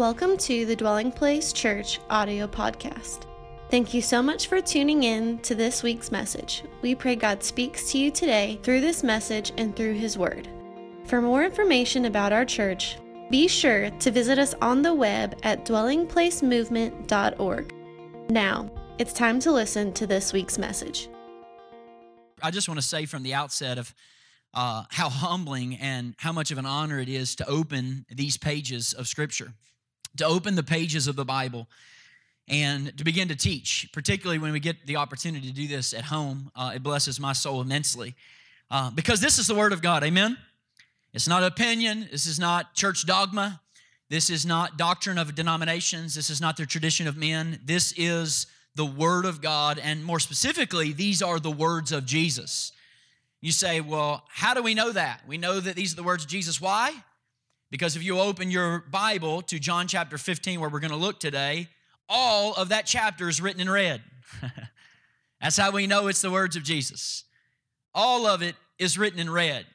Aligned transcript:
Welcome 0.00 0.38
to 0.38 0.64
the 0.64 0.74
Dwelling 0.74 1.12
Place 1.12 1.52
Church 1.52 2.00
audio 2.08 2.46
podcast. 2.46 3.26
Thank 3.70 3.92
you 3.92 4.00
so 4.00 4.22
much 4.22 4.46
for 4.46 4.62
tuning 4.62 5.02
in 5.02 5.40
to 5.40 5.54
this 5.54 5.82
week's 5.82 6.10
message. 6.10 6.64
We 6.80 6.94
pray 6.94 7.16
God 7.16 7.42
speaks 7.42 7.92
to 7.92 7.98
you 7.98 8.10
today 8.10 8.58
through 8.62 8.80
this 8.80 9.02
message 9.02 9.52
and 9.58 9.76
through 9.76 9.92
His 9.92 10.16
Word. 10.16 10.48
For 11.04 11.20
more 11.20 11.44
information 11.44 12.06
about 12.06 12.32
our 12.32 12.46
church, 12.46 12.96
be 13.30 13.46
sure 13.46 13.90
to 13.90 14.10
visit 14.10 14.38
us 14.38 14.54
on 14.62 14.80
the 14.80 14.94
web 14.94 15.38
at 15.42 15.66
dwellingplacemovement.org. 15.66 17.74
Now, 18.30 18.70
it's 18.96 19.12
time 19.12 19.38
to 19.40 19.52
listen 19.52 19.92
to 19.92 20.06
this 20.06 20.32
week's 20.32 20.56
message. 20.56 21.10
I 22.42 22.50
just 22.50 22.70
want 22.70 22.80
to 22.80 22.86
say 22.86 23.04
from 23.04 23.22
the 23.22 23.34
outset 23.34 23.76
of 23.76 23.94
uh, 24.54 24.84
how 24.88 25.10
humbling 25.10 25.76
and 25.76 26.14
how 26.16 26.32
much 26.32 26.50
of 26.50 26.56
an 26.56 26.64
honor 26.64 27.00
it 27.00 27.10
is 27.10 27.36
to 27.36 27.46
open 27.46 28.06
these 28.08 28.38
pages 28.38 28.94
of 28.94 29.06
Scripture, 29.06 29.52
to 30.16 30.26
open 30.26 30.54
the 30.54 30.62
pages 30.62 31.06
of 31.06 31.16
the 31.16 31.24
Bible, 31.24 31.68
and 32.48 32.96
to 32.98 33.04
begin 33.04 33.28
to 33.28 33.36
teach, 33.36 33.88
particularly 33.92 34.38
when 34.38 34.52
we 34.52 34.60
get 34.60 34.86
the 34.86 34.96
opportunity 34.96 35.46
to 35.46 35.54
do 35.54 35.68
this 35.68 35.94
at 35.94 36.04
home. 36.04 36.50
Uh, 36.56 36.72
it 36.74 36.82
blesses 36.82 37.20
my 37.20 37.32
soul 37.32 37.60
immensely 37.60 38.14
uh, 38.70 38.90
because 38.90 39.20
this 39.20 39.38
is 39.38 39.46
the 39.46 39.54
Word 39.54 39.72
of 39.72 39.82
God. 39.82 40.02
Amen? 40.02 40.36
It's 41.12 41.28
not 41.28 41.42
opinion, 41.42 42.08
this 42.10 42.26
is 42.26 42.38
not 42.38 42.74
church 42.74 43.06
dogma, 43.06 43.60
this 44.08 44.30
is 44.30 44.44
not 44.44 44.76
doctrine 44.76 45.18
of 45.18 45.34
denominations, 45.34 46.14
this 46.14 46.30
is 46.30 46.40
not 46.40 46.56
the 46.56 46.66
tradition 46.66 47.06
of 47.06 47.16
men. 47.16 47.60
This 47.64 47.92
is 47.96 48.46
the 48.74 48.86
Word 48.86 49.24
of 49.24 49.40
God, 49.40 49.80
and 49.82 50.04
more 50.04 50.20
specifically, 50.20 50.92
these 50.92 51.22
are 51.22 51.40
the 51.40 51.50
words 51.50 51.92
of 51.92 52.06
Jesus. 52.06 52.72
You 53.40 53.52
say, 53.52 53.80
well, 53.80 54.24
how 54.28 54.54
do 54.54 54.62
we 54.62 54.74
know 54.74 54.92
that? 54.92 55.22
We 55.26 55.38
know 55.38 55.60
that 55.60 55.74
these 55.74 55.92
are 55.92 55.96
the 55.96 56.02
words 56.02 56.24
of 56.24 56.30
Jesus. 56.30 56.60
Why? 56.60 56.92
Because 57.70 57.94
if 57.94 58.02
you 58.02 58.18
open 58.18 58.50
your 58.50 58.84
Bible 58.90 59.42
to 59.42 59.58
John 59.58 59.86
chapter 59.86 60.18
15, 60.18 60.60
where 60.60 60.68
we're 60.68 60.80
going 60.80 60.90
to 60.90 60.96
look 60.96 61.20
today, 61.20 61.68
all 62.08 62.52
of 62.54 62.70
that 62.70 62.86
chapter 62.86 63.28
is 63.28 63.40
written 63.40 63.60
in 63.60 63.70
red. 63.70 64.02
That's 65.40 65.56
how 65.56 65.70
we 65.70 65.86
know 65.86 66.08
it's 66.08 66.20
the 66.20 66.30
words 66.30 66.56
of 66.56 66.64
Jesus. 66.64 67.24
All 67.94 68.26
of 68.26 68.42
it 68.42 68.56
is 68.78 68.98
written 68.98 69.20
in 69.20 69.30
red. 69.30 69.66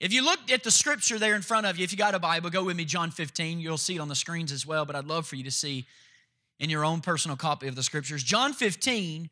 If 0.00 0.12
you 0.12 0.24
look 0.24 0.50
at 0.50 0.62
the 0.62 0.70
scripture 0.70 1.18
there 1.18 1.34
in 1.34 1.42
front 1.42 1.66
of 1.66 1.78
you, 1.78 1.84
if 1.84 1.92
you 1.92 1.98
got 1.98 2.14
a 2.14 2.18
Bible, 2.18 2.50
go 2.50 2.64
with 2.64 2.76
me, 2.76 2.84
John 2.84 3.10
15. 3.10 3.60
You'll 3.60 3.78
see 3.78 3.96
it 3.96 4.00
on 4.00 4.08
the 4.08 4.14
screens 4.14 4.52
as 4.52 4.66
well, 4.66 4.84
but 4.84 4.96
I'd 4.96 5.06
love 5.06 5.26
for 5.26 5.36
you 5.36 5.44
to 5.44 5.50
see 5.50 5.86
in 6.58 6.70
your 6.70 6.84
own 6.84 7.00
personal 7.00 7.36
copy 7.36 7.68
of 7.68 7.76
the 7.76 7.82
scriptures. 7.82 8.22
John 8.22 8.52
15, 8.52 9.30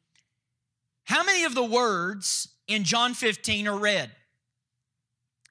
how 1.04 1.24
many 1.24 1.44
of 1.44 1.54
the 1.54 1.64
words 1.64 2.48
in 2.68 2.84
John 2.84 3.14
15 3.14 3.68
are 3.68 3.78
red? 3.78 4.10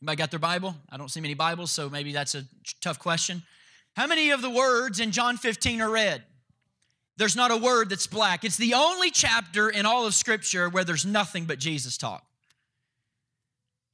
Anybody 0.03 0.17
got 0.17 0.31
their 0.31 0.39
Bible? 0.39 0.75
I 0.89 0.97
don't 0.97 1.07
see 1.07 1.21
many 1.21 1.33
Bibles, 1.33 1.71
so 1.71 1.89
maybe 1.89 2.11
that's 2.11 2.35
a 2.35 2.43
tough 2.81 2.99
question. 2.99 3.41
How 3.95 4.05
many 4.05 4.31
of 4.31 4.41
the 4.41 4.49
words 4.49 4.99
in 4.99 5.11
John 5.11 5.37
15 5.37 5.79
are 5.79 5.89
red? 5.89 6.23
There's 7.15 7.37
not 7.37 7.51
a 7.51 7.55
word 7.55 7.89
that's 7.89 8.05
black. 8.05 8.43
It's 8.43 8.57
the 8.57 8.73
only 8.73 9.11
chapter 9.11 9.69
in 9.69 9.85
all 9.85 10.05
of 10.05 10.13
Scripture 10.13 10.67
where 10.67 10.83
there's 10.83 11.05
nothing 11.05 11.45
but 11.45 11.57
Jesus 11.57 11.97
talk. 11.97 12.25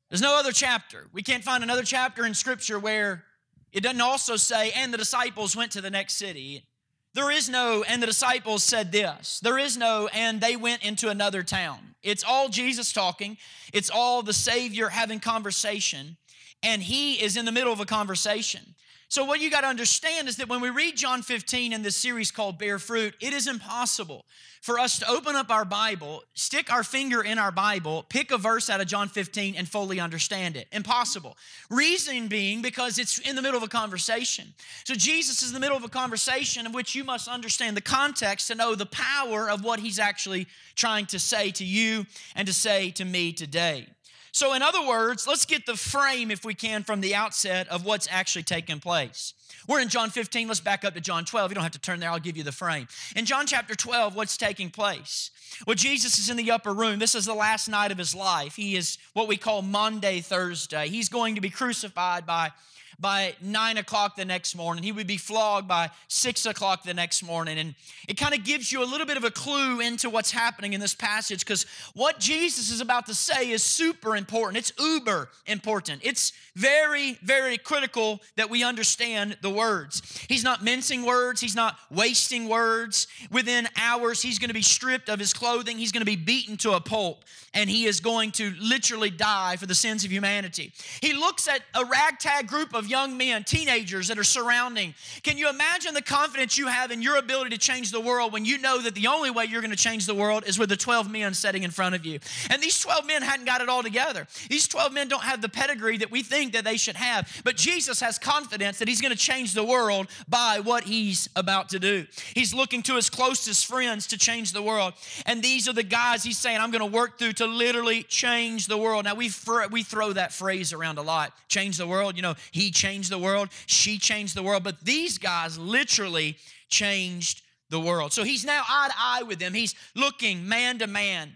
There's 0.09 0.23
no 0.23 0.33
other 0.33 0.51
chapter. 0.51 1.05
We 1.13 1.21
can't 1.21 1.43
find 1.43 1.61
another 1.61 1.83
chapter 1.83 2.25
in 2.25 2.33
Scripture 2.33 2.79
where 2.79 3.23
it 3.71 3.81
doesn't 3.83 4.01
also 4.01 4.35
say, 4.35 4.71
and 4.71 4.91
the 4.91 4.97
disciples 4.97 5.55
went 5.55 5.73
to 5.73 5.81
the 5.81 5.91
next 5.91 6.15
city. 6.15 6.65
There 7.13 7.31
is 7.31 7.49
no, 7.49 7.83
and 7.83 8.01
the 8.01 8.07
disciples 8.07 8.63
said 8.63 8.91
this. 8.91 9.39
There 9.39 9.57
is 9.57 9.77
no, 9.77 10.07
and 10.13 10.39
they 10.39 10.55
went 10.55 10.83
into 10.83 11.09
another 11.09 11.41
town. 11.41 11.95
It's 12.03 12.23
all 12.23 12.49
Jesus 12.49 12.93
talking, 12.93 13.37
it's 13.73 13.89
all 13.89 14.21
the 14.21 14.33
Savior 14.33 14.89
having 14.89 15.19
conversation, 15.19 16.17
and 16.61 16.83
He 16.83 17.15
is 17.15 17.35
in 17.35 17.45
the 17.45 17.51
middle 17.51 17.73
of 17.73 17.79
a 17.79 17.85
conversation. 17.85 18.75
So, 19.11 19.25
what 19.25 19.41
you 19.41 19.49
got 19.49 19.61
to 19.61 19.67
understand 19.67 20.27
is 20.27 20.35
that 20.35 20.49
when 20.49 20.61
we 20.61 20.69
read 20.69 20.95
John 20.95 21.23
15 21.23 21.73
in 21.73 21.81
this 21.81 21.95
series 21.95 22.29
called 22.29 22.59
Bear 22.59 22.77
Fruit, 22.77 23.15
it 23.19 23.33
is 23.33 23.47
impossible 23.47 24.23
for 24.61 24.77
us 24.77 24.99
to 24.99 25.09
open 25.09 25.35
up 25.35 25.49
our 25.49 25.65
Bible, 25.65 26.21
stick 26.35 26.71
our 26.71 26.83
finger 26.83 27.23
in 27.23 27.39
our 27.39 27.51
Bible, 27.51 28.05
pick 28.07 28.29
a 28.29 28.37
verse 28.37 28.69
out 28.69 28.81
of 28.81 28.87
John 28.87 29.09
15, 29.09 29.55
and 29.55 29.67
fully 29.67 29.99
understand 29.99 30.55
it. 30.55 30.67
Impossible. 30.71 31.37
Reason 31.71 32.27
being 32.27 32.61
because 32.61 32.99
it's 32.99 33.17
in 33.17 33.35
the 33.35 33.41
middle 33.41 33.57
of 33.57 33.63
a 33.63 33.67
conversation. 33.67 34.53
So, 34.83 34.93
Jesus 34.93 35.41
is 35.41 35.49
in 35.49 35.53
the 35.55 35.59
middle 35.59 35.77
of 35.77 35.83
a 35.83 35.89
conversation 35.89 36.67
in 36.67 36.71
which 36.71 36.93
you 36.93 37.03
must 37.03 37.27
understand 37.27 37.75
the 37.75 37.81
context 37.81 38.49
to 38.49 38.55
know 38.55 38.75
the 38.75 38.85
power 38.85 39.49
of 39.49 39.63
what 39.63 39.79
he's 39.79 39.97
actually 39.97 40.45
trying 40.75 41.07
to 41.07 41.17
say 41.17 41.49
to 41.49 41.65
you 41.65 42.05
and 42.35 42.47
to 42.47 42.53
say 42.53 42.91
to 42.91 43.05
me 43.05 43.33
today. 43.33 43.87
So, 44.31 44.53
in 44.53 44.61
other 44.61 44.85
words, 44.85 45.27
let's 45.27 45.45
get 45.45 45.65
the 45.65 45.75
frame, 45.75 46.31
if 46.31 46.45
we 46.45 46.53
can, 46.53 46.83
from 46.83 47.01
the 47.01 47.15
outset 47.15 47.67
of 47.69 47.85
what's 47.85 48.07
actually 48.09 48.43
taking 48.43 48.79
place. 48.79 49.33
We're 49.67 49.81
in 49.81 49.89
John 49.89 50.09
15. 50.09 50.47
Let's 50.47 50.59
back 50.59 50.83
up 50.85 50.93
to 50.95 51.01
John 51.01 51.25
12. 51.25 51.51
You 51.51 51.55
don't 51.55 51.63
have 51.63 51.73
to 51.73 51.79
turn 51.79 51.99
there, 51.99 52.09
I'll 52.09 52.19
give 52.19 52.37
you 52.37 52.43
the 52.43 52.51
frame. 52.51 52.87
In 53.15 53.25
John 53.25 53.45
chapter 53.45 53.75
12, 53.75 54.15
what's 54.15 54.37
taking 54.37 54.69
place? 54.69 55.31
Well, 55.67 55.75
Jesus 55.75 56.19
is 56.19 56.29
in 56.29 56.37
the 56.37 56.51
upper 56.51 56.73
room. 56.73 56.99
This 56.99 57.15
is 57.15 57.25
the 57.25 57.33
last 57.33 57.67
night 57.67 57.91
of 57.91 57.97
his 57.97 58.15
life. 58.15 58.55
He 58.55 58.75
is 58.75 58.97
what 59.13 59.27
we 59.27 59.37
call 59.37 59.61
Maundy 59.61 60.21
Thursday. 60.21 60.89
He's 60.89 61.09
going 61.09 61.35
to 61.35 61.41
be 61.41 61.49
crucified 61.49 62.25
by 62.25 62.51
by 62.99 63.35
nine 63.41 63.77
o'clock 63.77 64.15
the 64.15 64.25
next 64.25 64.55
morning. 64.55 64.83
He 64.83 64.91
would 64.91 65.07
be 65.07 65.17
flogged 65.17 65.67
by 65.67 65.89
six 66.07 66.45
o'clock 66.45 66.83
the 66.83 66.93
next 66.93 67.23
morning. 67.23 67.57
And 67.57 67.75
it 68.07 68.17
kind 68.17 68.33
of 68.33 68.43
gives 68.43 68.71
you 68.71 68.83
a 68.83 68.85
little 68.85 69.05
bit 69.05 69.17
of 69.17 69.23
a 69.23 69.31
clue 69.31 69.79
into 69.79 70.09
what's 70.09 70.31
happening 70.31 70.73
in 70.73 70.81
this 70.81 70.95
passage 70.95 71.39
because 71.39 71.65
what 71.93 72.19
Jesus 72.19 72.71
is 72.71 72.81
about 72.81 73.05
to 73.05 73.13
say 73.13 73.51
is 73.51 73.63
super 73.63 74.15
important. 74.15 74.57
It's 74.57 74.73
uber 74.79 75.29
important. 75.45 76.01
It's 76.03 76.33
very, 76.55 77.17
very 77.23 77.57
critical 77.57 78.19
that 78.35 78.49
we 78.49 78.63
understand 78.63 79.37
the 79.41 79.49
words. 79.49 80.25
He's 80.27 80.43
not 80.43 80.63
mincing 80.63 81.05
words, 81.05 81.39
he's 81.39 81.55
not 81.55 81.77
wasting 81.89 82.49
words. 82.49 83.07
Within 83.31 83.69
hours, 83.77 84.21
he's 84.21 84.39
going 84.39 84.49
to 84.49 84.53
be 84.53 84.61
stripped 84.61 85.09
of 85.09 85.19
his 85.19 85.33
clothing, 85.33 85.77
he's 85.77 85.93
going 85.93 86.01
to 86.01 86.05
be 86.05 86.17
beaten 86.17 86.57
to 86.57 86.73
a 86.73 86.81
pulp, 86.81 87.23
and 87.53 87.69
he 87.69 87.85
is 87.85 88.01
going 88.01 88.31
to 88.31 88.53
literally 88.59 89.09
die 89.09 89.55
for 89.55 89.67
the 89.67 89.75
sins 89.75 90.03
of 90.03 90.11
humanity. 90.11 90.73
He 91.01 91.13
looks 91.13 91.47
at 91.47 91.61
a 91.73 91.85
ragtag 91.85 92.47
group 92.47 92.73
of 92.73 92.88
young 92.89 93.17
men, 93.17 93.43
teenagers 93.43 94.07
that 94.07 94.17
are 94.17 94.23
surrounding. 94.23 94.93
Can 95.23 95.37
you 95.37 95.49
imagine 95.49 95.93
the 95.93 96.01
confidence 96.01 96.57
you 96.57 96.67
have 96.67 96.91
in 96.91 97.01
your 97.01 97.17
ability 97.17 97.51
to 97.51 97.57
change 97.57 97.91
the 97.91 97.99
world 97.99 98.33
when 98.33 98.45
you 98.45 98.57
know 98.57 98.81
that 98.81 98.95
the 98.95 99.07
only 99.07 99.29
way 99.29 99.45
you're 99.45 99.61
going 99.61 99.71
to 99.71 99.77
change 99.77 100.05
the 100.05 100.15
world 100.15 100.43
is 100.47 100.57
with 100.57 100.69
the 100.69 100.77
12 100.77 101.09
men 101.09 101.33
sitting 101.33 101.63
in 101.63 101.71
front 101.71 101.95
of 101.95 102.05
you? 102.05 102.19
And 102.49 102.61
these 102.61 102.79
12 102.79 103.05
men 103.05 103.21
hadn't 103.21 103.45
got 103.45 103.61
it 103.61 103.69
all 103.69 103.83
together. 103.83 104.27
These 104.49 104.67
12 104.67 104.93
men 104.93 105.07
don't 105.07 105.23
have 105.23 105.41
the 105.41 105.49
pedigree 105.49 105.97
that 105.97 106.11
we 106.11 106.23
think 106.23 106.53
that 106.53 106.63
they 106.63 106.77
should 106.77 106.95
have. 106.95 107.41
But 107.43 107.55
Jesus 107.55 107.99
has 108.01 108.17
confidence 108.17 108.79
that 108.79 108.87
he's 108.87 109.01
going 109.01 109.11
to 109.11 109.17
change 109.17 109.53
the 109.53 109.63
world 109.63 110.07
by 110.27 110.59
what 110.59 110.83
he's 110.83 111.29
about 111.35 111.69
to 111.69 111.79
do. 111.79 112.05
He's 112.33 112.53
looking 112.53 112.81
to 112.83 112.95
his 112.95 113.09
closest 113.09 113.65
friends 113.65 114.07
to 114.07 114.17
change 114.17 114.53
the 114.53 114.61
world. 114.61 114.93
And 115.25 115.43
these 115.43 115.67
are 115.67 115.73
the 115.73 115.83
guys 115.83 116.23
he's 116.23 116.37
saying, 116.37 116.59
I'm 116.59 116.71
going 116.71 116.79
to 116.79 116.97
work 116.97 117.19
through 117.19 117.33
to 117.33 117.45
literally 117.45 118.03
change 118.03 118.67
the 118.67 118.77
world. 118.77 119.05
Now, 119.05 119.15
we, 119.15 119.29
we 119.71 119.83
throw 119.83 120.13
that 120.13 120.33
phrase 120.33 120.73
around 120.73 120.97
a 120.97 121.01
lot 121.01 121.33
change 121.49 121.77
the 121.77 121.87
world. 121.87 122.15
You 122.15 122.21
know, 122.21 122.35
he 122.51 122.71
changed 122.79 123.11
the 123.11 123.19
world, 123.19 123.49
she 123.65 123.99
changed 123.99 124.35
the 124.35 124.43
world, 124.43 124.63
but 124.63 124.83
these 124.83 125.17
guys 125.17 125.57
literally 125.57 126.37
changed 126.69 127.41
the 127.69 127.79
world. 127.79 128.13
So 128.13 128.23
he's 128.23 128.45
now 128.45 128.63
eye 128.67 128.87
to 128.87 128.95
eye 128.97 129.23
with 129.23 129.39
them. 129.39 129.53
He's 129.53 129.75
looking 129.95 130.47
man 130.47 130.79
to 130.79 130.87
man. 130.87 131.33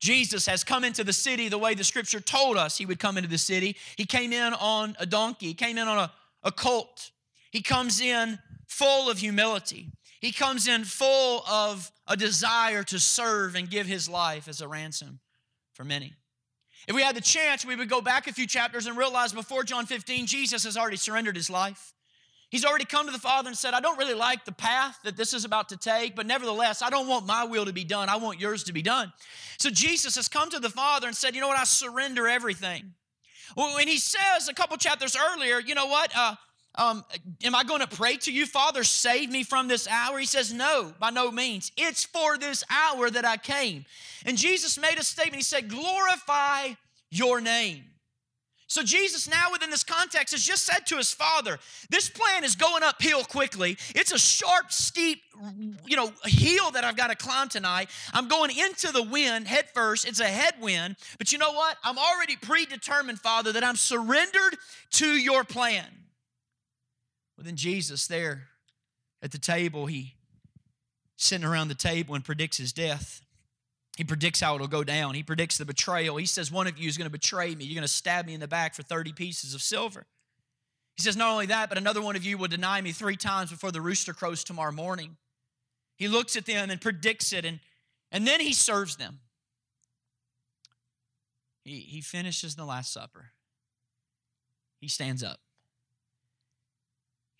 Jesus 0.00 0.46
has 0.46 0.64
come 0.64 0.84
into 0.84 1.04
the 1.04 1.12
city 1.12 1.48
the 1.48 1.58
way 1.58 1.74
the 1.74 1.84
scripture 1.84 2.20
told 2.20 2.56
us 2.56 2.78
he 2.78 2.86
would 2.86 2.98
come 2.98 3.16
into 3.16 3.28
the 3.28 3.38
city. 3.38 3.76
He 3.96 4.04
came 4.04 4.32
in 4.32 4.54
on 4.54 4.96
a 4.98 5.06
donkey, 5.06 5.46
he 5.46 5.54
came 5.54 5.78
in 5.78 5.88
on 5.88 5.98
a, 5.98 6.12
a 6.42 6.52
colt. 6.52 7.10
He 7.50 7.60
comes 7.60 8.00
in 8.00 8.38
full 8.66 9.10
of 9.10 9.18
humility. 9.18 9.92
He 10.20 10.32
comes 10.32 10.66
in 10.66 10.84
full 10.84 11.42
of 11.50 11.90
a 12.06 12.16
desire 12.16 12.82
to 12.84 12.98
serve 12.98 13.54
and 13.54 13.68
give 13.68 13.86
his 13.86 14.08
life 14.08 14.48
as 14.48 14.60
a 14.60 14.68
ransom 14.68 15.20
for 15.74 15.84
many. 15.84 16.14
If 16.88 16.96
we 16.96 17.02
had 17.02 17.14
the 17.14 17.20
chance, 17.20 17.64
we 17.64 17.76
would 17.76 17.88
go 17.88 18.00
back 18.00 18.26
a 18.26 18.32
few 18.32 18.46
chapters 18.46 18.86
and 18.86 18.96
realize 18.96 19.32
before 19.32 19.62
John 19.64 19.86
15, 19.86 20.26
Jesus 20.26 20.64
has 20.64 20.76
already 20.76 20.96
surrendered 20.96 21.36
his 21.36 21.48
life. 21.48 21.92
He's 22.50 22.66
already 22.66 22.84
come 22.84 23.06
to 23.06 23.12
the 23.12 23.18
Father 23.18 23.48
and 23.48 23.56
said, 23.56 23.72
I 23.72 23.80
don't 23.80 23.96
really 23.96 24.14
like 24.14 24.44
the 24.44 24.52
path 24.52 24.98
that 25.04 25.16
this 25.16 25.32
is 25.32 25.46
about 25.46 25.70
to 25.70 25.76
take, 25.78 26.14
but 26.14 26.26
nevertheless, 26.26 26.82
I 26.82 26.90
don't 26.90 27.08
want 27.08 27.24
my 27.24 27.44
will 27.44 27.64
to 27.64 27.72
be 27.72 27.84
done. 27.84 28.10
I 28.10 28.16
want 28.16 28.40
yours 28.40 28.64
to 28.64 28.74
be 28.74 28.82
done. 28.82 29.10
So 29.58 29.70
Jesus 29.70 30.16
has 30.16 30.28
come 30.28 30.50
to 30.50 30.58
the 30.58 30.68
Father 30.68 31.06
and 31.06 31.16
said, 31.16 31.34
You 31.34 31.40
know 31.40 31.48
what? 31.48 31.58
I 31.58 31.64
surrender 31.64 32.28
everything. 32.28 32.92
Well, 33.56 33.74
when 33.74 33.88
he 33.88 33.96
says 33.96 34.48
a 34.50 34.54
couple 34.54 34.76
chapters 34.76 35.16
earlier, 35.16 35.60
you 35.60 35.74
know 35.74 35.86
what? 35.86 36.12
Uh, 36.14 36.34
um, 36.76 37.04
am 37.44 37.54
I 37.54 37.64
going 37.64 37.80
to 37.80 37.86
pray 37.86 38.16
to 38.18 38.32
you, 38.32 38.46
Father, 38.46 38.82
save 38.82 39.30
me 39.30 39.42
from 39.42 39.68
this 39.68 39.86
hour? 39.86 40.18
He 40.18 40.26
says, 40.26 40.52
No, 40.52 40.94
by 40.98 41.10
no 41.10 41.30
means. 41.30 41.70
It's 41.76 42.04
for 42.04 42.38
this 42.38 42.64
hour 42.70 43.10
that 43.10 43.24
I 43.24 43.36
came. 43.36 43.84
And 44.24 44.38
Jesus 44.38 44.78
made 44.78 44.98
a 44.98 45.04
statement. 45.04 45.36
He 45.36 45.42
said, 45.42 45.68
Glorify 45.68 46.70
your 47.10 47.40
name. 47.40 47.84
So 48.72 48.82
Jesus 48.82 49.28
now 49.28 49.52
within 49.52 49.68
this 49.68 49.84
context 49.84 50.32
has 50.32 50.42
just 50.42 50.64
said 50.64 50.86
to 50.86 50.96
his 50.96 51.12
father, 51.12 51.58
this 51.90 52.08
plan 52.08 52.42
is 52.42 52.56
going 52.56 52.82
uphill 52.82 53.22
quickly. 53.22 53.76
It's 53.94 54.12
a 54.12 54.18
sharp, 54.18 54.72
steep, 54.72 55.20
you 55.84 55.94
know, 55.94 56.10
hill 56.24 56.70
that 56.70 56.82
I've 56.82 56.96
got 56.96 57.08
to 57.08 57.14
climb 57.14 57.50
tonight. 57.50 57.90
I'm 58.14 58.28
going 58.28 58.50
into 58.50 58.90
the 58.90 59.02
wind 59.02 59.46
head 59.46 59.66
first. 59.74 60.08
It's 60.08 60.20
a 60.20 60.24
headwind. 60.24 60.96
But 61.18 61.32
you 61.32 61.38
know 61.38 61.52
what? 61.52 61.76
I'm 61.84 61.98
already 61.98 62.36
predetermined, 62.36 63.20
Father, 63.20 63.52
that 63.52 63.62
I'm 63.62 63.76
surrendered 63.76 64.56
to 64.92 65.06
your 65.06 65.44
plan. 65.44 65.84
Well, 67.36 67.44
then 67.44 67.56
Jesus 67.56 68.06
there 68.06 68.48
at 69.22 69.32
the 69.32 69.38
table, 69.38 69.86
he 69.86 70.14
sitting 71.16 71.46
around 71.46 71.68
the 71.68 71.74
table 71.74 72.14
and 72.14 72.24
predicts 72.24 72.56
his 72.56 72.72
death. 72.72 73.22
He 73.96 74.04
predicts 74.04 74.40
how 74.40 74.54
it'll 74.54 74.68
go 74.68 74.84
down. 74.84 75.14
He 75.14 75.22
predicts 75.22 75.58
the 75.58 75.64
betrayal. 75.64 76.16
He 76.16 76.26
says, 76.26 76.50
One 76.50 76.66
of 76.66 76.78
you 76.78 76.88
is 76.88 76.96
going 76.96 77.06
to 77.06 77.10
betray 77.10 77.54
me. 77.54 77.64
You're 77.64 77.74
going 77.74 77.82
to 77.82 77.88
stab 77.88 78.26
me 78.26 78.34
in 78.34 78.40
the 78.40 78.48
back 78.48 78.74
for 78.74 78.82
30 78.82 79.12
pieces 79.12 79.54
of 79.54 79.62
silver. 79.62 80.06
He 80.96 81.02
says, 81.02 81.16
Not 81.16 81.30
only 81.32 81.46
that, 81.46 81.68
but 81.68 81.78
another 81.78 82.02
one 82.02 82.16
of 82.16 82.24
you 82.24 82.38
will 82.38 82.48
deny 82.48 82.80
me 82.80 82.92
three 82.92 83.16
times 83.16 83.50
before 83.50 83.70
the 83.70 83.80
rooster 83.80 84.12
crows 84.12 84.44
tomorrow 84.44 84.72
morning. 84.72 85.16
He 85.96 86.08
looks 86.08 86.36
at 86.36 86.46
them 86.46 86.70
and 86.70 86.80
predicts 86.80 87.32
it, 87.32 87.44
and, 87.44 87.60
and 88.10 88.26
then 88.26 88.40
he 88.40 88.52
serves 88.52 88.96
them. 88.96 89.20
He, 91.64 91.80
he 91.80 92.00
finishes 92.00 92.56
the 92.56 92.64
Last 92.64 92.92
Supper. 92.92 93.26
He 94.80 94.88
stands 94.88 95.22
up. 95.22 95.38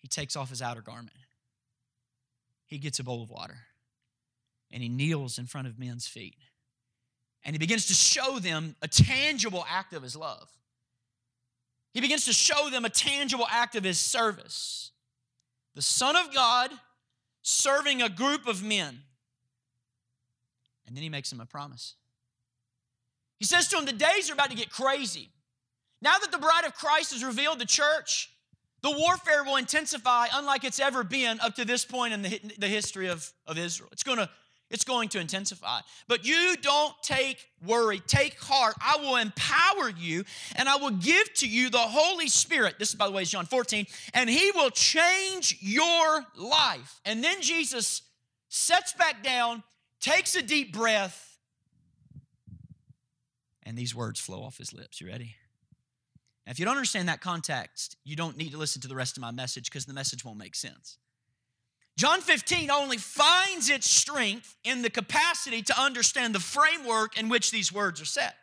He 0.03 0.09
takes 0.09 0.35
off 0.35 0.49
his 0.49 0.61
outer 0.61 0.81
garment. 0.81 1.15
He 2.67 2.77
gets 2.77 2.99
a 2.99 3.03
bowl 3.03 3.23
of 3.23 3.31
water 3.31 3.57
and 4.69 4.83
he 4.83 4.89
kneels 4.89 5.39
in 5.39 5.45
front 5.45 5.65
of 5.65 5.79
men's 5.79 6.07
feet. 6.07 6.35
And 7.45 7.53
he 7.53 7.57
begins 7.57 7.85
to 7.87 7.93
show 7.93 8.37
them 8.37 8.75
a 8.81 8.87
tangible 8.87 9.65
act 9.69 9.93
of 9.93 10.03
his 10.03 10.15
love. 10.15 10.49
He 11.93 12.01
begins 12.01 12.25
to 12.25 12.33
show 12.33 12.69
them 12.69 12.83
a 12.83 12.89
tangible 12.89 13.47
act 13.49 13.75
of 13.75 13.83
his 13.83 13.97
service. 13.97 14.91
The 15.75 15.81
Son 15.81 16.15
of 16.15 16.33
God 16.33 16.71
serving 17.43 18.01
a 18.01 18.09
group 18.09 18.45
of 18.45 18.61
men. 18.61 18.99
And 20.85 20.97
then 20.97 21.03
he 21.03 21.09
makes 21.09 21.29
them 21.29 21.39
a 21.39 21.45
promise. 21.45 21.95
He 23.39 23.45
says 23.45 23.69
to 23.69 23.77
them, 23.77 23.85
The 23.85 23.93
days 23.93 24.29
are 24.29 24.33
about 24.33 24.49
to 24.49 24.55
get 24.57 24.69
crazy. 24.69 25.29
Now 26.01 26.17
that 26.17 26.31
the 26.31 26.37
bride 26.37 26.65
of 26.65 26.73
Christ 26.73 27.13
has 27.13 27.23
revealed 27.23 27.59
the 27.59 27.65
church, 27.65 28.32
the 28.83 28.91
warfare 28.91 29.43
will 29.45 29.55
intensify 29.55 30.27
unlike 30.33 30.65
it's 30.65 30.79
ever 30.79 31.03
been 31.03 31.39
up 31.39 31.55
to 31.55 31.65
this 31.65 31.85
point 31.85 32.13
in 32.13 32.21
the, 32.21 32.39
the 32.59 32.67
history 32.67 33.07
of, 33.07 33.31
of 33.47 33.57
Israel. 33.57 33.89
It's 33.91 34.03
going 34.03 34.19
to 34.19 34.29
it's 34.69 34.83
going 34.83 35.09
to 35.09 35.19
intensify. 35.19 35.81
But 36.07 36.25
you 36.25 36.55
don't 36.59 36.95
take 37.03 37.47
worry, 37.63 37.99
take 37.99 38.39
heart. 38.39 38.73
I 38.81 38.97
will 38.97 39.17
empower 39.17 39.89
you 39.95 40.23
and 40.55 40.67
I 40.67 40.77
will 40.77 40.89
give 40.89 41.31
to 41.35 41.47
you 41.47 41.69
the 41.69 41.77
Holy 41.77 42.27
Spirit. 42.27 42.79
This, 42.79 42.95
by 42.95 43.05
the 43.05 43.11
way, 43.11 43.21
is 43.21 43.29
John 43.29 43.45
14, 43.45 43.85
and 44.15 44.27
He 44.27 44.49
will 44.55 44.71
change 44.71 45.57
your 45.61 46.25
life. 46.35 46.99
And 47.05 47.23
then 47.23 47.39
Jesus 47.41 48.01
sets 48.49 48.93
back 48.93 49.21
down, 49.23 49.61
takes 49.99 50.35
a 50.35 50.41
deep 50.41 50.73
breath, 50.73 51.37
and 53.61 53.77
these 53.77 53.93
words 53.93 54.19
flow 54.19 54.41
off 54.41 54.57
His 54.57 54.73
lips. 54.73 54.99
You 54.99 55.07
ready? 55.07 55.35
Now, 56.45 56.51
if 56.51 56.59
you 56.59 56.65
don't 56.65 56.75
understand 56.75 57.07
that 57.07 57.21
context, 57.21 57.95
you 58.03 58.15
don't 58.15 58.37
need 58.37 58.51
to 58.51 58.57
listen 58.57 58.81
to 58.81 58.87
the 58.87 58.95
rest 58.95 59.17
of 59.17 59.21
my 59.21 59.31
message 59.31 59.65
because 59.65 59.85
the 59.85 59.93
message 59.93 60.25
won't 60.25 60.37
make 60.37 60.55
sense. 60.55 60.97
John 61.95 62.21
15 62.21 62.71
only 62.71 62.97
finds 62.97 63.69
its 63.69 63.89
strength 63.89 64.55
in 64.63 64.81
the 64.81 64.89
capacity 64.89 65.61
to 65.61 65.79
understand 65.79 66.33
the 66.33 66.39
framework 66.39 67.17
in 67.17 67.29
which 67.29 67.51
these 67.51 67.71
words 67.71 68.01
are 68.01 68.05
set. 68.05 68.35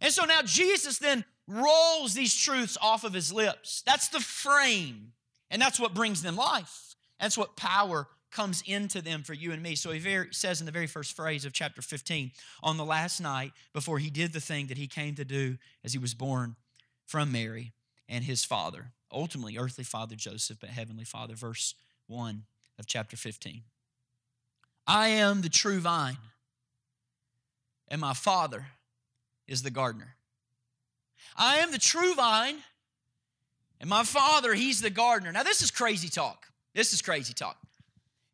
And 0.00 0.12
so 0.12 0.24
now 0.24 0.42
Jesus 0.44 0.98
then 0.98 1.24
rolls 1.48 2.14
these 2.14 2.34
truths 2.34 2.76
off 2.80 3.04
of 3.04 3.14
his 3.14 3.32
lips. 3.32 3.82
That's 3.86 4.08
the 4.08 4.20
frame, 4.20 5.12
and 5.50 5.60
that's 5.60 5.80
what 5.80 5.94
brings 5.94 6.22
them 6.22 6.36
life. 6.36 6.94
That's 7.18 7.38
what 7.38 7.56
power 7.56 8.08
comes 8.30 8.62
into 8.66 9.00
them 9.00 9.22
for 9.22 9.32
you 9.32 9.52
and 9.52 9.62
me. 9.62 9.76
So 9.76 9.92
he 9.92 10.00
very, 10.00 10.28
says 10.32 10.60
in 10.60 10.66
the 10.66 10.72
very 10.72 10.88
first 10.88 11.14
phrase 11.14 11.44
of 11.44 11.52
chapter 11.52 11.80
15 11.80 12.32
on 12.62 12.76
the 12.76 12.84
last 12.84 13.20
night 13.20 13.52
before 13.72 13.98
he 13.98 14.10
did 14.10 14.32
the 14.32 14.40
thing 14.40 14.66
that 14.66 14.76
he 14.76 14.88
came 14.88 15.14
to 15.14 15.24
do 15.24 15.56
as 15.84 15.92
he 15.92 15.98
was 15.98 16.14
born 16.14 16.56
from 17.06 17.32
Mary 17.32 17.72
and 18.08 18.24
his 18.24 18.44
father, 18.44 18.92
ultimately 19.12 19.56
earthly 19.56 19.84
father 19.84 20.16
Joseph, 20.16 20.58
but 20.60 20.70
heavenly 20.70 21.04
father. 21.04 21.34
Verse 21.34 21.74
1 22.06 22.44
of 22.78 22.86
chapter 22.86 23.16
15. 23.16 23.62
I 24.86 25.08
am 25.08 25.40
the 25.40 25.48
true 25.48 25.80
vine, 25.80 26.18
and 27.88 28.00
my 28.00 28.12
Father 28.12 28.66
is 29.46 29.62
the 29.62 29.70
gardener. 29.70 30.16
I 31.36 31.56
am 31.58 31.70
the 31.72 31.78
true 31.78 32.14
vine, 32.14 32.56
and 33.80 33.88
my 33.88 34.04
Father, 34.04 34.52
He's 34.52 34.82
the 34.82 34.90
gardener. 34.90 35.32
Now, 35.32 35.42
this 35.42 35.62
is 35.62 35.70
crazy 35.70 36.08
talk. 36.08 36.48
This 36.74 36.92
is 36.92 37.00
crazy 37.00 37.32
talk. 37.32 37.56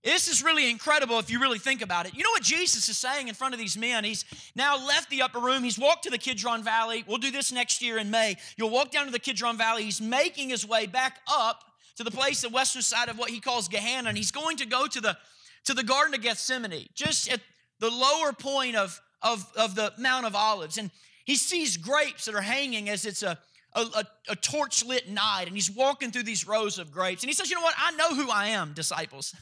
This 0.02 0.28
is 0.28 0.42
really 0.42 0.70
incredible 0.70 1.18
if 1.18 1.30
you 1.30 1.40
really 1.40 1.58
think 1.58 1.82
about 1.82 2.06
it. 2.06 2.14
You 2.14 2.22
know 2.22 2.30
what 2.30 2.42
Jesus 2.42 2.88
is 2.88 2.96
saying 2.96 3.28
in 3.28 3.34
front 3.34 3.52
of 3.52 3.60
these 3.60 3.76
men? 3.76 4.02
He's 4.04 4.24
now 4.54 4.84
left 4.86 5.10
the 5.10 5.20
upper 5.20 5.38
room. 5.38 5.62
He's 5.62 5.78
walked 5.78 6.04
to 6.04 6.10
the 6.10 6.18
Kidron 6.18 6.62
Valley. 6.62 7.04
We'll 7.06 7.18
do 7.18 7.30
this 7.30 7.52
next 7.52 7.82
year 7.82 7.98
in 7.98 8.10
May. 8.10 8.36
You'll 8.56 8.70
walk 8.70 8.90
down 8.90 9.04
to 9.06 9.12
the 9.12 9.18
Kidron 9.18 9.58
Valley. 9.58 9.84
He's 9.84 10.00
making 10.00 10.48
his 10.48 10.66
way 10.66 10.86
back 10.86 11.18
up 11.30 11.64
to 11.96 12.04
the 12.04 12.10
place, 12.10 12.40
the 12.40 12.48
western 12.48 12.80
side 12.80 13.10
of 13.10 13.18
what 13.18 13.28
he 13.28 13.40
calls 13.40 13.68
Gehenna, 13.68 14.08
and 14.08 14.16
he's 14.16 14.30
going 14.30 14.56
to 14.56 14.66
go 14.66 14.86
to 14.86 15.00
the 15.00 15.18
to 15.64 15.74
the 15.74 15.82
Garden 15.82 16.14
of 16.14 16.22
Gethsemane, 16.22 16.88
just 16.94 17.30
at 17.30 17.40
the 17.80 17.90
lower 17.90 18.32
point 18.32 18.76
of, 18.76 19.00
of, 19.22 19.50
of 19.56 19.74
the 19.74 19.92
Mount 19.98 20.26
of 20.26 20.34
Olives. 20.34 20.78
And 20.78 20.90
he 21.24 21.36
sees 21.36 21.76
grapes 21.76 22.24
that 22.24 22.34
are 22.34 22.40
hanging 22.40 22.88
as 22.88 23.04
it's 23.04 23.22
a 23.22 23.38
a, 23.74 23.80
a, 23.80 24.04
a 24.30 24.36
torch 24.36 24.84
lit 24.84 25.08
night 25.08 25.44
and 25.46 25.54
he's 25.54 25.70
walking 25.70 26.10
through 26.10 26.24
these 26.24 26.46
rows 26.46 26.78
of 26.78 26.92
grapes. 26.92 27.22
And 27.22 27.28
he 27.30 27.34
says, 27.34 27.50
You 27.50 27.56
know 27.56 27.62
what? 27.62 27.74
I 27.78 27.92
know 27.92 28.14
who 28.14 28.30
I 28.30 28.48
am, 28.48 28.72
disciples. 28.72 29.34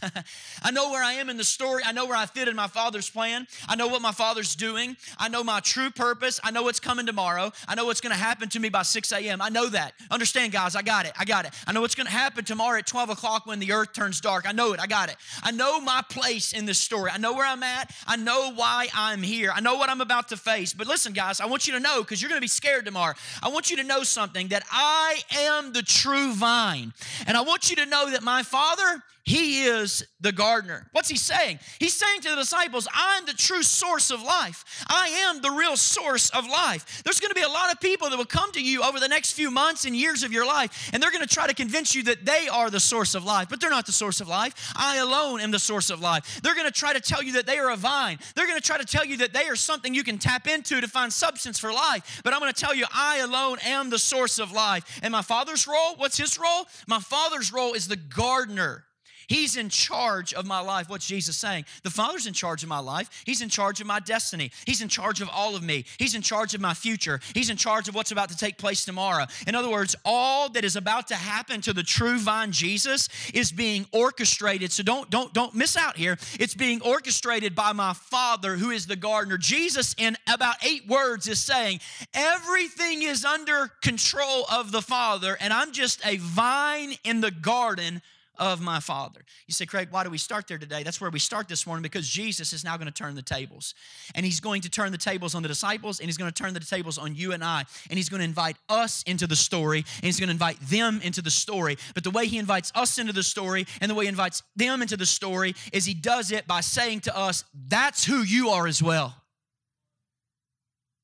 I 0.62 0.70
know 0.70 0.90
where 0.90 1.02
I 1.02 1.14
am 1.14 1.30
in 1.30 1.36
the 1.36 1.44
story. 1.44 1.82
I 1.84 1.92
know 1.92 2.06
where 2.06 2.16
I 2.16 2.26
fit 2.26 2.48
in 2.48 2.56
my 2.56 2.66
Father's 2.66 3.08
plan. 3.08 3.46
I 3.69 3.76
know 3.76 3.88
what 3.88 4.02
my 4.02 4.12
Father's 4.12 4.54
doing. 4.54 4.96
I 5.19 5.28
know 5.28 5.42
my 5.42 5.60
true 5.60 5.90
purpose. 5.90 6.40
I 6.44 6.50
know 6.50 6.62
what's 6.62 6.80
coming 6.80 7.06
tomorrow. 7.06 7.52
I 7.66 7.75
know 7.75 7.86
what's 7.86 8.00
going 8.00 8.14
to 8.14 8.19
happen 8.19 8.48
to 8.50 8.60
me 8.60 8.69
by 8.69 8.82
6 8.82 9.12
a.m. 9.12 9.40
I 9.40 9.48
know 9.48 9.69
that. 9.69 9.94
Understand, 10.10 10.52
guys, 10.52 10.76
I 10.76 10.82
got 10.82 11.06
it. 11.06 11.12
I 11.19 11.25
got 11.25 11.46
it. 11.46 11.52
I 11.66 11.72
know 11.72 11.80
what's 11.80 11.94
going 11.94 12.06
to 12.06 12.12
happen 12.12 12.44
tomorrow 12.44 12.78
at 12.78 12.86
12 12.86 13.10
o'clock 13.10 13.46
when 13.46 13.60
the 13.60 13.72
earth 13.72 13.92
turns 13.94 14.20
dark. 14.20 14.48
I 14.48 14.52
know 14.52 14.72
it. 14.72 14.80
I 14.80 14.86
got 14.86 15.08
it. 15.08 15.16
I 15.42 15.52
know 15.52 15.80
my 15.80 16.02
place 16.08 16.52
in 16.52 16.66
this 16.66 16.78
story. 16.78 17.10
I 17.12 17.19
know 17.19 17.32
where 17.32 17.46
I'm 17.46 17.62
at. 17.62 17.94
I 18.06 18.16
know 18.16 18.52
why 18.54 18.88
I'm 18.94 19.22
here. 19.22 19.52
I 19.54 19.60
know 19.60 19.76
what 19.76 19.88
I'm 19.88 20.00
about 20.00 20.28
to 20.28 20.36
face. 20.36 20.72
But 20.72 20.86
listen, 20.86 21.12
guys, 21.12 21.40
I 21.40 21.46
want 21.46 21.66
you 21.66 21.72
to 21.75 21.80
know 21.80 22.02
because 22.02 22.20
you're 22.20 22.28
going 22.28 22.40
to 22.40 22.44
be 22.44 22.48
scared 22.48 22.84
tomorrow. 22.84 23.14
I 23.42 23.48
want 23.48 23.70
you 23.70 23.78
to 23.78 23.84
know 23.84 24.02
that 24.19 24.65
I 24.70 25.20
am 25.37 25.73
the 25.73 25.82
true 25.82 26.32
vine. 26.35 26.93
And 27.26 27.37
I 27.37 27.43
want 27.43 27.70
you 27.70 27.76
to 27.76 27.87
know 27.87 28.11
that 28.11 28.23
my 28.23 28.43
Father, 28.43 29.03
He 29.23 29.65
is 29.65 30.05
the 30.20 30.32
gardener. 30.32 30.88
What's 30.93 31.09
He 31.09 31.17
saying? 31.17 31.61
He's 31.79 31.94
saying 31.94 32.23
to 32.23 32.31
the 32.31 32.37
disciples, 32.37 32.88
I'm 32.93 33.26
the 33.26 33.32
true 33.32 33.62
source 33.62 34.11
of 34.11 34.23
life. 34.23 34.65
I 34.88 35.09
am 35.29 35.41
the 35.41 35.50
real 35.50 35.76
source 35.76 36.31
of 36.31 36.47
life. 36.47 37.03
There's 37.05 37.20
going 37.20 37.31
to 37.31 37.35
be 37.35 37.43
a 37.43 37.49
lot 37.49 37.73
of 37.73 37.81
people 37.81 38.11
that 38.11 38.17
will 38.17 38.25
come 38.25 38.50
to 38.53 38.62
you 38.62 38.82
over 38.82 38.99
the 38.99 39.06
next 39.06 39.35
few 39.35 39.50
months 39.50 39.85
and 39.85 39.94
years 39.94 40.25
of 40.25 40.32
your 40.32 40.47
life, 40.47 40.91
and 40.93 41.00
they're 41.03 41.12
going 41.12 41.26
to 41.26 41.32
try 41.32 41.47
to 41.47 41.55
convince 41.55 41.94
you 41.94 42.03
that 42.05 42.25
they 42.25 42.49
are 42.49 42.71
the 42.71 42.81
source 42.81 43.14
of 43.14 43.25
life, 43.25 43.49
but 43.49 43.61
they're 43.61 43.71
not 43.71 43.87
the 43.87 43.93
source 43.93 44.21
of 44.21 44.29
life. 44.29 44.73
I 44.75 44.97
alone 44.97 45.40
am 45.40 45.52
the 45.52 45.59
source 45.59 45.90
of 45.90 46.00
life. 46.00 46.40
They're 46.42 46.54
going 46.54 46.66
to 46.66 46.73
try 46.73 46.92
to 46.92 47.00
tell 47.00 47.23
you 47.23 47.35
that 47.35 47.47
they 47.47 47.59
are 47.59 47.71
a 47.71 47.76
vine. 47.76 48.19
They're 48.35 48.47
going 48.47 48.59
to 48.59 48.66
try 48.66 48.78
to 48.78 48.85
tell 48.85 49.04
you 49.04 49.19
that 49.19 49.33
they 49.33 49.47
are 49.47 49.57
something 49.57 49.95
you 49.95 50.02
can 50.04 50.19
tap 50.19 50.49
into 50.49 50.81
to 50.81 50.88
find 50.88 51.12
substance 51.12 51.59
for 51.59 51.73
life. 51.73 52.23
But 52.25 52.33
I'm 52.33 52.40
going 52.40 52.52
to 52.52 52.61
tell 52.61 52.75
you, 52.75 52.87
I 52.92 53.19
alone 53.19 53.59
am 53.64 53.90
the 53.90 53.99
source 54.09 54.38
of 54.38 54.53
life. 54.53 55.00
And 55.03 55.12
my 55.12 55.23
father's 55.23 55.67
role, 55.67 55.97
what's 55.97 56.19
his 56.19 56.38
role? 56.38 56.67
My 56.87 57.00
father's 57.00 57.53
role 57.53 57.75
is 57.75 57.88
the 57.88 57.97
gardener. 57.97 58.85
He's 59.28 59.56
in 59.56 59.68
charge 59.68 60.32
of 60.32 60.47
my 60.47 60.61
life. 60.61 60.88
What's 60.88 61.06
Jesus 61.06 61.37
saying? 61.37 61.66
The 61.82 61.90
Father's 61.90 62.26
in 62.26 62.32
charge 62.32 62.62
of 62.62 62.68
my 62.68 62.78
life. 62.78 63.11
He's 63.26 63.42
in 63.42 63.50
charge 63.50 63.80
of 63.80 63.87
my 63.87 64.00
destiny. 64.00 64.50
He's 64.64 64.80
in 64.80 64.88
charge 64.88 65.20
of 65.20 65.28
all 65.28 65.54
of 65.54 65.62
me. 65.62 65.85
He's 65.99 66.14
in 66.14 66.23
charge 66.23 66.54
of 66.54 66.62
my 66.62 66.73
future. 66.73 67.20
He's 67.35 67.50
in 67.50 67.58
charge 67.58 67.88
of 67.88 67.94
what's 67.94 68.11
about 68.11 68.30
to 68.30 68.37
take 68.37 68.56
place 68.56 68.87
tomorrow. 68.87 69.26
In 69.47 69.54
other 69.54 69.68
words, 69.68 69.94
all 70.04 70.49
that 70.50 70.64
is 70.64 70.76
about 70.76 71.08
to 71.08 71.14
happen 71.14 71.61
to 71.61 71.75
the 71.75 71.82
true 71.82 72.18
vine 72.18 72.52
Jesus 72.52 73.11
is 73.35 73.52
being 73.52 73.87
orchestrated. 73.92 74.73
So 74.73 74.82
don't 74.82 75.11
don't 75.11 75.32
don't 75.35 75.54
miss 75.54 75.76
out 75.76 75.99
here. 75.99 76.16
It's 76.40 76.54
being 76.54 76.80
orchestrated 76.80 77.54
by 77.54 77.73
my 77.73 77.92
Father 77.92 78.56
who 78.56 78.70
is 78.70 78.87
the 78.87 78.97
gardener. 78.97 79.37
Jesus 79.37 79.94
in 79.99 80.16
about 80.26 80.56
8 80.64 80.88
words 80.88 81.28
is 81.28 81.38
saying, 81.38 81.80
"Everything 82.14 83.02
is 83.02 83.26
under 83.26 83.68
control 83.82 84.47
of 84.50 84.73
the 84.73 84.80
Father 84.82 85.37
and 85.38 85.52
I'm 85.52 85.73
just 85.73 86.00
a 86.06 86.16
vine 86.16 86.97
in 87.04 87.20
the 87.20 87.30
garden 87.30 88.00
of 88.38 88.61
my 88.61 88.80
Father. 88.80 89.21
You 89.47 89.52
say, 89.52 89.66
Craig, 89.66 89.88
why 89.90 90.04
do 90.04 90.11
we 90.11 90.18
start 90.18 90.47
there 90.47 90.59
today? 90.59 90.83
That's 90.83 91.00
where 91.00 91.11
we 91.11 91.18
start 91.18 91.49
this 91.49 91.66
morning 91.66 91.83
because 91.83 92.09
Jesus 92.09 92.52
is 92.52 92.64
now 92.64 92.76
going 92.76 92.87
to 92.87 92.92
turn 92.92 93.14
the 93.14 93.23
tables. 93.23 93.75
And 94.14 94.25
he's 94.25 94.40
going 94.40 94.62
to 94.62 94.71
turn 94.71 94.92
the 94.92 94.99
tables 94.99 95.35
on 95.35 95.42
the 95.42 95.49
disciples 95.49 96.00
and 96.00 96.07
he's 96.07 96.16
going 96.16 96.30
to 96.30 96.42
turn 96.42 96.54
the 96.54 96.61
tables 96.61 96.99
on 96.99 97.14
you 97.14 97.33
and 97.33 97.42
I. 97.42 97.64
And 97.90 97.97
he's 97.97 98.09
going 98.09 98.21
to 98.21 98.25
invite 98.25 98.57
us 98.68 99.02
into 99.04 99.26
the 99.26 99.37
story 99.37 99.78
and 99.78 100.04
he's 100.04 100.21
going 100.21 100.28
to 100.28 100.33
invite 100.33 100.61
them 100.61 101.00
into 101.02 101.23
the 101.23 101.30
story. 101.30 101.76
But 101.95 102.04
the 102.04 102.11
way 102.11 102.26
he 102.26 102.38
invites 102.38 102.73
us 102.75 102.99
into 102.99 103.12
the 103.12 103.23
story 103.23 103.66
and 103.80 103.90
the 103.90 103.95
way 103.95 104.04
he 104.04 104.09
invites 104.09 104.42
them 104.57 104.83
into 104.83 104.97
the 104.97 105.07
story 105.07 105.54
is 105.73 105.85
he 105.85 105.95
does 105.95 106.33
it 106.33 106.47
by 106.47 106.61
saying 106.61 107.00
to 107.00 107.16
us, 107.16 107.45
That's 107.68 108.04
who 108.04 108.23
you 108.23 108.50
are 108.50 108.66
as 108.66 108.83
well. 108.83 109.14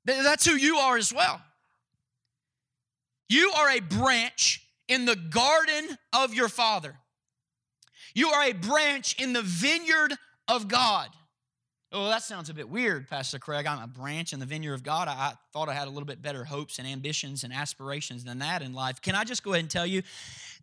That's 0.04 0.44
who 0.44 0.54
you 0.54 0.76
are 0.76 0.96
as 0.96 1.12
well. 1.12 1.40
You 3.28 3.52
are 3.56 3.70
a 3.70 3.80
branch 3.80 4.60
in 4.88 5.06
the 5.06 5.16
garden 5.16 5.96
of 6.12 6.34
your 6.34 6.48
father. 6.48 6.94
You 8.14 8.28
are 8.30 8.44
a 8.44 8.52
branch 8.52 9.20
in 9.20 9.32
the 9.32 9.42
vineyard 9.42 10.14
of 10.48 10.68
God. 10.68 11.08
Oh, 11.96 12.08
that 12.08 12.24
sounds 12.24 12.50
a 12.50 12.54
bit 12.54 12.68
weird, 12.68 13.08
Pastor 13.08 13.38
Craig. 13.38 13.66
I'm 13.66 13.80
a 13.80 13.86
branch 13.86 14.32
in 14.32 14.40
the 14.40 14.46
vineyard 14.46 14.74
of 14.74 14.82
God. 14.82 15.06
I, 15.06 15.34
thought 15.52 15.68
I 15.68 15.74
had 15.74 15.86
a 15.86 15.90
little 15.90 16.06
bit 16.06 16.20
better 16.20 16.42
hopes 16.42 16.80
and 16.80 16.88
ambitions 16.88 17.44
and 17.44 17.52
aspirations 17.52 18.24
than 18.24 18.40
that 18.40 18.62
in 18.62 18.74
life. 18.74 19.00
Can 19.00 19.14
I 19.14 19.22
just 19.22 19.44
go 19.44 19.52
ahead 19.52 19.60
and 19.60 19.70
tell 19.70 19.86
you, 19.86 20.02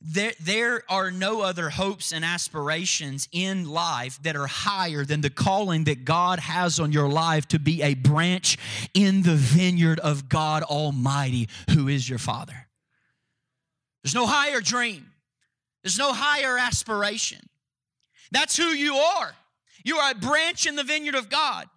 there, 0.02 0.34
there 0.42 0.84
are 0.90 1.10
no 1.10 1.40
other 1.40 1.70
hopes 1.70 2.12
and 2.12 2.26
aspirations 2.26 3.30
in 3.32 3.70
life 3.70 4.22
that 4.24 4.36
are 4.36 4.48
higher 4.48 5.06
than 5.06 5.22
the 5.22 5.30
calling 5.30 5.86
that 5.86 6.04
God 6.04 6.40
has 6.40 6.82
on 6.82 6.92
your 6.92 7.08
life 7.08 7.48
to 7.50 7.60
be 7.60 7.82
a 7.82 7.94
branch 7.94 8.58
in 8.94 9.22
the 9.22 9.36
vineyard 9.36 10.02
of 10.02 10.28
God 10.28 10.64
Almighty, 10.64 11.48
who 11.70 11.88
is 11.88 12.10
your 12.10 12.20
Father. 12.20 12.68
There's 14.04 14.16
no 14.16 14.26
higher 14.26 14.60
dream, 14.60 15.11
there's 15.84 15.98
no 15.98 16.14
higher 16.14 16.58
aspiration. 16.58 17.40
That's 18.32 18.56
who 18.56 18.68
you 18.68 18.96
are. 18.96 19.34
You 19.84 19.98
are 19.98 20.12
a 20.12 20.16
branch 20.16 20.66
in 20.66 20.76
the 20.76 20.84
vineyard 20.84 21.16
of 21.16 21.30
God. 21.30 21.68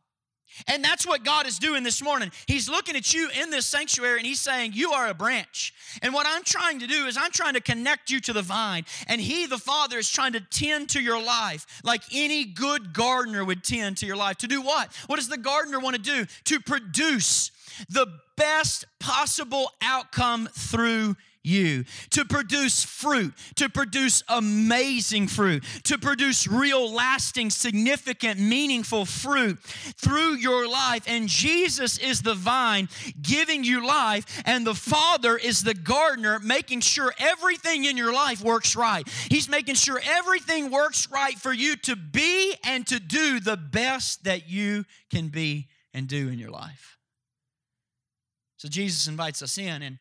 And 0.69 0.85
that's 0.85 1.07
what 1.07 1.25
God 1.25 1.47
is 1.47 1.59
doing 1.59 1.83
this 1.83 2.03
morning. 2.03 2.31
He's 2.47 2.69
looking 2.69 2.95
at 2.95 3.13
you 3.13 3.29
in 3.41 3.51
this 3.51 3.67
sanctuary 3.67 4.19
and 4.19 4.27
He's 4.27 4.41
saying, 4.41 4.73
You 4.75 4.93
are 4.93 5.09
a 5.09 5.15
branch. 5.15 5.75
And 6.01 6.15
what 6.15 6.27
I'm 6.29 6.45
trying 6.45 6.79
to 6.81 6.87
do 6.87 7.07
is 7.07 7.17
I'm 7.17 7.33
trying 7.33 7.55
to 7.55 7.61
connect 7.61 8.11
you 8.11 8.21
to 8.21 8.33
the 8.33 8.43
vine. 8.43 8.85
And 9.09 9.21
He, 9.21 9.47
the 9.47 9.59
Father, 9.59 9.99
is 9.99 10.09
trying 10.09 10.35
to 10.35 10.41
tend 10.41 10.91
to 10.91 11.01
your 11.01 11.21
life 11.21 11.67
like 11.83 12.03
any 12.13 12.45
good 12.45 12.93
gardener 12.93 13.45
would 13.45 13.65
tend 13.65 13.97
to 13.99 14.07
your 14.07 14.17
life. 14.17 14.39
To 14.39 14.47
do 14.47 14.63
what? 14.63 14.95
What 15.07 15.17
does 15.17 15.29
the 15.29 15.39
gardener 15.39 15.81
want 15.81 15.97
to 15.97 16.03
do? 16.03 16.27
To 16.45 16.61
produce 16.61 17.51
the 17.89 18.07
best 18.37 18.85
possible 19.01 19.71
outcome 19.83 20.49
through 20.53 21.17
you, 21.45 21.85
to 22.11 22.25
produce 22.25 22.83
fruit, 22.83 23.35
to 23.57 23.69
produce 23.69 24.23
amazing 24.29 25.29
fruit, 25.29 25.63
to 25.85 25.99
produce 25.99 26.49
real, 26.49 26.93
lasting, 26.93 27.51
significant, 27.51 28.41
meaningful 28.41 29.05
fruit 29.05 29.59
through 29.63 30.37
your 30.37 30.67
life. 30.67 31.05
And 31.07 31.29
Jesus 31.29 31.99
is 31.99 32.23
the 32.23 32.35
vine 32.35 32.89
giving 33.21 33.63
you 33.63 33.87
life, 33.87 34.43
and 34.47 34.67
the 34.67 34.75
Father 34.75 35.37
is 35.37 35.63
the 35.63 35.75
gardener 35.75 36.39
making 36.41 36.81
sure 36.81 37.13
everything 37.19 37.85
in 37.85 37.97
your 37.97 38.13
life 38.13 38.43
works 38.43 38.75
right. 38.75 39.07
He's 39.29 39.49
making 39.49 39.75
sure 39.75 40.01
everything 40.03 40.71
works 40.71 41.11
right 41.11 41.39
for 41.39 41.53
you 41.53 41.77
to 41.77 41.95
be 41.95 42.55
and 42.65 42.87
to 42.87 42.99
do 42.99 43.39
the 43.39 43.57
best 43.57 44.25
that 44.25 44.49
you 44.49 44.85
can 45.11 45.29
be 45.29 45.69
and 45.93 46.09
do 46.09 46.29
in 46.29 46.39
your 46.39 46.51
life. 46.51 46.99
So 48.57 48.69
Jesus 48.69 49.07
invites 49.07 49.43
us 49.43 49.59
in, 49.59 49.83
and 49.83 49.99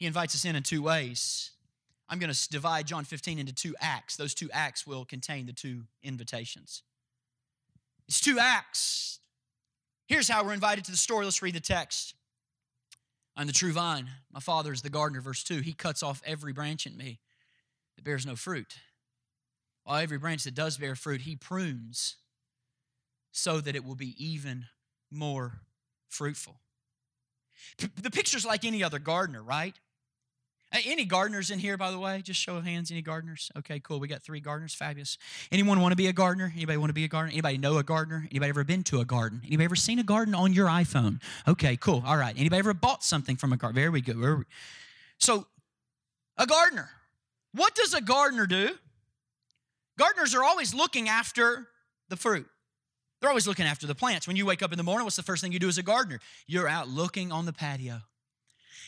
he 0.00 0.06
invites 0.06 0.34
us 0.34 0.46
in 0.46 0.56
in 0.56 0.62
two 0.62 0.82
ways. 0.82 1.50
I'm 2.08 2.18
going 2.18 2.32
to 2.32 2.48
divide 2.48 2.86
John 2.86 3.04
15 3.04 3.38
into 3.38 3.54
two 3.54 3.76
acts. 3.80 4.16
Those 4.16 4.34
two 4.34 4.48
acts 4.50 4.86
will 4.86 5.04
contain 5.04 5.44
the 5.44 5.52
two 5.52 5.82
invitations. 6.02 6.82
It's 8.08 8.20
two 8.20 8.38
acts. 8.40 9.20
Here's 10.06 10.26
how 10.26 10.42
we're 10.42 10.54
invited 10.54 10.86
to 10.86 10.90
the 10.90 10.96
story. 10.96 11.26
Let's 11.26 11.42
read 11.42 11.54
the 11.54 11.60
text. 11.60 12.14
I'm 13.36 13.46
the 13.46 13.52
true 13.52 13.72
vine. 13.72 14.08
My 14.32 14.40
father 14.40 14.72
is 14.72 14.80
the 14.80 14.90
gardener. 14.90 15.20
Verse 15.20 15.44
2 15.44 15.60
He 15.60 15.74
cuts 15.74 16.02
off 16.02 16.22
every 16.24 16.54
branch 16.54 16.86
in 16.86 16.96
me 16.96 17.20
that 17.96 18.04
bears 18.04 18.24
no 18.24 18.36
fruit. 18.36 18.78
While 19.84 20.00
every 20.00 20.18
branch 20.18 20.44
that 20.44 20.54
does 20.54 20.78
bear 20.78 20.96
fruit, 20.96 21.20
He 21.20 21.36
prunes 21.36 22.16
so 23.32 23.60
that 23.60 23.76
it 23.76 23.84
will 23.84 23.94
be 23.94 24.16
even 24.18 24.66
more 25.10 25.60
fruitful. 26.08 26.56
The 28.02 28.10
picture's 28.10 28.46
like 28.46 28.64
any 28.64 28.82
other 28.82 28.98
gardener, 28.98 29.42
right? 29.42 29.78
Any 30.72 31.04
gardeners 31.04 31.50
in 31.50 31.58
here, 31.58 31.76
by 31.76 31.90
the 31.90 31.98
way? 31.98 32.22
Just 32.22 32.40
show 32.40 32.56
of 32.56 32.64
hands. 32.64 32.92
Any 32.92 33.02
gardeners? 33.02 33.50
Okay, 33.58 33.80
cool. 33.80 33.98
We 33.98 34.06
got 34.06 34.22
three 34.22 34.38
gardeners. 34.38 34.72
Fabulous. 34.72 35.18
Anyone 35.50 35.80
want 35.80 35.90
to 35.90 35.96
be 35.96 36.06
a 36.06 36.12
gardener? 36.12 36.52
Anybody 36.54 36.78
want 36.78 36.90
to 36.90 36.94
be 36.94 37.04
a 37.04 37.08
gardener? 37.08 37.32
Anybody 37.32 37.58
know 37.58 37.78
a 37.78 37.82
gardener? 37.82 38.28
Anybody 38.30 38.50
ever 38.50 38.62
been 38.62 38.84
to 38.84 39.00
a 39.00 39.04
garden? 39.04 39.40
Anybody 39.44 39.64
ever 39.64 39.74
seen 39.74 39.98
a 39.98 40.04
garden 40.04 40.32
on 40.32 40.52
your 40.52 40.68
iPhone? 40.68 41.20
Okay, 41.48 41.76
cool. 41.76 42.04
All 42.06 42.16
right. 42.16 42.34
Anybody 42.38 42.60
ever 42.60 42.72
bought 42.72 43.02
something 43.02 43.36
from 43.36 43.52
a 43.52 43.56
garden? 43.56 43.80
There 43.80 43.90
we 43.90 44.00
go. 44.00 44.44
So, 45.18 45.46
a 46.38 46.46
gardener. 46.46 46.88
What 47.52 47.74
does 47.74 47.92
a 47.92 48.00
gardener 48.00 48.46
do? 48.46 48.70
Gardeners 49.98 50.36
are 50.36 50.44
always 50.44 50.72
looking 50.72 51.08
after 51.08 51.66
the 52.10 52.16
fruit. 52.16 52.46
They're 53.20 53.28
always 53.28 53.46
looking 53.46 53.66
after 53.66 53.86
the 53.88 53.94
plants. 53.94 54.26
When 54.28 54.36
you 54.36 54.46
wake 54.46 54.62
up 54.62 54.70
in 54.72 54.78
the 54.78 54.84
morning, 54.84 55.04
what's 55.04 55.16
the 55.16 55.22
first 55.22 55.42
thing 55.42 55.52
you 55.52 55.58
do 55.58 55.68
as 55.68 55.78
a 55.78 55.82
gardener? 55.82 56.20
You're 56.46 56.68
out 56.68 56.88
looking 56.88 57.32
on 57.32 57.44
the 57.44 57.52
patio. 57.52 58.02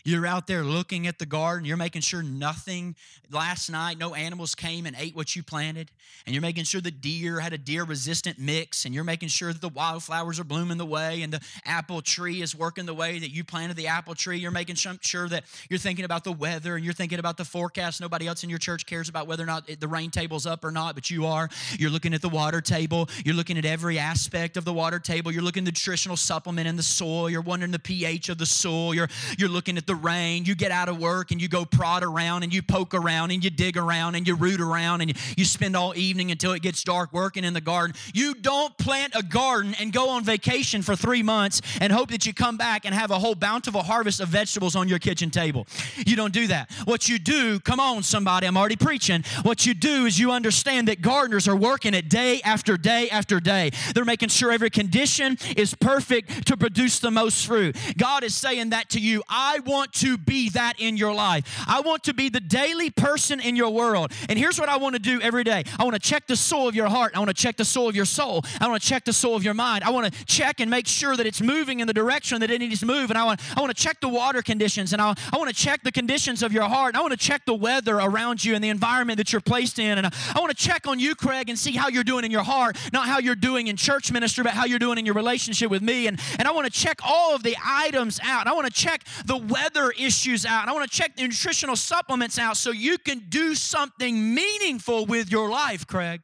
You're 0.04 0.26
out 0.26 0.46
there 0.46 0.62
looking 0.64 1.06
at 1.06 1.18
the 1.18 1.26
garden. 1.26 1.64
You're 1.64 1.76
making 1.76 2.02
sure 2.02 2.22
nothing 2.22 2.96
last 3.30 3.70
night, 3.70 3.98
no 3.98 4.14
animals 4.14 4.54
came 4.54 4.86
and 4.86 4.94
ate 4.98 5.16
what 5.16 5.34
you 5.34 5.42
planted. 5.42 5.90
And 6.26 6.34
you're 6.34 6.42
making 6.42 6.64
sure 6.64 6.80
the 6.80 6.90
deer 6.90 7.40
had 7.40 7.52
a 7.52 7.58
deer 7.58 7.84
resistant 7.84 8.38
mix. 8.38 8.84
And 8.84 8.94
you're 8.94 9.04
making 9.04 9.28
sure 9.28 9.52
that 9.52 9.62
the 9.62 9.68
wildflowers 9.68 10.38
are 10.38 10.44
blooming 10.44 10.78
the 10.78 10.86
way 10.86 11.22
and 11.22 11.32
the 11.32 11.40
apple 11.64 12.02
tree 12.02 12.42
is 12.42 12.54
working 12.54 12.86
the 12.86 12.94
way 12.94 13.18
that 13.18 13.30
you 13.30 13.44
planted 13.44 13.76
the 13.76 13.86
apple 13.86 14.14
tree. 14.14 14.38
You're 14.38 14.50
making 14.50 14.76
sure 14.76 15.28
that 15.28 15.44
you're 15.68 15.78
thinking 15.78 16.04
about 16.04 16.24
the 16.24 16.32
weather 16.32 16.76
and 16.76 16.84
you're 16.84 16.94
thinking 16.94 17.18
about 17.18 17.36
the 17.36 17.44
forecast. 17.44 18.00
Nobody 18.00 18.26
else 18.26 18.44
in 18.44 18.50
your 18.50 18.58
church 18.58 18.86
cares 18.86 19.08
about 19.08 19.26
whether 19.26 19.42
or 19.42 19.46
not 19.46 19.66
the 19.66 19.88
rain 19.88 20.10
table's 20.10 20.46
up 20.46 20.64
or 20.64 20.70
not, 20.70 20.94
but 20.94 21.10
you 21.10 21.26
are. 21.26 21.48
You're 21.78 21.90
looking 21.90 22.14
at 22.14 22.22
the 22.22 22.28
water 22.28 22.60
table. 22.60 23.08
You're 23.24 23.34
looking 23.34 23.58
at 23.58 23.64
every 23.64 23.98
aspect 23.98 24.56
of 24.56 24.64
the 24.64 24.72
water 24.72 24.98
table. 24.98 25.32
You're 25.32 25.42
looking 25.42 25.62
at 25.62 25.66
the 25.66 25.70
nutritional 25.70 26.16
supplement 26.16 26.68
in 26.68 26.76
the 26.76 26.82
soil. 26.82 27.30
You're 27.30 27.42
wondering 27.42 27.72
the 27.72 27.78
pH 27.78 28.28
of 28.28 28.38
the 28.38 28.46
soil. 28.46 28.94
You're, 28.94 29.08
you're 29.38 29.48
looking 29.48 29.76
at 29.78 29.86
the 29.86 29.91
the 29.92 29.96
rain, 29.96 30.46
you 30.46 30.54
get 30.54 30.70
out 30.70 30.88
of 30.88 30.98
work 30.98 31.32
and 31.32 31.42
you 31.42 31.48
go 31.48 31.66
prod 31.66 32.02
around 32.02 32.42
and 32.44 32.54
you 32.54 32.62
poke 32.62 32.94
around 32.94 33.30
and 33.30 33.44
you 33.44 33.50
dig 33.50 33.76
around 33.76 34.14
and 34.14 34.26
you 34.26 34.34
root 34.34 34.58
around 34.58 35.02
and 35.02 35.12
you 35.36 35.44
spend 35.44 35.76
all 35.76 35.94
evening 35.94 36.30
until 36.30 36.52
it 36.52 36.62
gets 36.62 36.82
dark 36.82 37.12
working 37.12 37.44
in 37.44 37.52
the 37.52 37.60
garden. 37.60 37.94
You 38.14 38.34
don't 38.34 38.76
plant 38.78 39.12
a 39.14 39.22
garden 39.22 39.74
and 39.78 39.92
go 39.92 40.08
on 40.08 40.24
vacation 40.24 40.80
for 40.80 40.96
three 40.96 41.22
months 41.22 41.60
and 41.78 41.92
hope 41.92 42.10
that 42.10 42.24
you 42.24 42.32
come 42.32 42.56
back 42.56 42.86
and 42.86 42.94
have 42.94 43.10
a 43.10 43.18
whole 43.18 43.34
bountiful 43.34 43.82
harvest 43.82 44.20
of 44.20 44.28
vegetables 44.28 44.74
on 44.74 44.88
your 44.88 44.98
kitchen 44.98 45.28
table. 45.28 45.66
You 46.06 46.16
don't 46.16 46.32
do 46.32 46.46
that. 46.46 46.70
What 46.84 47.06
you 47.06 47.18
do, 47.18 47.60
come 47.60 47.78
on, 47.78 48.02
somebody, 48.02 48.46
I'm 48.46 48.56
already 48.56 48.76
preaching. 48.76 49.24
What 49.42 49.66
you 49.66 49.74
do 49.74 50.06
is 50.06 50.18
you 50.18 50.32
understand 50.32 50.88
that 50.88 51.02
gardeners 51.02 51.46
are 51.48 51.56
working 51.56 51.92
it 51.92 52.08
day 52.08 52.40
after 52.44 52.78
day 52.78 53.10
after 53.10 53.40
day. 53.40 53.72
They're 53.94 54.06
making 54.06 54.30
sure 54.30 54.52
every 54.52 54.70
condition 54.70 55.36
is 55.54 55.74
perfect 55.74 56.46
to 56.46 56.56
produce 56.56 56.98
the 56.98 57.10
most 57.10 57.46
fruit. 57.46 57.76
God 57.98 58.24
is 58.24 58.34
saying 58.34 58.70
that 58.70 58.88
to 58.90 59.00
you. 59.00 59.22
I 59.28 59.58
want 59.66 59.71
want 59.72 59.92
to 59.94 60.18
be 60.18 60.50
that 60.50 60.74
in 60.78 60.96
your 60.96 61.14
life. 61.14 61.64
I 61.66 61.80
want 61.80 62.04
to 62.04 62.14
be 62.14 62.28
the 62.28 62.40
daily 62.40 62.90
person 62.90 63.40
in 63.40 63.56
your 63.56 63.70
world. 63.70 64.12
And 64.28 64.38
here's 64.38 64.60
what 64.60 64.68
I 64.68 64.76
want 64.76 64.94
to 64.94 65.00
do 65.00 65.20
every 65.20 65.44
day 65.44 65.64
I 65.78 65.84
want 65.84 65.94
to 65.94 66.00
check 66.00 66.26
the 66.26 66.36
soul 66.36 66.68
of 66.68 66.74
your 66.74 66.88
heart. 66.88 67.12
I 67.16 67.18
want 67.18 67.30
to 67.30 67.34
check 67.34 67.56
the 67.56 67.64
soul 67.64 67.88
of 67.88 67.96
your 67.96 68.04
soul. 68.04 68.44
I 68.60 68.68
want 68.68 68.82
to 68.82 68.88
check 68.88 69.04
the 69.04 69.12
soul 69.12 69.34
of 69.34 69.42
your 69.42 69.54
mind. 69.54 69.82
I 69.82 69.90
want 69.90 70.12
to 70.12 70.24
check 70.26 70.60
and 70.60 70.70
make 70.70 70.86
sure 70.86 71.16
that 71.16 71.26
it's 71.26 71.40
moving 71.40 71.80
in 71.80 71.86
the 71.86 71.94
direction 71.94 72.40
that 72.40 72.50
it 72.50 72.58
needs 72.58 72.80
to 72.80 72.86
move. 72.86 73.10
And 73.10 73.18
I 73.18 73.24
want, 73.24 73.40
I 73.56 73.60
want 73.60 73.74
to 73.74 73.82
check 73.82 74.00
the 74.00 74.08
water 74.08 74.42
conditions. 74.42 74.92
And 74.92 75.00
I, 75.00 75.14
I 75.32 75.38
want 75.38 75.48
to 75.48 75.56
check 75.56 75.82
the 75.82 75.92
conditions 75.92 76.42
of 76.42 76.52
your 76.52 76.64
heart. 76.64 76.94
I 76.94 77.00
want 77.00 77.12
to 77.12 77.18
check 77.18 77.46
the 77.46 77.54
weather 77.54 77.96
around 77.96 78.44
you 78.44 78.54
and 78.54 78.62
the 78.62 78.68
environment 78.68 79.16
that 79.16 79.32
you're 79.32 79.40
placed 79.40 79.78
in. 79.78 79.96
And 79.96 80.06
I, 80.06 80.12
I 80.34 80.40
want 80.40 80.56
to 80.56 80.64
check 80.68 80.86
on 80.86 81.00
you, 81.00 81.14
Craig, 81.14 81.48
and 81.48 81.58
see 81.58 81.72
how 81.72 81.88
you're 81.88 82.04
doing 82.04 82.24
in 82.24 82.30
your 82.30 82.44
heart, 82.44 82.76
not 82.92 83.06
how 83.06 83.18
you're 83.18 83.34
doing 83.34 83.68
in 83.68 83.76
church 83.76 84.12
ministry, 84.12 84.44
but 84.44 84.52
how 84.52 84.66
you're 84.66 84.78
doing 84.78 84.98
in 84.98 85.06
your 85.06 85.14
relationship 85.14 85.70
with 85.70 85.82
me. 85.82 86.06
And, 86.08 86.20
and 86.38 86.46
I 86.46 86.52
want 86.52 86.66
to 86.66 86.72
check 86.72 87.00
all 87.02 87.34
of 87.34 87.42
the 87.42 87.56
items 87.64 88.20
out. 88.22 88.46
I 88.46 88.52
want 88.52 88.66
to 88.66 88.72
check 88.72 89.04
the 89.24 89.38
weather 89.38 89.61
other 89.62 89.90
issues 89.92 90.44
out. 90.44 90.68
I 90.68 90.72
want 90.72 90.90
to 90.90 90.96
check 90.96 91.16
the 91.16 91.22
nutritional 91.22 91.76
supplements 91.76 92.38
out 92.38 92.56
so 92.56 92.70
you 92.70 92.98
can 92.98 93.22
do 93.28 93.54
something 93.54 94.34
meaningful 94.34 95.06
with 95.06 95.30
your 95.30 95.48
life, 95.48 95.86
Craig. 95.86 96.20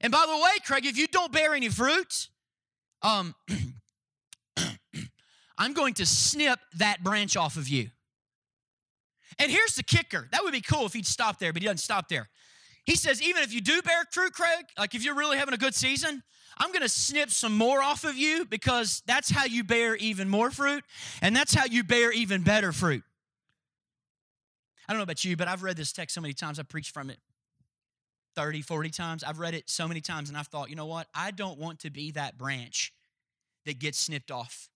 And 0.00 0.12
by 0.12 0.24
the 0.26 0.36
way, 0.36 0.50
Craig, 0.66 0.84
if 0.86 0.98
you 0.98 1.06
don't 1.06 1.32
bear 1.32 1.54
any 1.54 1.68
fruit, 1.68 2.28
um, 3.02 3.34
I'm 5.58 5.72
going 5.72 5.94
to 5.94 6.06
snip 6.06 6.58
that 6.78 7.02
branch 7.02 7.36
off 7.36 7.56
of 7.56 7.68
you. 7.68 7.90
And 9.38 9.50
here's 9.50 9.74
the 9.74 9.82
kicker. 9.82 10.28
That 10.32 10.42
would 10.44 10.52
be 10.52 10.60
cool 10.60 10.86
if 10.86 10.92
he'd 10.92 11.06
stop 11.06 11.38
there, 11.38 11.52
but 11.52 11.62
he 11.62 11.66
doesn't 11.66 11.78
stop 11.78 12.08
there. 12.08 12.28
He 12.84 12.96
says, 12.96 13.22
even 13.22 13.42
if 13.42 13.52
you 13.52 13.60
do 13.60 13.80
bear 13.82 14.04
fruit, 14.10 14.32
Craig, 14.32 14.66
like 14.78 14.94
if 14.94 15.04
you're 15.04 15.14
really 15.14 15.38
having 15.38 15.54
a 15.54 15.58
good 15.58 15.74
season, 15.74 16.22
I'm 16.58 16.70
going 16.70 16.82
to 16.82 16.88
snip 16.88 17.30
some 17.30 17.56
more 17.56 17.82
off 17.82 18.04
of 18.04 18.16
you 18.16 18.44
because 18.44 19.02
that's 19.06 19.30
how 19.30 19.44
you 19.44 19.64
bear 19.64 19.96
even 19.96 20.28
more 20.28 20.50
fruit, 20.50 20.84
and 21.20 21.34
that's 21.34 21.54
how 21.54 21.64
you 21.64 21.84
bear 21.84 22.12
even 22.12 22.42
better 22.42 22.72
fruit. 22.72 23.02
I 24.88 24.92
don't 24.92 24.98
know 24.98 25.04
about 25.04 25.24
you, 25.24 25.36
but 25.36 25.48
I've 25.48 25.62
read 25.62 25.76
this 25.76 25.92
text 25.92 26.14
so 26.14 26.20
many 26.20 26.34
times. 26.34 26.58
I've 26.58 26.68
preached 26.68 26.92
from 26.92 27.10
it 27.10 27.18
30, 28.36 28.62
40 28.62 28.90
times. 28.90 29.24
I've 29.24 29.38
read 29.38 29.54
it 29.54 29.68
so 29.70 29.88
many 29.88 30.00
times, 30.00 30.28
and 30.28 30.36
I've 30.36 30.48
thought, 30.48 30.70
you 30.70 30.76
know 30.76 30.86
what? 30.86 31.08
I 31.14 31.30
don't 31.30 31.58
want 31.58 31.80
to 31.80 31.90
be 31.90 32.10
that 32.12 32.36
branch 32.36 32.92
that 33.64 33.78
gets 33.78 33.98
snipped 33.98 34.30
off. 34.30 34.68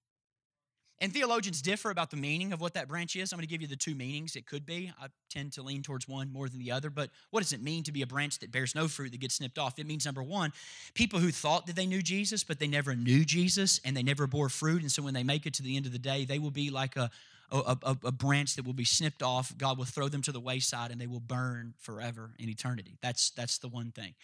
And 1.00 1.12
theologians 1.12 1.62
differ 1.62 1.90
about 1.90 2.10
the 2.10 2.16
meaning 2.16 2.52
of 2.52 2.60
what 2.60 2.74
that 2.74 2.88
branch 2.88 3.14
is. 3.14 3.32
I'm 3.32 3.36
going 3.36 3.46
to 3.46 3.50
give 3.50 3.62
you 3.62 3.68
the 3.68 3.76
two 3.76 3.94
meanings 3.94 4.34
it 4.34 4.46
could 4.46 4.66
be. 4.66 4.92
I 5.00 5.06
tend 5.30 5.52
to 5.52 5.62
lean 5.62 5.82
towards 5.82 6.08
one 6.08 6.32
more 6.32 6.48
than 6.48 6.58
the 6.58 6.72
other. 6.72 6.90
But 6.90 7.10
what 7.30 7.40
does 7.40 7.52
it 7.52 7.62
mean 7.62 7.84
to 7.84 7.92
be 7.92 8.02
a 8.02 8.06
branch 8.06 8.40
that 8.40 8.50
bears 8.50 8.74
no 8.74 8.88
fruit 8.88 9.12
that 9.12 9.20
gets 9.20 9.36
snipped 9.36 9.58
off? 9.58 9.78
It 9.78 9.86
means, 9.86 10.06
number 10.06 10.24
one, 10.24 10.52
people 10.94 11.20
who 11.20 11.30
thought 11.30 11.66
that 11.68 11.76
they 11.76 11.86
knew 11.86 12.02
Jesus, 12.02 12.42
but 12.42 12.58
they 12.58 12.66
never 12.66 12.96
knew 12.96 13.24
Jesus 13.24 13.80
and 13.84 13.96
they 13.96 14.02
never 14.02 14.26
bore 14.26 14.48
fruit. 14.48 14.82
And 14.82 14.90
so 14.90 15.02
when 15.02 15.14
they 15.14 15.22
make 15.22 15.46
it 15.46 15.54
to 15.54 15.62
the 15.62 15.76
end 15.76 15.86
of 15.86 15.92
the 15.92 15.98
day, 16.00 16.24
they 16.24 16.40
will 16.40 16.50
be 16.50 16.70
like 16.70 16.96
a, 16.96 17.10
a, 17.50 17.76
a, 17.82 17.96
a, 18.04 18.12
branch 18.12 18.56
that 18.56 18.66
will 18.66 18.74
be 18.74 18.84
snipped 18.84 19.22
off. 19.22 19.56
God 19.56 19.78
will 19.78 19.84
throw 19.84 20.08
them 20.08 20.22
to 20.22 20.32
the 20.32 20.40
wayside 20.40 20.90
and 20.90 21.00
they 21.00 21.06
will 21.06 21.20
burn 21.20 21.74
forever 21.78 22.30
in 22.38 22.48
eternity. 22.48 22.98
That's, 23.02 23.30
that's 23.30 23.58
the 23.58 23.68
one 23.68 23.90
thing. 23.90 24.14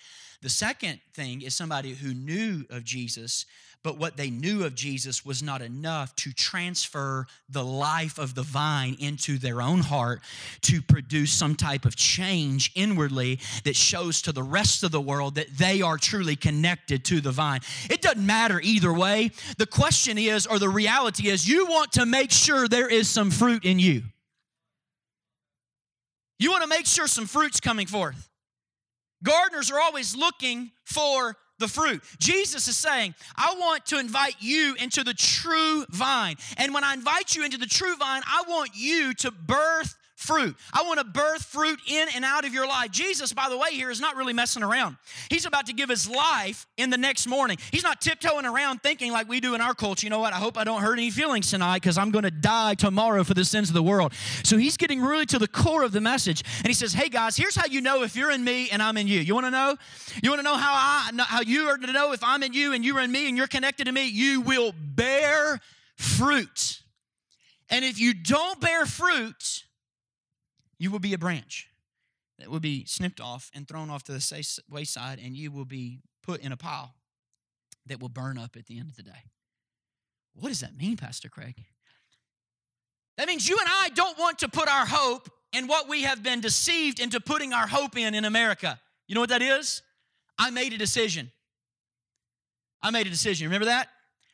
The 0.42 0.50
second 0.50 1.00
thing 1.14 1.42
is 1.42 1.54
somebody 1.54 1.94
who 1.94 2.12
knew 2.12 2.64
of 2.68 2.84
Jesus, 2.84 3.46
but 3.84 3.98
what 3.98 4.16
they 4.16 4.30
knew 4.30 4.64
of 4.64 4.74
Jesus 4.74 5.26
was 5.26 5.42
not 5.42 5.60
enough 5.60 6.16
to 6.16 6.32
transfer 6.32 7.26
the 7.50 7.62
life 7.62 8.18
of 8.18 8.34
the 8.34 8.42
vine 8.42 8.96
into 8.98 9.36
their 9.38 9.60
own 9.60 9.80
heart 9.80 10.22
to 10.62 10.80
produce 10.80 11.32
some 11.32 11.54
type 11.54 11.84
of 11.84 11.94
change 11.94 12.72
inwardly 12.74 13.38
that 13.64 13.76
shows 13.76 14.22
to 14.22 14.32
the 14.32 14.42
rest 14.42 14.82
of 14.82 14.90
the 14.90 15.00
world 15.00 15.34
that 15.34 15.56
they 15.58 15.82
are 15.82 15.98
truly 15.98 16.34
connected 16.34 17.04
to 17.04 17.20
the 17.20 17.30
vine. 17.30 17.60
It 17.90 18.00
doesn't 18.00 18.24
matter 18.24 18.58
either 18.62 18.92
way. 18.92 19.30
The 19.58 19.66
question 19.66 20.16
is, 20.16 20.46
or 20.46 20.58
the 20.58 20.70
reality 20.70 21.28
is, 21.28 21.46
you 21.46 21.66
want 21.66 21.92
to 21.92 22.06
make 22.06 22.30
sure 22.30 22.66
there 22.66 22.88
is 22.88 23.08
some 23.08 23.30
fruit 23.30 23.66
in 23.66 23.78
you. 23.78 24.02
You 26.38 26.50
want 26.50 26.62
to 26.62 26.68
make 26.68 26.86
sure 26.86 27.06
some 27.06 27.26
fruit's 27.26 27.60
coming 27.60 27.86
forth. 27.86 28.30
Gardeners 29.22 29.70
are 29.70 29.80
always 29.80 30.16
looking 30.16 30.70
for 30.84 31.36
the 31.58 31.68
fruit. 31.68 32.02
Jesus 32.18 32.68
is 32.68 32.76
saying, 32.76 33.14
I 33.36 33.54
want 33.58 33.86
to 33.86 33.98
invite 33.98 34.36
you 34.40 34.74
into 34.78 35.04
the 35.04 35.14
true 35.14 35.84
vine. 35.90 36.36
And 36.56 36.74
when 36.74 36.84
I 36.84 36.94
invite 36.94 37.36
you 37.36 37.44
into 37.44 37.58
the 37.58 37.66
true 37.66 37.96
vine, 37.96 38.22
I 38.26 38.44
want 38.48 38.70
you 38.74 39.14
to 39.14 39.30
birth 39.30 39.96
fruit. 40.14 40.56
I 40.72 40.84
want 40.84 41.00
to 41.00 41.04
birth 41.04 41.44
fruit 41.44 41.78
in 41.86 42.08
and 42.14 42.24
out 42.24 42.44
of 42.44 42.54
your 42.54 42.66
life. 42.66 42.90
Jesus, 42.90 43.32
by 43.32 43.48
the 43.48 43.58
way, 43.58 43.70
here 43.72 43.90
is 43.90 44.00
not 44.00 44.16
really 44.16 44.32
messing 44.32 44.62
around. 44.62 44.96
He's 45.28 45.44
about 45.44 45.66
to 45.66 45.72
give 45.72 45.88
his 45.88 46.08
life 46.08 46.66
in 46.76 46.90
the 46.90 46.96
next 46.96 47.26
morning. 47.26 47.58
He's 47.72 47.82
not 47.82 48.00
tiptoeing 48.00 48.46
around 48.46 48.82
thinking 48.82 49.12
like 49.12 49.28
we 49.28 49.40
do 49.40 49.54
in 49.54 49.60
our 49.60 49.74
culture. 49.74 50.06
You 50.06 50.10
know 50.10 50.20
what? 50.20 50.32
I 50.32 50.36
hope 50.36 50.56
I 50.56 50.64
don't 50.64 50.80
hurt 50.80 50.98
any 50.98 51.10
feelings 51.10 51.50
tonight 51.50 51.82
because 51.82 51.98
I'm 51.98 52.10
going 52.10 52.24
to 52.24 52.30
die 52.30 52.74
tomorrow 52.74 53.24
for 53.24 53.34
the 53.34 53.44
sins 53.44 53.68
of 53.68 53.74
the 53.74 53.82
world. 53.82 54.12
So 54.44 54.56
he's 54.56 54.76
getting 54.76 55.02
really 55.02 55.26
to 55.26 55.38
the 55.38 55.48
core 55.48 55.82
of 55.82 55.92
the 55.92 56.00
message. 56.00 56.42
And 56.58 56.68
he 56.68 56.74
says, 56.74 56.92
Hey 56.92 57.08
guys, 57.08 57.36
here's 57.36 57.56
how 57.56 57.66
you 57.66 57.80
know 57.80 58.02
if 58.02 58.16
you're 58.16 58.30
in 58.30 58.44
me 58.44 58.70
and 58.70 58.82
I'm 58.82 58.96
in 58.96 59.08
you. 59.08 59.20
You 59.20 59.34
want 59.34 59.46
to 59.46 59.50
know? 59.50 59.76
You 60.22 60.30
want 60.30 60.40
to 60.40 60.44
know 60.44 60.56
how 60.56 60.72
I 60.74 61.10
how 61.24 61.40
you 61.40 61.66
are 61.68 61.76
to 61.76 61.92
know 61.92 62.12
if 62.12 62.22
I'm 62.22 62.42
in 62.42 62.52
you 62.52 62.72
and 62.72 62.84
you're 62.84 63.00
in 63.00 63.10
me 63.10 63.28
and 63.28 63.36
you're 63.36 63.46
connected 63.46 63.84
to 63.86 63.92
me? 63.92 64.06
You 64.06 64.40
will 64.40 64.72
bear 64.78 65.60
fruit. 65.96 66.82
And 67.70 67.84
if 67.84 67.98
you 67.98 68.14
don't 68.14 68.60
bear 68.60 68.86
fruit, 68.86 69.63
you 70.78 70.90
will 70.90 70.98
be 70.98 71.14
a 71.14 71.18
branch 71.18 71.68
that 72.38 72.50
will 72.50 72.60
be 72.60 72.84
snipped 72.84 73.20
off 73.20 73.50
and 73.54 73.66
thrown 73.66 73.90
off 73.90 74.02
to 74.04 74.12
the 74.12 74.60
wayside, 74.68 75.20
and 75.24 75.36
you 75.36 75.50
will 75.50 75.64
be 75.64 76.00
put 76.22 76.40
in 76.40 76.52
a 76.52 76.56
pile 76.56 76.94
that 77.86 78.00
will 78.00 78.08
burn 78.08 78.38
up 78.38 78.56
at 78.56 78.66
the 78.66 78.78
end 78.78 78.88
of 78.88 78.96
the 78.96 79.02
day. 79.02 79.30
What 80.34 80.48
does 80.48 80.60
that 80.60 80.76
mean, 80.76 80.96
Pastor 80.96 81.28
Craig? 81.28 81.54
That 83.16 83.28
means 83.28 83.48
you 83.48 83.56
and 83.58 83.68
I 83.68 83.90
don't 83.90 84.18
want 84.18 84.40
to 84.40 84.48
put 84.48 84.68
our 84.68 84.86
hope 84.86 85.30
in 85.52 85.68
what 85.68 85.88
we 85.88 86.02
have 86.02 86.22
been 86.22 86.40
deceived 86.40 86.98
into 86.98 87.20
putting 87.20 87.52
our 87.52 87.66
hope 87.66 87.96
in 87.96 88.14
in 88.14 88.24
America. 88.24 88.80
You 89.06 89.14
know 89.14 89.20
what 89.20 89.30
that 89.30 89.42
is? 89.42 89.82
I 90.36 90.50
made 90.50 90.72
a 90.72 90.78
decision. 90.78 91.30
I 92.82 92.90
made 92.90 93.06
a 93.06 93.10
decision. 93.10 93.46
Remember 93.46 93.66
that? 93.66 93.88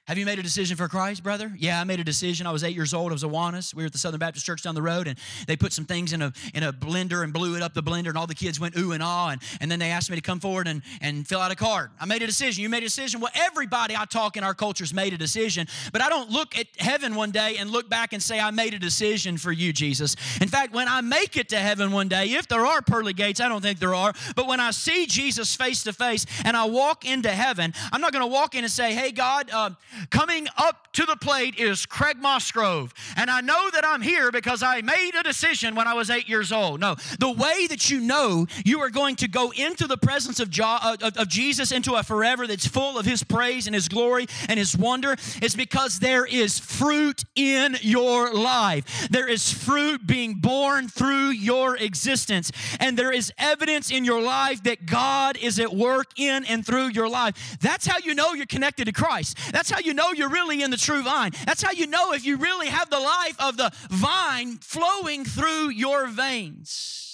Have 0.07 0.19
you 0.19 0.26
made 0.26 0.40
a 0.40 0.42
decision 0.42 0.76
for 0.76 0.88
Christ, 0.88 1.23
brother? 1.23 1.52
Yeah, 1.57 1.80
I 1.80 1.85
made 1.85 2.00
a 2.00 2.04
decision. 2.04 2.45
I 2.47 2.50
was 2.50 2.64
eight 2.64 2.75
years 2.75 2.92
old. 2.92 3.12
I 3.12 3.14
was 3.14 3.23
a 3.23 3.28
Awanas. 3.28 3.75
We 3.75 3.85
were 3.85 3.87
at 3.87 3.92
the 3.92 3.99
Southern 3.99 4.19
Baptist 4.19 4.45
Church 4.45 4.62
down 4.62 4.75
the 4.75 4.83
road, 4.83 5.07
and 5.07 5.16
they 5.47 5.57
put 5.57 5.73
some 5.73 5.85
things 5.85 6.12
in 6.12 6.21
a 6.21 6.33
in 6.52 6.64
a 6.64 6.73
blender 6.73 7.23
and 7.23 7.33
blew 7.33 7.54
it 7.54 7.62
up 7.62 7.75
the 7.75 7.83
blender, 7.83 8.09
and 8.09 8.19
all 8.19 8.26
the 8.26 8.35
kids 8.35 8.59
went 8.59 8.76
ooh 8.76 8.90
and 8.90 9.04
ah, 9.04 9.28
and, 9.28 9.40
and 9.61 9.71
then 9.71 9.78
they 9.78 9.90
asked 9.90 10.11
me 10.11 10.16
to 10.16 10.23
come 10.23 10.40
forward 10.40 10.66
and, 10.66 10.83
and 11.00 11.28
fill 11.28 11.38
out 11.38 11.52
a 11.52 11.54
card. 11.54 11.90
I 12.00 12.07
made 12.07 12.23
a 12.23 12.26
decision. 12.26 12.62
You 12.62 12.69
made 12.69 12.83
a 12.83 12.87
decision. 12.87 13.21
Well, 13.21 13.30
everybody 13.35 13.95
I 13.95 14.04
talk 14.04 14.37
in 14.37 14.42
our 14.42 14.54
culture's 14.54 14.92
made 14.92 15.12
a 15.12 15.19
decision, 15.19 15.69
but 15.92 16.02
I 16.02 16.09
don't 16.09 16.28
look 16.28 16.59
at 16.59 16.66
heaven 16.78 17.14
one 17.14 17.30
day 17.30 17.59
and 17.59 17.71
look 17.71 17.88
back 17.88 18.12
and 18.12 18.21
say, 18.21 18.40
I 18.40 18.50
made 18.50 18.75
a 18.75 18.80
decision 18.80 19.37
for 19.37 19.52
you, 19.52 19.73
Jesus. 19.73 20.16
In 20.40 20.49
fact, 20.49 20.73
when 20.73 20.88
I 20.88 21.02
make 21.02 21.37
it 21.37 21.50
to 21.50 21.57
heaven 21.57 21.92
one 21.92 22.09
day, 22.09 22.30
if 22.30 22.49
there 22.49 22.66
are 22.66 22.83
pearly 22.83 23.12
gates, 23.12 23.40
I 23.40 23.49
don't 23.49 23.62
think 23.62 23.78
there 23.78 23.95
are, 23.95 24.12
but 24.35 24.49
when 24.49 24.59
I 24.59 24.73
see 24.73 25.07
Jesus 25.07 25.54
face 25.54 25.85
to 25.85 25.92
face 25.92 26.26
and 26.45 26.57
I 26.57 26.64
walk 26.64 27.04
into 27.04 27.30
heaven, 27.30 27.75
I'm 27.92 28.00
not 28.00 28.12
going 28.12 28.25
to 28.25 28.33
walk 28.33 28.57
in 28.57 28.64
and 28.64 28.73
say, 28.73 28.92
Hey, 28.92 29.12
God, 29.12 29.50
uh, 29.52 29.71
coming 30.11 30.47
up 30.57 30.92
to 30.92 31.04
the 31.04 31.16
plate 31.16 31.59
is 31.59 31.87
Craig 31.87 32.16
Mosgrove. 32.21 32.92
And 33.16 33.30
I 33.30 33.40
know 33.40 33.71
that 33.71 33.85
I'm 33.85 34.02
here 34.02 34.30
because 34.30 34.62
I 34.62 34.80
made 34.83 35.12
a 35.19 35.23
decision 35.23 35.75
when 35.75 35.87
I 35.87 35.95
was 35.95 36.11
eight 36.11 36.28
years 36.28 36.52
old. 36.52 36.80
No, 36.80 36.97
the 37.19 37.30
way 37.30 37.66
that 37.69 37.90
you 37.90 38.00
know 38.00 38.47
you 38.64 38.80
are 38.80 38.90
going 38.90 39.16
to 39.16 39.28
go 39.28 39.50
into 39.50 39.87
the 39.87 39.97
presence 39.97 40.40
of, 40.40 40.50
jo- 40.50 40.78
uh, 40.83 40.97
of, 41.02 41.16
of 41.16 41.28
Jesus 41.28 41.73
into 41.73 41.95
a 41.95 42.02
forever 42.02 42.47
that's 42.47 42.66
full 42.66 42.99
of 42.99 43.06
His 43.06 43.23
praise 43.23 43.67
and 43.67 43.75
His 43.75 43.89
glory 43.89 44.26
and 44.49 44.58
His 44.58 44.76
wonder 44.76 45.17
is 45.43 45.54
because 45.54 45.99
there 45.99 46.25
is 46.25 46.58
fruit 46.58 47.25
in 47.36 47.76
your 47.80 48.32
life. 48.34 49.08
There 49.10 49.28
is 49.28 49.52
fruit 49.52 50.06
being 50.06 50.34
born 50.34 50.89
through 50.89 51.30
your 51.30 51.76
existence. 51.76 52.52
And 52.78 52.97
there 52.97 53.13
is 53.13 53.32
evidence 53.39 53.91
in 53.91 54.04
your 54.04 54.23
life 54.23 54.63
that 54.65 54.86
God 54.86 55.36
is 55.36 55.58
at 55.58 55.73
work 55.73 56.08
in 56.17 56.45
and 56.45 56.65
through 56.65 56.89
your 56.89 57.08
life. 57.08 57.58
That's 57.60 57.86
how 57.86 57.99
you 58.02 58.15
know 58.15 58.34
you're 58.34 58.47
connected 58.47 58.86
to 58.86 58.93
Christ. 58.93 59.39
That's 59.52 59.71
how 59.71 59.79
you 59.80 59.95
know 59.95 60.12
you're 60.12 60.28
really 60.28 60.62
in 60.62 60.71
the 60.71 60.76
true 60.76 61.02
vine. 61.02 61.32
That's 61.47 61.62
how 61.62 61.73
you 61.73 61.86
know 61.86 62.12
if 62.12 62.25
you 62.25 62.36
really 62.36 62.69
have 62.69 62.90
the 62.90 63.00
life 63.00 63.36
of 63.38 63.56
the 63.56 63.73
vine 63.90 64.58
flowing 64.58 65.25
through 65.25 65.71
your 65.71 66.06
veins. 66.06 67.09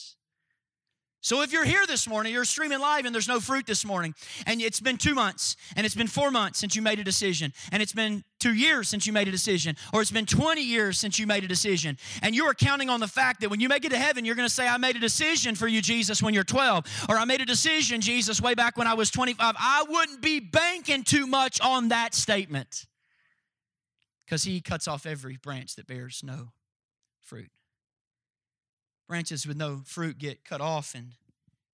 So 1.26 1.42
if 1.42 1.52
you're 1.52 1.64
here 1.64 1.84
this 1.88 2.06
morning, 2.06 2.32
you're 2.32 2.44
streaming 2.44 2.78
live 2.78 3.04
and 3.04 3.12
there's 3.12 3.26
no 3.26 3.40
fruit 3.40 3.66
this 3.66 3.84
morning, 3.84 4.14
and 4.46 4.62
it's 4.62 4.78
been 4.78 4.96
two 4.96 5.12
months, 5.12 5.56
and 5.74 5.84
it's 5.84 5.96
been 5.96 6.06
four 6.06 6.30
months 6.30 6.60
since 6.60 6.76
you 6.76 6.82
made 6.82 7.00
a 7.00 7.02
decision, 7.02 7.52
and 7.72 7.82
it's 7.82 7.92
been 7.92 8.22
two 8.38 8.54
years 8.54 8.88
since 8.88 9.08
you 9.08 9.12
made 9.12 9.26
a 9.26 9.32
decision, 9.32 9.74
or 9.92 10.00
it's 10.00 10.12
been 10.12 10.24
20 10.24 10.62
years 10.62 11.00
since 11.00 11.18
you 11.18 11.26
made 11.26 11.42
a 11.42 11.48
decision, 11.48 11.98
and 12.22 12.36
you 12.36 12.44
are 12.44 12.54
counting 12.54 12.88
on 12.88 13.00
the 13.00 13.08
fact 13.08 13.40
that 13.40 13.50
when 13.50 13.58
you 13.58 13.68
make 13.68 13.84
it 13.84 13.88
to 13.88 13.98
heaven, 13.98 14.24
you're 14.24 14.36
going 14.36 14.46
to 14.48 14.54
say, 14.54 14.68
I 14.68 14.76
made 14.76 14.94
a 14.94 15.00
decision 15.00 15.56
for 15.56 15.66
you, 15.66 15.82
Jesus, 15.82 16.22
when 16.22 16.32
you're 16.32 16.44
12, 16.44 17.06
or 17.08 17.16
I 17.16 17.24
made 17.24 17.40
a 17.40 17.44
decision, 17.44 18.00
Jesus, 18.00 18.40
way 18.40 18.54
back 18.54 18.76
when 18.76 18.86
I 18.86 18.94
was 18.94 19.10
25. 19.10 19.56
I 19.58 19.84
wouldn't 19.88 20.22
be 20.22 20.38
banking 20.38 21.02
too 21.02 21.26
much 21.26 21.60
on 21.60 21.88
that 21.88 22.14
statement 22.14 22.86
because 24.24 24.44
he 24.44 24.60
cuts 24.60 24.86
off 24.86 25.06
every 25.06 25.38
branch 25.38 25.74
that 25.74 25.88
bears 25.88 26.22
no 26.22 26.52
fruit. 27.18 27.50
Branches 29.08 29.46
with 29.46 29.56
no 29.56 29.82
fruit 29.84 30.18
get 30.18 30.44
cut 30.44 30.60
off 30.60 30.94
and 30.94 31.12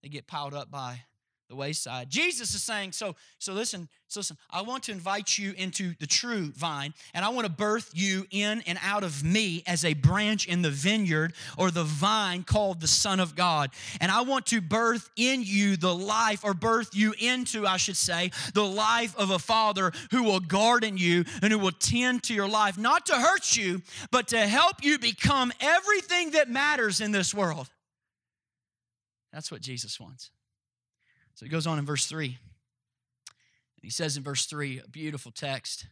they 0.02 0.08
get 0.08 0.26
piled 0.26 0.52
up 0.52 0.70
by 0.70 1.04
the 1.52 1.56
wayside. 1.56 2.08
Jesus 2.08 2.54
is 2.54 2.62
saying, 2.62 2.92
so, 2.92 3.14
so 3.38 3.52
listen, 3.52 3.86
so 4.08 4.20
listen, 4.20 4.38
I 4.50 4.62
want 4.62 4.84
to 4.84 4.92
invite 4.92 5.36
you 5.36 5.52
into 5.58 5.94
the 6.00 6.06
true 6.06 6.50
vine, 6.56 6.94
and 7.12 7.26
I 7.26 7.28
want 7.28 7.46
to 7.46 7.52
birth 7.52 7.90
you 7.92 8.26
in 8.30 8.62
and 8.66 8.78
out 8.82 9.04
of 9.04 9.22
me 9.22 9.62
as 9.66 9.84
a 9.84 9.92
branch 9.92 10.48
in 10.48 10.62
the 10.62 10.70
vineyard 10.70 11.34
or 11.58 11.70
the 11.70 11.84
vine 11.84 12.42
called 12.42 12.80
the 12.80 12.86
Son 12.86 13.20
of 13.20 13.36
God. 13.36 13.70
And 14.00 14.10
I 14.10 14.22
want 14.22 14.46
to 14.46 14.62
birth 14.62 15.10
in 15.14 15.42
you 15.44 15.76
the 15.76 15.94
life, 15.94 16.42
or 16.42 16.54
birth 16.54 16.94
you 16.94 17.14
into, 17.18 17.66
I 17.66 17.76
should 17.76 17.98
say, 17.98 18.30
the 18.54 18.64
life 18.64 19.14
of 19.18 19.28
a 19.28 19.38
father 19.38 19.92
who 20.10 20.22
will 20.22 20.40
garden 20.40 20.96
you 20.96 21.24
and 21.42 21.52
who 21.52 21.58
will 21.58 21.72
tend 21.72 22.22
to 22.24 22.34
your 22.34 22.48
life, 22.48 22.78
not 22.78 23.04
to 23.06 23.14
hurt 23.14 23.56
you, 23.58 23.82
but 24.10 24.28
to 24.28 24.38
help 24.38 24.82
you 24.82 24.98
become 24.98 25.52
everything 25.60 26.30
that 26.30 26.48
matters 26.48 27.02
in 27.02 27.12
this 27.12 27.34
world. 27.34 27.68
That's 29.34 29.52
what 29.52 29.60
Jesus 29.60 30.00
wants. 30.00 30.30
So 31.34 31.46
he 31.46 31.50
goes 31.50 31.66
on 31.66 31.78
in 31.78 31.86
verse 31.86 32.06
3. 32.06 32.38
He 33.82 33.90
says 33.90 34.16
in 34.16 34.22
verse 34.22 34.46
3, 34.46 34.82
a 34.84 34.88
beautiful 34.88 35.32
text. 35.32 35.86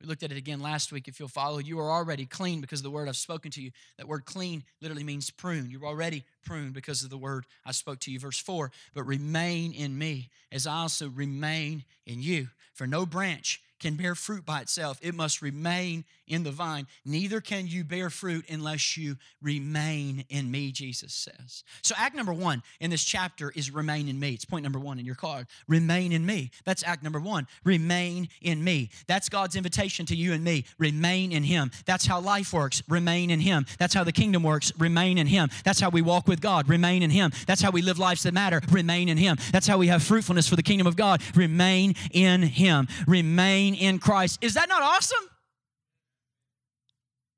We 0.00 0.06
looked 0.06 0.22
at 0.22 0.32
it 0.32 0.36
again 0.36 0.60
last 0.60 0.92
week. 0.92 1.08
If 1.08 1.18
you'll 1.18 1.28
follow, 1.28 1.58
you 1.58 1.80
are 1.80 1.90
already 1.90 2.26
clean 2.26 2.60
because 2.60 2.80
of 2.80 2.84
the 2.84 2.90
word 2.90 3.08
I've 3.08 3.16
spoken 3.16 3.50
to 3.52 3.62
you. 3.62 3.70
That 3.96 4.06
word 4.06 4.26
clean 4.26 4.64
literally 4.82 5.04
means 5.04 5.30
prune. 5.30 5.70
You're 5.70 5.86
already 5.86 6.24
pruned 6.44 6.74
because 6.74 7.02
of 7.02 7.08
the 7.08 7.16
word 7.16 7.46
I 7.64 7.72
spoke 7.72 8.00
to 8.00 8.10
you. 8.10 8.18
Verse 8.18 8.38
4 8.38 8.70
But 8.92 9.04
remain 9.04 9.72
in 9.72 9.96
me 9.96 10.28
as 10.52 10.66
I 10.66 10.74
also 10.74 11.08
remain 11.08 11.84
in 12.06 12.20
you. 12.20 12.48
For 12.74 12.86
no 12.86 13.06
branch 13.06 13.62
can 13.84 13.96
bear 13.96 14.14
fruit 14.14 14.46
by 14.46 14.60
itself, 14.60 14.98
it 15.02 15.14
must 15.14 15.42
remain 15.42 16.04
in 16.26 16.42
the 16.42 16.50
vine. 16.50 16.86
Neither 17.04 17.42
can 17.42 17.66
you 17.66 17.84
bear 17.84 18.08
fruit 18.08 18.46
unless 18.48 18.96
you 18.96 19.16
remain 19.42 20.24
in 20.30 20.50
me, 20.50 20.72
Jesus 20.72 21.12
says. 21.12 21.64
So, 21.82 21.94
act 21.98 22.16
number 22.16 22.32
one 22.32 22.62
in 22.80 22.90
this 22.90 23.04
chapter 23.04 23.52
is 23.54 23.70
remain 23.70 24.08
in 24.08 24.18
me. 24.18 24.32
It's 24.32 24.46
point 24.46 24.62
number 24.62 24.78
one 24.78 24.98
in 24.98 25.04
your 25.04 25.14
card. 25.14 25.48
Remain 25.68 26.12
in 26.12 26.24
me. 26.24 26.50
That's 26.64 26.82
act 26.82 27.02
number 27.02 27.20
one. 27.20 27.46
Remain 27.62 28.28
in 28.40 28.64
me. 28.64 28.88
That's 29.06 29.28
God's 29.28 29.54
invitation 29.54 30.06
to 30.06 30.16
you 30.16 30.32
and 30.32 30.42
me. 30.42 30.64
Remain 30.78 31.30
in 31.30 31.42
Him. 31.42 31.70
That's 31.84 32.06
how 32.06 32.20
life 32.20 32.54
works. 32.54 32.82
Remain 32.88 33.28
in 33.30 33.40
Him. 33.40 33.66
That's 33.78 33.92
how 33.92 34.02
the 34.02 34.12
kingdom 34.12 34.42
works. 34.42 34.72
Remain 34.78 35.18
in 35.18 35.26
Him. 35.26 35.50
That's 35.62 35.80
how 35.80 35.90
we 35.90 36.00
walk 36.00 36.26
with 36.26 36.40
God. 36.40 36.70
Remain 36.70 37.02
in 37.02 37.10
Him. 37.10 37.32
That's 37.46 37.60
how 37.60 37.70
we 37.70 37.82
live 37.82 37.98
lives 37.98 38.22
that 38.22 38.32
matter. 38.32 38.62
Remain 38.70 39.10
in 39.10 39.18
Him. 39.18 39.36
That's 39.52 39.66
how 39.66 39.76
we 39.76 39.88
have 39.88 40.02
fruitfulness 40.02 40.48
for 40.48 40.56
the 40.56 40.62
kingdom 40.62 40.86
of 40.86 40.96
God. 40.96 41.20
Remain 41.34 41.94
in 42.12 42.42
Him. 42.42 42.88
Remain 43.06 43.73
in 43.74 43.98
Christ. 43.98 44.38
Is 44.42 44.54
that 44.54 44.68
not 44.68 44.82
awesome? 44.82 45.28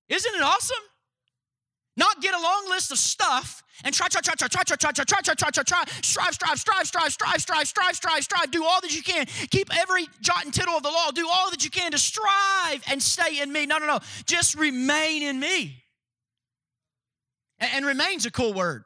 Isn't 0.08 0.34
it 0.34 0.42
awesome? 0.42 0.76
Not 1.96 2.20
get 2.20 2.34
a 2.34 2.40
long 2.40 2.68
list 2.68 2.92
of 2.92 2.98
stuff 2.98 3.62
and 3.82 3.94
try, 3.94 4.08
try, 4.08 4.20
try, 4.20 4.34
try, 4.34 4.48
try, 4.48 4.62
try, 4.62 4.76
try, 4.76 4.92
try, 4.92 5.04
try, 5.06 5.34
try, 5.34 5.34
try, 5.34 5.50
try, 5.50 5.62
try, 5.62 5.84
strive, 6.02 6.34
strive, 6.34 6.58
strive, 6.58 6.86
strive, 6.86 7.12
strive, 7.12 7.40
strive, 7.40 7.66
strive, 7.66 7.96
strive, 7.96 8.24
strive, 8.24 8.50
do 8.50 8.64
all 8.64 8.80
that 8.82 8.94
you 8.94 9.02
can. 9.02 9.26
Keep 9.50 9.74
every 9.76 10.06
jot 10.20 10.44
and 10.44 10.52
tittle 10.52 10.74
of 10.74 10.82
the 10.82 10.90
law. 10.90 11.10
Do 11.10 11.26
all 11.30 11.50
that 11.50 11.64
you 11.64 11.70
can 11.70 11.92
to 11.92 11.98
strive 11.98 12.82
and 12.90 13.02
stay 13.02 13.40
in 13.40 13.50
me. 13.50 13.64
No, 13.64 13.78
no, 13.78 13.86
no. 13.86 14.00
Just 14.26 14.56
remain 14.56 15.22
in 15.22 15.40
me. 15.40 15.82
And, 17.58 17.86
remain's 17.86 18.26
a 18.26 18.30
cool 18.30 18.52
word. 18.52 18.84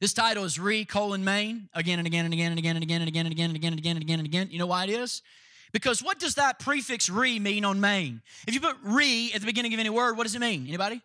This 0.00 0.14
title 0.14 0.44
is 0.44 0.58
re 0.58 0.84
colon 0.84 1.24
main 1.24 1.68
again 1.74 1.98
and 1.98 2.06
again 2.06 2.24
and 2.24 2.32
again 2.32 2.52
and 2.52 2.58
again 2.58 2.76
and 2.76 2.82
again 2.84 3.00
and 3.00 3.08
again 3.08 3.26
and 3.26 3.32
again 3.32 3.50
and 3.50 3.56
again 3.56 3.72
and 3.72 4.02
again 4.02 4.18
and 4.20 4.26
again. 4.26 4.48
You 4.50 4.60
know 4.60 4.66
why 4.66 4.84
it 4.84 4.90
is? 4.90 5.22
Because 5.72 6.02
what 6.02 6.18
does 6.18 6.34
that 6.34 6.58
prefix 6.58 7.08
re 7.08 7.38
mean 7.38 7.64
on 7.64 7.80
main? 7.80 8.22
If 8.46 8.54
you 8.54 8.60
put 8.60 8.76
re 8.82 9.32
at 9.34 9.40
the 9.40 9.46
beginning 9.46 9.74
of 9.74 9.80
any 9.80 9.90
word, 9.90 10.16
what 10.16 10.24
does 10.24 10.34
it 10.34 10.40
mean? 10.40 10.66
Anybody? 10.66 11.00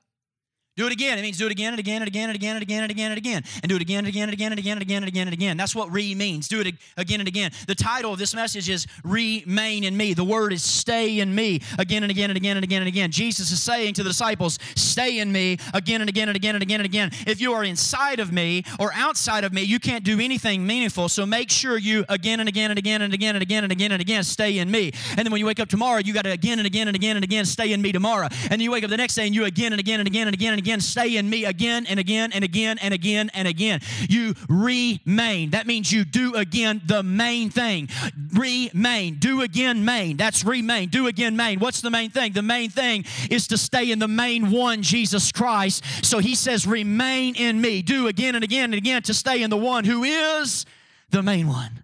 Do 0.78 0.88
it 0.88 0.92
again. 0.92 1.18
It 1.18 1.22
means 1.22 1.38
do 1.38 1.46
it 1.46 1.54
again 1.54 1.72
and 1.72 1.80
again 1.80 2.02
and 2.02 2.08
again 2.08 2.30
and 2.30 2.36
again 2.36 2.56
and 2.56 2.62
again 2.62 2.82
and 2.84 2.92
again 2.92 3.12
and 3.12 3.18
again. 3.18 3.44
And 3.64 3.70
do 3.70 3.78
it 3.78 3.82
again 3.82 4.00
and 4.00 4.08
again 4.10 4.24
and 4.24 4.34
again 4.34 4.52
and 4.52 4.60
again 4.60 4.74
and 4.74 4.84
again 4.84 4.98
and 5.04 5.08
again 5.08 5.28
and 5.28 5.34
again. 5.34 5.56
That's 5.56 5.74
what 5.74 5.90
re 5.90 6.14
means. 6.16 6.50
Do 6.50 6.60
it 6.60 6.76
again 6.98 7.22
and 7.22 7.30
again. 7.30 7.52
The 7.66 7.76
title 7.76 8.12
of 8.12 8.20
this 8.20 8.36
message 8.36 8.68
is 8.68 8.86
Remain 9.06 9.86
in 9.86 9.96
Me. 9.96 10.14
The 10.14 10.26
word 10.26 10.52
is 10.52 10.64
stay 10.64 11.20
in 11.20 11.34
me 11.34 11.62
again 11.80 12.04
and 12.04 12.12
again 12.12 12.30
and 12.30 12.36
again 12.36 12.58
and 12.58 12.66
again 12.66 12.82
and 12.82 12.90
again. 12.90 13.10
Jesus 13.10 13.52
is 13.52 13.64
saying 13.64 13.94
to 13.94 14.04
the 14.04 14.10
disciples, 14.10 14.60
Stay 14.76 15.20
in 15.20 15.32
me 15.32 15.60
again 15.74 16.02
and 16.02 16.10
again 16.10 16.28
and 16.28 16.36
again 16.36 16.56
and 16.56 16.62
again 16.62 16.82
and 16.82 16.86
again. 16.86 17.12
If 17.26 17.40
you 17.40 17.54
are 17.54 17.64
inside 17.64 18.20
of 18.20 18.34
me 18.34 18.64
or 18.78 18.92
outside 18.94 19.46
of 19.46 19.54
me, 19.54 19.62
you 19.62 19.80
can't 19.80 20.04
do 20.04 20.20
anything 20.20 20.68
meaningful. 20.68 21.08
So 21.08 21.26
make 21.26 21.52
sure 21.52 21.78
you 21.78 22.04
again 22.10 22.42
and 22.42 22.50
again 22.50 22.72
and 22.72 22.78
again 22.78 23.02
and 23.02 23.14
again 23.14 23.36
and 23.36 23.42
again 23.42 23.64
and 23.64 23.72
again 23.72 23.92
and 23.94 24.02
again 24.02 24.26
stay 24.26 24.58
in 24.58 24.70
me. 24.70 24.92
And 25.12 25.20
then 25.20 25.32
when 25.32 25.40
you 25.40 25.46
wake 25.46 25.62
up 25.62 25.70
tomorrow, 25.70 26.00
you 26.00 26.14
got 26.14 26.24
to 26.24 26.32
again 26.32 26.60
and 26.60 26.66
again 26.66 26.90
and 26.90 26.96
again 26.96 27.16
and 27.16 27.24
again 27.24 27.46
stay 27.46 27.72
in 27.72 27.82
me 27.82 27.94
tomorrow. 27.94 28.28
And 28.52 28.62
you 28.62 28.72
wake 28.72 28.84
up 28.84 28.90
the 28.90 28.98
next 28.98 29.16
day 29.16 29.26
and 29.26 29.34
you 29.34 29.46
again 29.46 29.72
and 29.72 29.80
again 29.80 30.02
and 30.02 30.08
again 30.08 30.28
and 30.28 30.34
again 30.34 30.52
and 30.52 30.60
again 30.60 30.65
stay 30.80 31.18
in 31.18 31.30
me 31.30 31.46
again 31.46 31.86
and 31.88 32.00
again 32.00 32.32
and 32.34 32.44
again 32.44 32.78
and 32.82 32.94
again 32.94 33.30
and 33.34 33.48
again. 33.48 33.80
You 34.10 34.34
remain. 34.50 35.52
That 35.52 35.68
means 35.68 35.92
you 35.92 36.06
do 36.06 36.36
again 36.36 36.82
the 36.86 37.04
main 37.04 37.50
thing. 37.50 37.90
Remain. 38.34 39.16
Do 39.16 39.42
again 39.42 39.86
main. 39.86 40.18
That's 40.18 40.44
remain. 40.44 40.90
Do 40.90 41.08
again 41.08 41.36
main. 41.36 41.60
What's 41.60 41.82
the 41.82 41.90
main 41.90 42.10
thing? 42.10 42.34
The 42.34 42.42
main 42.42 42.70
thing 42.70 43.06
is 43.30 43.48
to 43.48 43.58
stay 43.58 43.92
in 43.92 44.00
the 44.00 44.08
main 44.08 44.52
one, 44.52 44.82
Jesus 44.82 45.32
Christ. 45.32 45.84
So 46.04 46.20
he 46.20 46.36
says, 46.36 46.68
remain 46.68 47.36
in 47.36 47.62
me. 47.62 47.82
Do 47.82 48.08
again 48.08 48.36
and 48.36 48.44
again 48.44 48.66
and 48.66 48.76
again 48.76 49.02
to 49.04 49.14
stay 49.14 49.42
in 49.42 49.50
the 49.50 49.58
one 49.58 49.86
who 49.86 50.04
is 50.04 50.66
the 51.10 51.24
main 51.24 51.48
one. 51.48 51.84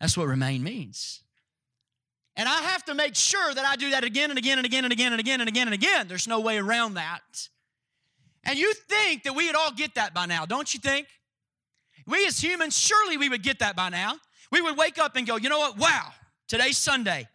That's 0.00 0.16
what 0.16 0.26
remain 0.26 0.62
means. 0.62 1.22
And 2.36 2.48
I 2.48 2.62
have 2.62 2.84
to 2.84 2.94
make 2.94 3.16
sure 3.16 3.52
that 3.52 3.64
I 3.64 3.74
do 3.74 3.90
that 3.90 4.04
again 4.04 4.30
and 4.30 4.38
again 4.38 4.58
and 4.58 4.64
again 4.64 4.84
and 4.84 4.92
again 4.92 5.12
and 5.12 5.20
again 5.20 5.40
and 5.40 5.48
again 5.48 5.66
and 5.66 5.74
again. 5.74 6.06
There's 6.06 6.28
no 6.28 6.38
way 6.38 6.56
around 6.56 6.94
that. 6.94 7.48
And 8.48 8.58
you 8.58 8.72
think 8.72 9.24
that 9.24 9.34
we 9.34 9.46
would 9.46 9.56
all 9.56 9.72
get 9.72 9.94
that 9.96 10.14
by 10.14 10.24
now, 10.24 10.46
don't 10.46 10.72
you 10.72 10.80
think? 10.80 11.06
We 12.06 12.26
as 12.26 12.42
humans, 12.42 12.78
surely 12.78 13.18
we 13.18 13.28
would 13.28 13.42
get 13.42 13.58
that 13.58 13.76
by 13.76 13.90
now. 13.90 14.14
We 14.50 14.62
would 14.62 14.78
wake 14.78 14.98
up 14.98 15.16
and 15.16 15.26
go, 15.26 15.36
you 15.36 15.50
know 15.50 15.58
what? 15.58 15.76
Wow, 15.76 16.12
today's 16.48 16.78
Sunday. 16.78 17.28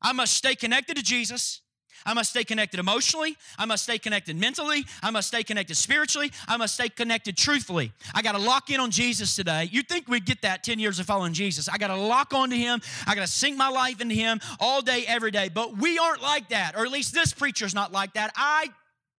I 0.00 0.12
must 0.12 0.34
stay 0.34 0.54
connected 0.54 0.96
to 0.96 1.02
Jesus. 1.02 1.62
I 2.06 2.14
must 2.14 2.30
stay 2.30 2.44
connected 2.44 2.78
emotionally. 2.78 3.36
I 3.58 3.66
must 3.66 3.82
stay 3.82 3.98
connected 3.98 4.36
mentally. 4.36 4.86
I 5.02 5.10
must 5.10 5.28
stay 5.28 5.42
connected 5.42 5.76
spiritually. 5.76 6.30
I 6.46 6.56
must 6.56 6.74
stay 6.74 6.88
connected 6.88 7.36
truthfully. 7.36 7.92
I 8.14 8.22
got 8.22 8.32
to 8.32 8.38
lock 8.38 8.70
in 8.70 8.80
on 8.80 8.90
Jesus 8.90 9.36
today. 9.36 9.68
You'd 9.70 9.88
think 9.88 10.08
we'd 10.08 10.24
get 10.24 10.40
that 10.42 10.62
10 10.62 10.78
years 10.78 10.98
of 10.98 11.06
following 11.06 11.32
Jesus. 11.32 11.68
I 11.68 11.76
got 11.78 11.88
to 11.88 11.96
lock 11.96 12.32
onto 12.32 12.56
Him. 12.56 12.80
I 13.06 13.16
got 13.16 13.22
to 13.22 13.26
sink 13.26 13.56
my 13.56 13.68
life 13.68 14.00
into 14.00 14.14
Him 14.14 14.40
all 14.60 14.80
day, 14.80 15.04
every 15.06 15.32
day. 15.32 15.50
But 15.52 15.76
we 15.76 15.98
aren't 15.98 16.22
like 16.22 16.48
that, 16.50 16.74
or 16.76 16.84
at 16.84 16.92
least 16.92 17.12
this 17.12 17.34
preacher's 17.34 17.74
not 17.74 17.92
like 17.92 18.14
that. 18.14 18.32
I 18.34 18.68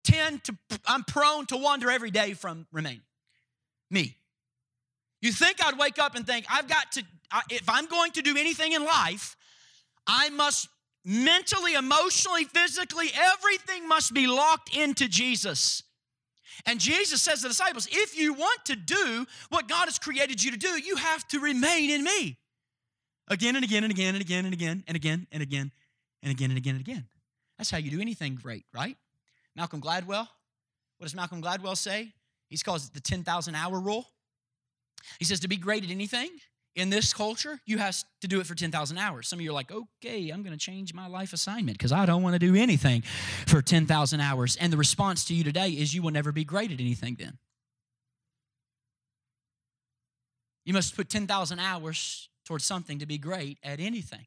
tend 0.03 0.43
to, 0.45 0.57
I'm 0.85 1.03
prone 1.03 1.45
to 1.47 1.57
wander 1.57 1.89
every 1.89 2.11
day 2.11 2.33
from 2.33 2.67
remain. 2.71 3.01
Me. 3.89 4.17
You 5.21 5.31
think 5.31 5.63
I'd 5.63 5.77
wake 5.77 5.99
up 5.99 6.15
and 6.15 6.25
think, 6.25 6.45
I've 6.49 6.67
got 6.67 6.91
to, 6.93 7.03
if 7.49 7.69
I'm 7.69 7.85
going 7.85 8.11
to 8.13 8.21
do 8.21 8.35
anything 8.37 8.73
in 8.73 8.83
life, 8.83 9.35
I 10.07 10.29
must 10.29 10.67
mentally, 11.05 11.75
emotionally, 11.75 12.45
physically, 12.45 13.09
everything 13.13 13.87
must 13.87 14.13
be 14.13 14.27
locked 14.27 14.75
into 14.75 15.07
Jesus. 15.07 15.83
And 16.65 16.79
Jesus 16.79 17.21
says 17.21 17.39
to 17.39 17.43
the 17.43 17.49
disciples, 17.49 17.87
if 17.91 18.17
you 18.17 18.33
want 18.33 18.65
to 18.65 18.75
do 18.75 19.25
what 19.49 19.67
God 19.67 19.85
has 19.85 19.97
created 19.99 20.43
you 20.43 20.51
to 20.51 20.57
do, 20.57 20.69
you 20.69 20.95
have 20.95 21.27
to 21.29 21.39
remain 21.39 21.89
in 21.89 22.03
me. 22.03 22.37
Again 23.27 23.55
and 23.55 23.63
again 23.63 23.83
and 23.83 23.91
again 23.91 24.15
and 24.15 24.21
again 24.21 24.45
and 24.45 24.53
again 24.53 24.85
and 24.85 24.95
again 24.95 25.27
and 25.31 25.41
again 25.41 25.71
and 26.21 26.31
again 26.31 26.49
and 26.51 26.57
again 26.57 26.75
and 26.75 26.81
again. 26.81 27.07
That's 27.57 27.71
how 27.71 27.77
you 27.77 27.91
do 27.91 28.01
anything 28.01 28.35
great, 28.35 28.65
right? 28.73 28.97
Malcolm 29.55 29.81
Gladwell, 29.81 30.27
what 30.97 31.05
does 31.05 31.15
Malcolm 31.15 31.41
Gladwell 31.41 31.77
say? 31.77 32.13
He 32.47 32.57
calls 32.57 32.87
it 32.87 32.93
the 32.93 32.99
10,000 32.99 33.55
hour 33.55 33.79
rule. 33.79 34.07
He 35.19 35.25
says 35.25 35.39
to 35.41 35.47
be 35.47 35.57
great 35.57 35.83
at 35.83 35.89
anything 35.89 36.29
in 36.75 36.89
this 36.89 37.13
culture, 37.13 37.59
you 37.65 37.77
have 37.77 38.01
to 38.21 38.27
do 38.27 38.39
it 38.39 38.47
for 38.47 38.55
10,000 38.55 38.97
hours. 38.97 39.27
Some 39.27 39.39
of 39.39 39.43
you 39.43 39.51
are 39.51 39.53
like, 39.53 39.71
okay, 39.71 40.29
I'm 40.29 40.41
going 40.41 40.57
to 40.57 40.63
change 40.63 40.93
my 40.93 41.07
life 41.07 41.33
assignment 41.33 41.77
because 41.77 41.91
I 41.91 42.05
don't 42.05 42.23
want 42.23 42.33
to 42.33 42.39
do 42.39 42.55
anything 42.55 43.01
for 43.45 43.61
10,000 43.61 44.19
hours. 44.21 44.55
And 44.55 44.71
the 44.71 44.77
response 44.77 45.25
to 45.25 45.33
you 45.33 45.43
today 45.43 45.69
is 45.69 45.93
you 45.93 46.01
will 46.01 46.11
never 46.11 46.31
be 46.31 46.45
great 46.45 46.71
at 46.71 46.79
anything 46.79 47.17
then. 47.19 47.37
You 50.63 50.73
must 50.73 50.95
put 50.95 51.09
10,000 51.09 51.59
hours 51.59 52.29
towards 52.45 52.63
something 52.65 52.99
to 52.99 53.05
be 53.05 53.17
great 53.17 53.57
at 53.63 53.79
anything. 53.79 54.25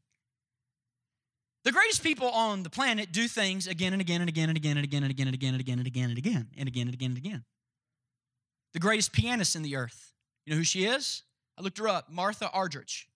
The 1.64 1.72
greatest 1.72 2.03
people 2.03 2.29
on 2.29 2.62
the 2.62 2.68
planet 2.68 3.11
do 3.11 3.27
things 3.27 3.66
again 3.66 3.94
and 3.94 4.03
again 4.03 4.20
and 4.20 4.29
again 4.29 4.48
and 4.50 4.57
again 4.57 4.77
and 4.77 4.85
again 4.85 5.03
and 5.03 5.11
again 5.11 5.29
and 5.29 5.35
again 5.35 5.48
and 5.55 5.61
again 5.61 5.79
and 5.81 5.87
again 5.87 6.11
and 6.11 6.18
again 6.18 6.46
and 6.59 6.68
again 6.68 6.87
and 6.87 6.94
again 6.94 7.11
and 7.11 7.18
again. 7.18 7.44
The 8.74 8.81
greatest 8.81 9.12
pianist 9.12 9.57
in 9.57 9.62
the 9.62 9.77
earth. 9.77 10.12
You 10.44 10.53
know 10.53 10.59
who 10.59 10.64
she 10.64 10.85
is? 10.85 11.22
I 11.57 11.62
looked 11.62 11.79
her 11.79 11.88
up, 11.88 12.11
Martha 12.11 12.50
Argerich. 12.55 13.07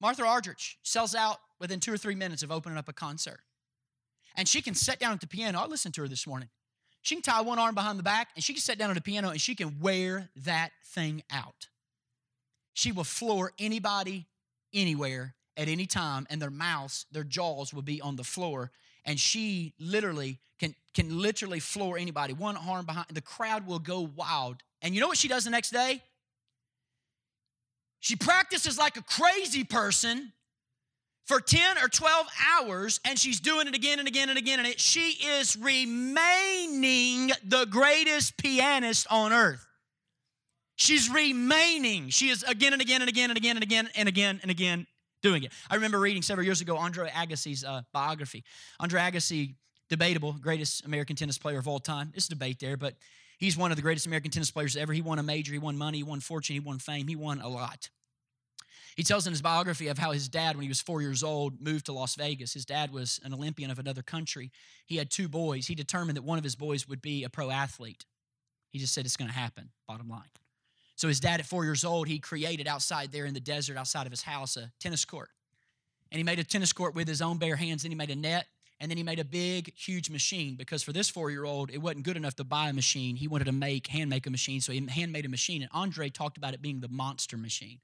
Martha 0.00 0.22
Argerich 0.22 0.76
sells 0.82 1.14
out 1.14 1.38
within 1.58 1.80
two 1.80 1.92
or 1.92 1.96
three 1.96 2.14
minutes 2.14 2.44
of 2.44 2.52
opening 2.52 2.78
up 2.78 2.88
a 2.88 2.92
concert. 2.92 3.40
And 4.36 4.46
she 4.46 4.62
can 4.62 4.74
sit 4.74 5.00
down 5.00 5.12
at 5.12 5.20
the 5.20 5.26
piano. 5.26 5.58
I 5.58 5.66
listened 5.66 5.94
to 5.94 6.02
her 6.02 6.08
this 6.08 6.26
morning. 6.26 6.50
She 7.02 7.16
can 7.16 7.22
tie 7.22 7.40
one 7.40 7.58
arm 7.58 7.74
behind 7.74 7.98
the 7.98 8.04
back 8.04 8.28
and 8.36 8.44
she 8.44 8.52
can 8.52 8.62
sit 8.62 8.78
down 8.78 8.90
at 8.90 8.94
the 8.94 9.02
piano 9.02 9.30
and 9.30 9.40
she 9.40 9.56
can 9.56 9.80
wear 9.80 10.30
that 10.36 10.70
thing 10.84 11.24
out. 11.32 11.66
She 12.74 12.92
will 12.92 13.04
floor 13.04 13.52
anybody 13.58 14.28
anywhere 14.72 15.34
at 15.56 15.68
any 15.68 15.86
time 15.86 16.26
and 16.30 16.40
their 16.40 16.50
mouths, 16.50 17.06
their 17.12 17.24
jaws 17.24 17.72
will 17.72 17.82
be 17.82 18.00
on 18.00 18.16
the 18.16 18.24
floor. 18.24 18.70
And 19.04 19.18
she 19.18 19.74
literally 19.78 20.38
can, 20.58 20.74
can 20.94 21.20
literally 21.20 21.60
floor 21.60 21.98
anybody. 21.98 22.32
One 22.32 22.56
arm 22.56 22.86
behind, 22.86 23.08
the 23.12 23.20
crowd 23.20 23.66
will 23.66 23.78
go 23.78 24.08
wild. 24.14 24.62
And 24.80 24.94
you 24.94 25.00
know 25.00 25.08
what 25.08 25.18
she 25.18 25.28
does 25.28 25.44
the 25.44 25.50
next 25.50 25.70
day? 25.70 26.02
She 28.00 28.16
practices 28.16 28.78
like 28.78 28.96
a 28.96 29.02
crazy 29.02 29.64
person 29.64 30.32
for 31.26 31.40
10 31.40 31.78
or 31.78 31.88
12 31.88 32.26
hours 32.50 33.00
and 33.04 33.18
she's 33.18 33.40
doing 33.40 33.66
it 33.68 33.74
again 33.74 33.98
and 33.98 34.08
again 34.08 34.28
and 34.28 34.38
again 34.38 34.58
and 34.58 34.68
it, 34.68 34.80
she 34.80 35.12
is 35.38 35.56
remaining 35.56 37.30
the 37.44 37.64
greatest 37.70 38.36
pianist 38.36 39.06
on 39.08 39.32
earth 39.32 39.64
she's 40.74 41.08
remaining 41.08 42.08
she 42.08 42.28
is 42.28 42.42
again 42.42 42.72
and 42.72 42.82
again 42.82 43.02
and 43.02 43.08
again 43.08 43.30
and 43.30 43.36
again 43.36 43.56
and 43.56 43.62
again 43.62 43.88
and 43.94 44.08
again 44.08 44.40
and 44.42 44.50
again 44.50 44.86
doing 45.22 45.44
it. 45.44 45.52
I 45.70 45.76
remember 45.76 45.98
reading 45.98 46.22
several 46.22 46.44
years 46.44 46.60
ago 46.60 46.76
Andre 46.76 47.08
Agassi's 47.10 47.64
uh, 47.64 47.82
biography. 47.92 48.44
Andre 48.80 49.00
Agassi, 49.00 49.54
debatable, 49.88 50.32
greatest 50.32 50.84
American 50.84 51.16
tennis 51.16 51.38
player 51.38 51.58
of 51.58 51.68
all 51.68 51.78
time. 51.78 52.10
There's 52.12 52.28
debate 52.28 52.58
there, 52.60 52.76
but 52.76 52.94
he's 53.38 53.56
one 53.56 53.70
of 53.70 53.76
the 53.76 53.82
greatest 53.82 54.06
American 54.06 54.30
tennis 54.30 54.50
players 54.50 54.76
ever. 54.76 54.92
He 54.92 55.00
won 55.00 55.18
a 55.18 55.22
major, 55.22 55.52
he 55.52 55.58
won 55.58 55.78
money, 55.78 55.98
he 55.98 56.02
won 56.02 56.20
fortune, 56.20 56.54
he 56.54 56.60
won 56.60 56.78
fame, 56.78 57.08
he 57.08 57.16
won 57.16 57.40
a 57.40 57.48
lot. 57.48 57.88
He 58.96 59.02
tells 59.02 59.26
in 59.26 59.32
his 59.32 59.40
biography 59.40 59.88
of 59.88 59.96
how 59.96 60.10
his 60.10 60.28
dad, 60.28 60.54
when 60.54 60.64
he 60.64 60.68
was 60.68 60.80
four 60.80 61.00
years 61.00 61.22
old, 61.22 61.60
moved 61.62 61.86
to 61.86 61.92
Las 61.92 62.14
Vegas. 62.14 62.52
His 62.52 62.66
dad 62.66 62.92
was 62.92 63.20
an 63.24 63.32
Olympian 63.32 63.70
of 63.70 63.78
another 63.78 64.02
country. 64.02 64.50
He 64.84 64.96
had 64.96 65.10
two 65.10 65.28
boys. 65.28 65.66
He 65.66 65.74
determined 65.74 66.16
that 66.18 66.22
one 66.22 66.36
of 66.36 66.44
his 66.44 66.56
boys 66.56 66.86
would 66.86 67.00
be 67.00 67.24
a 67.24 67.30
pro 67.30 67.50
athlete. 67.50 68.04
He 68.70 68.78
just 68.78 68.92
said 68.92 69.06
it's 69.06 69.16
going 69.16 69.30
to 69.30 69.36
happen, 69.36 69.70
bottom 69.88 70.08
line. 70.08 70.28
So 71.02 71.08
his 71.08 71.18
dad, 71.18 71.40
at 71.40 71.46
four 71.46 71.64
years 71.64 71.84
old, 71.84 72.06
he 72.06 72.20
created 72.20 72.68
outside 72.68 73.10
there 73.10 73.26
in 73.26 73.34
the 73.34 73.40
desert, 73.40 73.76
outside 73.76 74.06
of 74.06 74.12
his 74.12 74.22
house, 74.22 74.56
a 74.56 74.70
tennis 74.78 75.04
court. 75.04 75.30
And 76.12 76.18
he 76.18 76.22
made 76.22 76.38
a 76.38 76.44
tennis 76.44 76.72
court 76.72 76.94
with 76.94 77.08
his 77.08 77.20
own 77.20 77.38
bare 77.38 77.56
hands. 77.56 77.82
Then 77.82 77.90
he 77.90 77.96
made 77.96 78.10
a 78.10 78.14
net, 78.14 78.46
and 78.78 78.88
then 78.88 78.96
he 78.96 79.02
made 79.02 79.18
a 79.18 79.24
big, 79.24 79.74
huge 79.76 80.10
machine 80.10 80.54
because 80.54 80.80
for 80.84 80.92
this 80.92 81.10
four-year-old, 81.10 81.72
it 81.72 81.78
wasn't 81.78 82.04
good 82.04 82.16
enough 82.16 82.36
to 82.36 82.44
buy 82.44 82.68
a 82.68 82.72
machine. 82.72 83.16
He 83.16 83.26
wanted 83.26 83.46
to 83.46 83.52
make, 83.52 83.88
hand 83.88 84.10
make 84.10 84.28
a 84.28 84.30
machine, 84.30 84.60
so 84.60 84.70
he 84.70 84.86
hand 84.86 85.10
made 85.10 85.26
a 85.26 85.28
machine. 85.28 85.62
And 85.62 85.70
Andre 85.74 86.08
talked 86.08 86.36
about 86.36 86.54
it 86.54 86.62
being 86.62 86.78
the 86.78 86.86
monster 86.86 87.36
machine. 87.36 87.80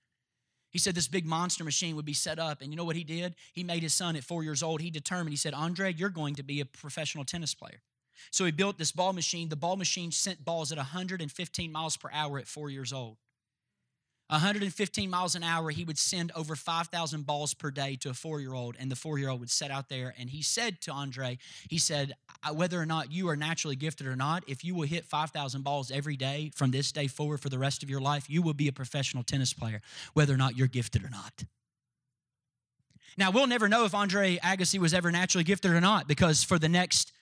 He 0.71 0.79
said 0.79 0.95
this 0.95 1.09
big 1.09 1.27
monster 1.27 1.65
machine 1.65 1.97
would 1.97 2.05
be 2.05 2.15
set 2.15 2.39
up. 2.39 2.63
And 2.63 2.71
you 2.71 2.77
know 2.77 2.85
what 2.85 2.95
he 2.95 3.03
did? 3.03 3.35
He 3.53 3.65
made 3.65 3.83
his 3.83 3.95
son 3.95 4.15
at 4.15 4.23
four 4.23 4.45
years 4.45 4.63
old. 4.63 4.81
He 4.81 4.93
determined, 4.93 5.31
he 5.31 5.37
said, 5.37 5.55
Andre, 5.55 5.93
you're 5.93 6.09
going 6.09 6.37
to 6.37 6.45
be 6.45 6.61
a 6.61 6.65
professional 6.65 7.25
tennis 7.25 7.53
player. 7.53 7.81
So 8.31 8.45
he 8.45 8.51
built 8.51 8.79
this 8.79 8.93
ball 8.93 9.13
machine. 9.13 9.49
The 9.49 9.57
ball 9.57 9.77
machine 9.77 10.11
sent 10.11 10.45
balls 10.45 10.73
at 10.73 10.79
115 10.79 11.73
miles 11.73 11.97
per 11.97 12.11
hour 12.13 12.39
at 12.39 12.47
four 12.47 12.71
years 12.71 12.93
old. 12.93 13.17
115 14.31 15.09
miles 15.09 15.35
an 15.35 15.43
hour, 15.43 15.71
he 15.71 15.85
would 15.85 15.97
send 15.97 16.33
over 16.37 16.55
5,000 16.55 17.25
balls 17.25 17.55
per 17.55 17.71
day 17.71 17.97
to 17.97 18.11
a 18.11 18.15
four 18.15 18.41
year 18.41 18.53
old, 18.53 18.77
and 18.79 18.91
the 18.91 18.97
four 18.97 19.19
year 19.19 19.31
old 19.31 19.41
would 19.41 19.51
sit 19.51 19.71
out 19.71 19.89
there. 19.89 20.15
And 20.19 20.29
he 20.29 20.43
said 20.43 20.83
to 20.83 20.93
Andre, 20.93 21.39
he 21.71 21.79
said, 21.79 22.15
whether 22.53 22.79
or 22.79 22.85
not 22.85 23.11
you 23.11 23.29
are 23.31 23.37
naturally 23.37 23.75
gifted 23.75 24.07
or 24.07 24.17
not, 24.17 24.45
if 24.47 24.65
you 24.65 24.75
will 24.75 24.87
hit 24.87 25.07
5,000 25.07 25.65
balls 25.65 25.91
every 25.91 26.17
day 26.17 26.51
from 26.55 26.71
this 26.71 26.93
day 26.93 27.07
forward 27.07 27.41
for 27.41 27.49
the 27.49 27.59
rest 27.59 27.83
of 27.83 27.89
your 27.89 28.03
life, 28.03 28.29
you 28.29 28.43
will 28.43 28.53
be 28.53 28.69
a 28.69 28.73
professional 28.73 29.23
tennis 29.23 29.55
player, 29.55 29.81
whether 30.13 30.35
or 30.35 30.37
not 30.37 30.57
you're 30.59 30.67
gifted 30.67 31.05
or 31.05 31.11
not. 31.11 31.45
Now, 33.17 33.31
we'll 33.31 33.47
never 33.47 33.69
know 33.69 33.85
if 33.85 33.95
Andre 33.95 34.37
Agassi 34.37 34.79
was 34.79 34.93
ever 34.93 35.11
naturally 35.11 35.43
gifted 35.43 35.73
or 35.73 35.81
not 35.81 36.07
because 36.07 36.45
for 36.45 36.59
the 36.59 36.69
next 36.69 37.13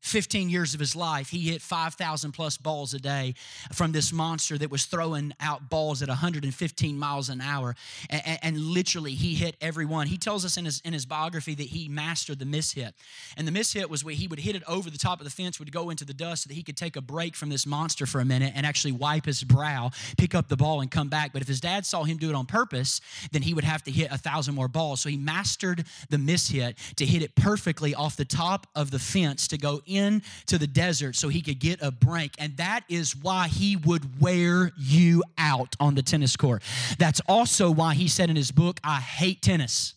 15 0.00 0.48
years 0.48 0.74
of 0.74 0.80
his 0.80 0.96
life, 0.96 1.28
he 1.28 1.50
hit 1.50 1.60
5,000 1.60 2.32
plus 2.32 2.56
balls 2.56 2.94
a 2.94 2.98
day 2.98 3.34
from 3.72 3.92
this 3.92 4.12
monster 4.12 4.56
that 4.58 4.70
was 4.70 4.84
throwing 4.86 5.34
out 5.40 5.68
balls 5.68 6.02
at 6.02 6.08
115 6.08 6.98
miles 6.98 7.28
an 7.28 7.40
hour. 7.40 7.76
And, 8.08 8.38
and, 8.42 8.58
literally, 8.58 9.12
he 9.12 9.34
hit 9.34 9.56
every 9.60 9.84
one. 9.84 10.06
He 10.06 10.16
tells 10.16 10.44
us 10.44 10.56
in 10.56 10.64
his, 10.64 10.80
in 10.84 10.92
his 10.92 11.06
biography 11.06 11.54
that 11.54 11.66
he 11.66 11.88
mastered 11.88 12.38
the 12.38 12.46
miss 12.46 12.72
hit. 12.72 12.94
And 13.36 13.46
the 13.46 13.52
miss 13.52 13.72
hit 13.72 13.90
was 13.90 14.04
where 14.04 14.14
he 14.14 14.26
would 14.26 14.38
hit 14.38 14.56
it 14.56 14.62
over 14.66 14.90
the 14.90 14.98
top 14.98 15.20
of 15.20 15.24
the 15.24 15.30
fence, 15.30 15.58
would 15.58 15.72
go 15.72 15.90
into 15.90 16.04
the 16.04 16.14
dust 16.14 16.44
so 16.44 16.48
that 16.48 16.54
he 16.54 16.62
could 16.62 16.76
take 16.76 16.96
a 16.96 17.02
break 17.02 17.36
from 17.36 17.50
this 17.50 17.66
monster 17.66 18.06
for 18.06 18.20
a 18.20 18.24
minute 18.24 18.52
and 18.56 18.64
actually 18.64 18.92
wipe 18.92 19.26
his 19.26 19.44
brow, 19.44 19.90
pick 20.16 20.34
up 20.34 20.48
the 20.48 20.56
ball, 20.56 20.80
and 20.80 20.90
come 20.90 21.08
back. 21.08 21.32
But 21.32 21.42
if 21.42 21.48
his 21.48 21.60
dad 21.60 21.84
saw 21.84 22.04
him 22.04 22.16
do 22.16 22.30
it 22.30 22.34
on 22.34 22.46
purpose, 22.46 23.00
then 23.32 23.42
he 23.42 23.54
would 23.54 23.64
have 23.64 23.82
to 23.84 23.90
hit 23.90 24.10
a 24.10 24.18
thousand 24.18 24.54
more 24.54 24.68
balls. 24.68 25.00
So 25.00 25.08
he 25.08 25.16
mastered 25.16 25.84
the 26.08 26.18
miss 26.18 26.48
hit 26.48 26.78
to 26.96 27.04
hit 27.04 27.22
it 27.22 27.34
perfectly 27.34 27.94
off 27.94 28.16
the 28.16 28.24
top 28.24 28.66
of 28.74 28.90
the 28.90 28.98
fence 28.98 29.48
to 29.48 29.58
go 29.58 29.82
in 29.90 30.22
to 30.46 30.58
the 30.58 30.66
desert 30.66 31.16
so 31.16 31.28
he 31.28 31.42
could 31.42 31.58
get 31.58 31.82
a 31.82 31.90
break. 31.90 32.32
And 32.38 32.56
that 32.56 32.84
is 32.88 33.16
why 33.16 33.48
he 33.48 33.76
would 33.76 34.20
wear 34.20 34.72
you 34.78 35.22
out 35.36 35.74
on 35.80 35.94
the 35.94 36.02
tennis 36.02 36.36
court. 36.36 36.62
That's 36.98 37.20
also 37.28 37.70
why 37.70 37.94
he 37.94 38.08
said 38.08 38.30
in 38.30 38.36
his 38.36 38.50
book, 38.50 38.80
I 38.84 39.00
hate 39.00 39.42
tennis. 39.42 39.94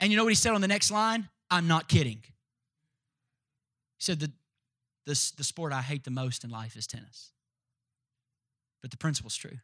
And 0.00 0.10
you 0.10 0.16
know 0.16 0.24
what 0.24 0.30
he 0.30 0.36
said 0.36 0.54
on 0.54 0.60
the 0.60 0.68
next 0.68 0.90
line? 0.90 1.28
I'm 1.50 1.68
not 1.68 1.88
kidding. 1.88 2.20
He 3.98 4.04
said, 4.04 4.20
the, 4.20 4.30
the, 5.04 5.32
the 5.36 5.44
sport 5.44 5.72
I 5.72 5.82
hate 5.82 6.04
the 6.04 6.10
most 6.10 6.42
in 6.42 6.50
life 6.50 6.76
is 6.76 6.86
tennis. 6.86 7.32
But 8.80 8.90
the 8.90 8.96
principle's 8.96 9.36
true. 9.36 9.58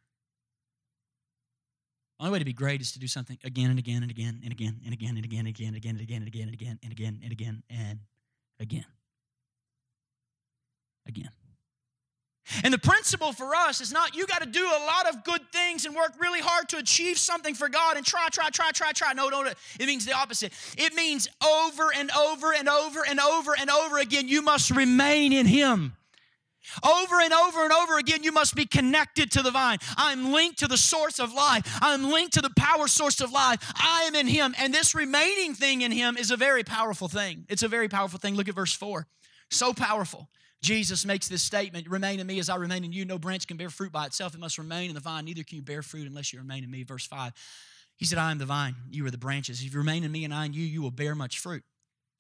Only 2.18 2.32
way 2.32 2.38
to 2.38 2.44
be 2.44 2.54
great 2.54 2.80
is 2.80 2.92
to 2.92 2.98
do 2.98 3.06
something 3.06 3.38
again 3.44 3.68
and 3.70 3.78
again 3.78 4.02
and 4.02 4.10
again 4.10 4.40
and 4.42 4.52
again 4.52 4.80
and 4.84 4.94
again 4.94 5.16
and 5.16 5.24
again 5.24 5.46
and 5.46 5.48
again 5.48 5.76
and 5.76 5.78
again 5.78 5.92
and 5.92 5.98
again 5.98 6.18
and 6.18 6.24
again 6.24 6.42
and 6.48 6.54
again 6.54 6.78
and 6.82 6.92
again 6.92 7.20
and 7.22 7.32
again 7.32 7.62
and 7.68 7.98
again. 8.58 8.86
Again. 11.06 11.30
And 12.62 12.72
the 12.72 12.78
principle 12.78 13.32
for 13.32 13.54
us 13.54 13.80
is 13.80 13.92
not 13.92 14.14
you 14.14 14.26
got 14.26 14.40
to 14.40 14.48
do 14.48 14.64
a 14.64 14.80
lot 14.86 15.08
of 15.08 15.24
good 15.24 15.40
things 15.52 15.84
and 15.84 15.94
work 15.94 16.12
really 16.18 16.40
hard 16.40 16.68
to 16.70 16.78
achieve 16.78 17.18
something 17.18 17.54
for 17.54 17.68
God 17.68 17.96
and 17.96 18.06
try, 18.06 18.28
try, 18.30 18.50
try, 18.50 18.70
try, 18.70 18.92
try. 18.92 19.12
No, 19.12 19.28
no, 19.28 19.42
no. 19.42 19.52
It 19.78 19.86
means 19.86 20.06
the 20.06 20.12
opposite. 20.12 20.52
It 20.78 20.94
means 20.94 21.28
over 21.44 21.92
and 21.94 22.10
over 22.12 22.54
and 22.54 22.68
over 22.68 23.04
and 23.06 23.20
over 23.20 23.54
and 23.58 23.68
over 23.68 23.98
again, 23.98 24.28
you 24.28 24.42
must 24.42 24.70
remain 24.70 25.32
in 25.32 25.46
Him. 25.46 25.96
Over 26.84 27.20
and 27.20 27.32
over 27.32 27.64
and 27.64 27.72
over 27.72 27.98
again, 27.98 28.22
you 28.22 28.32
must 28.32 28.54
be 28.54 28.66
connected 28.66 29.30
to 29.32 29.42
the 29.42 29.50
vine. 29.50 29.78
I'm 29.96 30.32
linked 30.32 30.58
to 30.60 30.68
the 30.68 30.76
source 30.76 31.18
of 31.18 31.32
life. 31.32 31.78
I'm 31.80 32.10
linked 32.10 32.34
to 32.34 32.42
the 32.42 32.52
power 32.56 32.88
source 32.88 33.20
of 33.20 33.32
life. 33.32 33.58
I 33.76 34.02
am 34.02 34.14
in 34.14 34.26
Him. 34.26 34.54
And 34.58 34.72
this 34.72 34.94
remaining 34.94 35.54
thing 35.54 35.82
in 35.82 35.92
Him 35.92 36.16
is 36.16 36.30
a 36.30 36.36
very 36.36 36.64
powerful 36.64 37.08
thing. 37.08 37.46
It's 37.48 37.62
a 37.62 37.68
very 37.68 37.88
powerful 37.88 38.18
thing. 38.18 38.34
Look 38.34 38.48
at 38.48 38.54
verse 38.54 38.72
4. 38.72 39.06
So 39.50 39.72
powerful. 39.72 40.28
Jesus 40.62 41.04
makes 41.04 41.28
this 41.28 41.42
statement 41.42 41.88
Remain 41.88 42.18
in 42.18 42.26
me 42.26 42.38
as 42.38 42.48
I 42.48 42.56
remain 42.56 42.84
in 42.84 42.92
you. 42.92 43.04
No 43.04 43.18
branch 43.18 43.46
can 43.46 43.56
bear 43.56 43.70
fruit 43.70 43.92
by 43.92 44.06
itself, 44.06 44.34
it 44.34 44.40
must 44.40 44.58
remain 44.58 44.88
in 44.88 44.94
the 44.94 45.00
vine. 45.00 45.24
Neither 45.24 45.44
can 45.44 45.56
you 45.56 45.62
bear 45.62 45.82
fruit 45.82 46.06
unless 46.06 46.32
you 46.32 46.38
remain 46.38 46.64
in 46.64 46.70
me. 46.70 46.82
Verse 46.82 47.06
5. 47.06 47.32
He 47.96 48.04
said, 48.04 48.18
I 48.18 48.30
am 48.30 48.38
the 48.38 48.46
vine, 48.46 48.74
you 48.90 49.06
are 49.06 49.10
the 49.10 49.18
branches. 49.18 49.62
If 49.62 49.72
you 49.72 49.78
remain 49.78 50.04
in 50.04 50.12
me 50.12 50.24
and 50.24 50.34
I 50.34 50.44
in 50.44 50.52
you, 50.52 50.64
you 50.64 50.82
will 50.82 50.90
bear 50.90 51.14
much 51.14 51.38
fruit. 51.38 51.62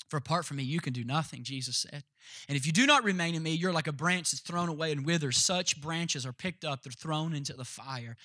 For 0.08 0.16
apart 0.16 0.44
from 0.44 0.58
me, 0.58 0.62
you 0.62 0.80
can 0.80 0.92
do 0.92 1.04
nothing, 1.04 1.42
Jesus 1.42 1.76
said. 1.76 2.04
And 2.48 2.56
if 2.56 2.66
you 2.66 2.72
do 2.72 2.86
not 2.86 3.04
remain 3.04 3.34
in 3.34 3.42
me, 3.42 3.52
you're 3.52 3.72
like 3.72 3.88
a 3.88 3.92
branch 3.92 4.30
that's 4.30 4.40
thrown 4.40 4.68
away 4.68 4.92
and 4.92 5.04
withers. 5.04 5.36
Such 5.36 5.80
branches 5.80 6.24
are 6.24 6.32
picked 6.32 6.64
up, 6.64 6.82
they're 6.82 6.92
thrown 6.92 7.34
into 7.34 7.54
the 7.54 7.64
fire, 7.64 8.16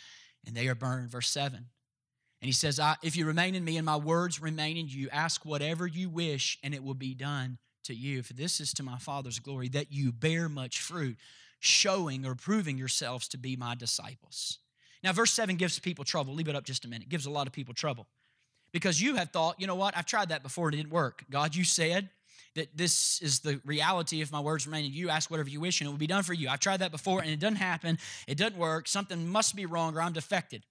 and 0.46 0.56
they 0.56 0.68
are 0.68 0.76
burned. 0.76 1.10
Verse 1.10 1.30
7. 1.30 1.58
And 1.58 2.48
he 2.48 2.52
says, 2.52 2.80
If 3.04 3.16
you 3.16 3.26
remain 3.26 3.56
in 3.56 3.64
me 3.64 3.78
and 3.78 3.86
my 3.86 3.96
words 3.96 4.42
remain 4.42 4.78
in 4.78 4.88
you, 4.88 5.10
ask 5.12 5.46
whatever 5.46 5.88
you 5.88 6.10
wish, 6.10 6.58
and 6.64 6.74
it 6.74 6.84
will 6.84 6.96
be 6.96 7.14
done 7.14 7.58
to 7.84 7.96
you. 7.96 8.22
For 8.24 8.34
this 8.34 8.60
is 8.60 8.74
to 8.76 8.84
my 8.84 8.98
Father's 8.98 9.40
glory, 9.40 9.70
that 9.70 9.92
you 9.92 10.12
bear 10.12 10.50
much 10.50 10.80
fruit, 10.80 11.18
showing 11.60 12.26
or 12.26 12.36
proving 12.36 12.78
yourselves 12.78 13.28
to 13.30 13.38
be 13.38 13.56
my 13.56 13.76
disciples. 13.76 14.60
Now, 15.04 15.14
verse 15.14 15.32
7 15.32 15.56
gives 15.56 15.80
people 15.80 16.06
trouble. 16.06 16.34
Leave 16.34 16.48
it 16.48 16.56
up 16.56 16.64
just 16.64 16.86
a 16.86 16.88
minute. 16.88 17.08
It 17.08 17.10
gives 17.10 17.26
a 17.26 17.32
lot 17.32 17.48
of 17.48 17.54
people 17.54 17.74
trouble 17.74 18.08
because 18.72 19.02
you 19.02 19.16
have 19.16 19.32
thought, 19.32 19.60
you 19.60 19.68
know 19.68 19.76
what, 19.76 19.96
I've 19.98 20.06
tried 20.06 20.30
that 20.30 20.44
before 20.44 20.68
and 20.68 20.76
it 20.76 20.78
didn't 20.78 20.94
work. 20.94 21.24
God, 21.30 21.56
you 21.56 21.64
said 21.64 22.10
that 22.56 22.76
this 22.76 23.22
is 23.22 23.40
the 23.40 23.62
reality 23.66 24.22
if 24.22 24.32
my 24.32 24.40
words 24.40 24.66
remain 24.66 24.86
in 24.86 24.94
you, 24.94 25.10
ask 25.10 25.32
whatever 25.32 25.50
you 25.50 25.62
wish 25.62 25.80
and 25.80 25.88
it 25.88 25.92
will 25.92 25.98
be 25.98 26.08
done 26.08 26.24
for 26.24 26.34
you. 26.34 26.50
I've 26.50 26.60
tried 26.60 26.78
that 26.78 26.92
before 26.92 27.22
and 27.22 27.30
it 27.30 27.40
doesn't 27.40 27.58
happen, 27.58 27.98
it 28.28 28.38
doesn't 28.38 28.58
work, 28.58 28.88
something 28.88 29.28
must 29.28 29.56
be 29.56 29.66
wrong 29.66 29.96
or 29.96 30.02
I'm 30.02 30.14
defected. 30.14 30.64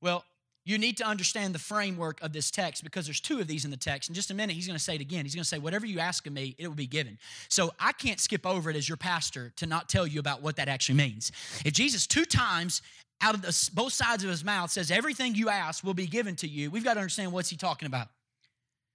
Well, 0.00 0.24
you 0.66 0.78
need 0.78 0.96
to 0.96 1.04
understand 1.06 1.54
the 1.54 1.60
framework 1.60 2.20
of 2.22 2.32
this 2.32 2.50
text 2.50 2.82
because 2.82 3.06
there's 3.06 3.20
two 3.20 3.38
of 3.38 3.46
these 3.46 3.64
in 3.64 3.70
the 3.70 3.76
text. 3.76 4.08
In 4.08 4.16
just 4.16 4.32
a 4.32 4.34
minute, 4.34 4.56
he's 4.56 4.66
going 4.66 4.76
to 4.76 4.82
say 4.82 4.96
it 4.96 5.00
again. 5.00 5.24
He's 5.24 5.34
going 5.34 5.44
to 5.44 5.48
say, 5.48 5.58
Whatever 5.58 5.86
you 5.86 6.00
ask 6.00 6.26
of 6.26 6.32
me, 6.32 6.56
it 6.58 6.66
will 6.66 6.74
be 6.74 6.88
given. 6.88 7.18
So 7.48 7.72
I 7.78 7.92
can't 7.92 8.18
skip 8.18 8.44
over 8.44 8.68
it 8.68 8.74
as 8.74 8.88
your 8.88 8.96
pastor 8.96 9.52
to 9.56 9.66
not 9.66 9.88
tell 9.88 10.08
you 10.08 10.18
about 10.18 10.42
what 10.42 10.56
that 10.56 10.66
actually 10.66 10.96
means. 10.96 11.30
If 11.64 11.72
Jesus 11.72 12.04
two 12.04 12.24
times 12.24 12.82
out 13.20 13.34
of 13.34 13.42
the, 13.42 13.70
both 13.74 13.92
sides 13.92 14.24
of 14.24 14.30
his 14.30 14.44
mouth 14.44 14.70
says, 14.70 14.90
Everything 14.90 15.34
you 15.34 15.48
ask 15.48 15.82
will 15.82 15.94
be 15.94 16.06
given 16.06 16.36
to 16.36 16.48
you. 16.48 16.70
We've 16.70 16.84
got 16.84 16.94
to 16.94 17.00
understand 17.00 17.32
what's 17.32 17.48
he 17.48 17.56
talking 17.56 17.86
about. 17.86 18.08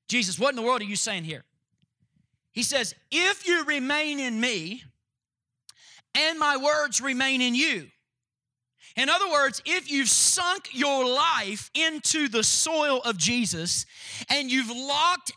Jesus, 0.07 0.37
what 0.37 0.49
in 0.49 0.55
the 0.55 0.61
world 0.61 0.81
are 0.81 0.85
you 0.85 0.95
saying 0.95 1.23
here? 1.23 1.43
He 2.51 2.63
says, 2.63 2.93
If 3.11 3.47
you 3.47 3.63
remain 3.65 4.19
in 4.19 4.39
me 4.39 4.83
and 6.13 6.37
my 6.37 6.57
words 6.57 7.01
remain 7.01 7.41
in 7.41 7.55
you, 7.55 7.87
in 8.97 9.09
other 9.09 9.29
words, 9.29 9.61
if 9.65 9.89
you've 9.89 10.09
sunk 10.09 10.69
your 10.73 11.05
life 11.05 11.71
into 11.73 12.27
the 12.27 12.43
soil 12.43 13.01
of 13.05 13.17
Jesus 13.17 13.85
and 14.29 14.51
you've 14.51 14.69
locked 14.69 15.31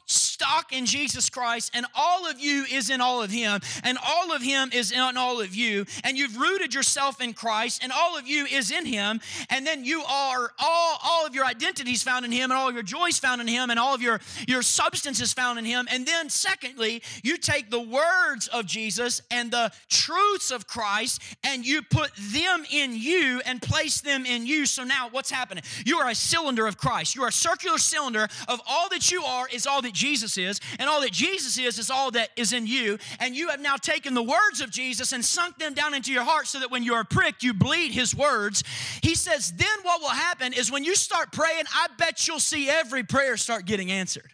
stock 0.44 0.72
in 0.72 0.84
Jesus 0.84 1.30
Christ 1.30 1.70
and 1.74 1.86
all 1.94 2.28
of 2.28 2.38
you 2.38 2.66
is 2.70 2.90
in 2.90 3.00
all 3.00 3.22
of 3.22 3.30
Him 3.30 3.60
and 3.82 3.96
all 4.04 4.32
of 4.34 4.42
Him 4.42 4.70
is 4.74 4.92
in 4.92 5.16
all 5.16 5.40
of 5.40 5.54
you 5.54 5.86
and 6.02 6.18
you've 6.18 6.38
rooted 6.38 6.74
yourself 6.74 7.20
in 7.20 7.32
Christ 7.32 7.82
and 7.82 7.90
all 7.90 8.18
of 8.18 8.28
you 8.28 8.44
is 8.44 8.70
in 8.70 8.84
Him 8.84 9.20
and 9.48 9.66
then 9.66 9.84
you 9.84 10.02
are 10.02 10.52
all, 10.58 10.98
all 11.02 11.26
of 11.26 11.34
your 11.34 11.46
identities 11.46 12.02
found 12.02 12.26
in 12.26 12.32
Him 12.32 12.50
and 12.50 12.52
all 12.52 12.68
of 12.68 12.74
your 12.74 12.82
joys 12.82 13.18
found 13.18 13.40
in 13.40 13.48
Him 13.48 13.70
and 13.70 13.78
all 13.78 13.94
of 13.94 14.02
your, 14.02 14.20
your 14.46 14.60
substances 14.60 15.32
found 15.32 15.58
in 15.58 15.64
Him. 15.64 15.88
And 15.90 16.06
then, 16.06 16.28
secondly, 16.28 17.02
you 17.22 17.38
take 17.38 17.70
the 17.70 17.80
words 17.80 18.48
of 18.48 18.66
Jesus 18.66 19.22
and 19.30 19.50
the 19.50 19.72
truths 19.88 20.50
of 20.50 20.66
Christ 20.66 21.22
and 21.42 21.64
you 21.64 21.80
put 21.80 22.10
them 22.16 22.64
in 22.70 22.94
you 22.94 23.40
and 23.46 23.62
place 23.62 24.02
them 24.02 24.26
in 24.26 24.46
you. 24.46 24.66
So 24.66 24.84
now 24.84 25.08
what's 25.10 25.30
happening? 25.30 25.64
You 25.86 25.98
are 25.98 26.10
a 26.10 26.14
cylinder 26.14 26.66
of 26.66 26.76
Christ. 26.76 27.14
You 27.14 27.22
are 27.22 27.28
a 27.28 27.32
circular 27.32 27.78
cylinder 27.78 28.28
of 28.46 28.60
all 28.68 28.90
that 28.90 29.10
you 29.10 29.24
are 29.24 29.48
is 29.48 29.66
all 29.66 29.80
that 29.80 29.94
Jesus 29.94 30.33
is, 30.38 30.60
and 30.78 30.88
all 30.88 31.00
that 31.00 31.12
Jesus 31.12 31.58
is 31.58 31.78
is 31.78 31.90
all 31.90 32.10
that 32.12 32.30
is 32.36 32.52
in 32.52 32.66
you. 32.66 32.98
And 33.20 33.34
you 33.34 33.48
have 33.48 33.60
now 33.60 33.76
taken 33.76 34.14
the 34.14 34.22
words 34.22 34.60
of 34.60 34.70
Jesus 34.70 35.12
and 35.12 35.24
sunk 35.24 35.58
them 35.58 35.74
down 35.74 35.94
into 35.94 36.12
your 36.12 36.24
heart 36.24 36.46
so 36.46 36.60
that 36.60 36.70
when 36.70 36.82
you 36.82 36.94
are 36.94 37.04
pricked, 37.04 37.42
you 37.42 37.54
bleed 37.54 37.92
his 37.92 38.14
words. 38.14 38.64
He 39.02 39.14
says, 39.14 39.52
then 39.52 39.78
what 39.82 40.00
will 40.00 40.08
happen 40.08 40.52
is 40.52 40.70
when 40.70 40.84
you 40.84 40.94
start 40.94 41.32
praying, 41.32 41.64
I 41.74 41.88
bet 41.98 42.26
you'll 42.26 42.40
see 42.40 42.68
every 42.68 43.04
prayer 43.04 43.36
start 43.36 43.64
getting 43.66 43.90
answered. 43.90 44.32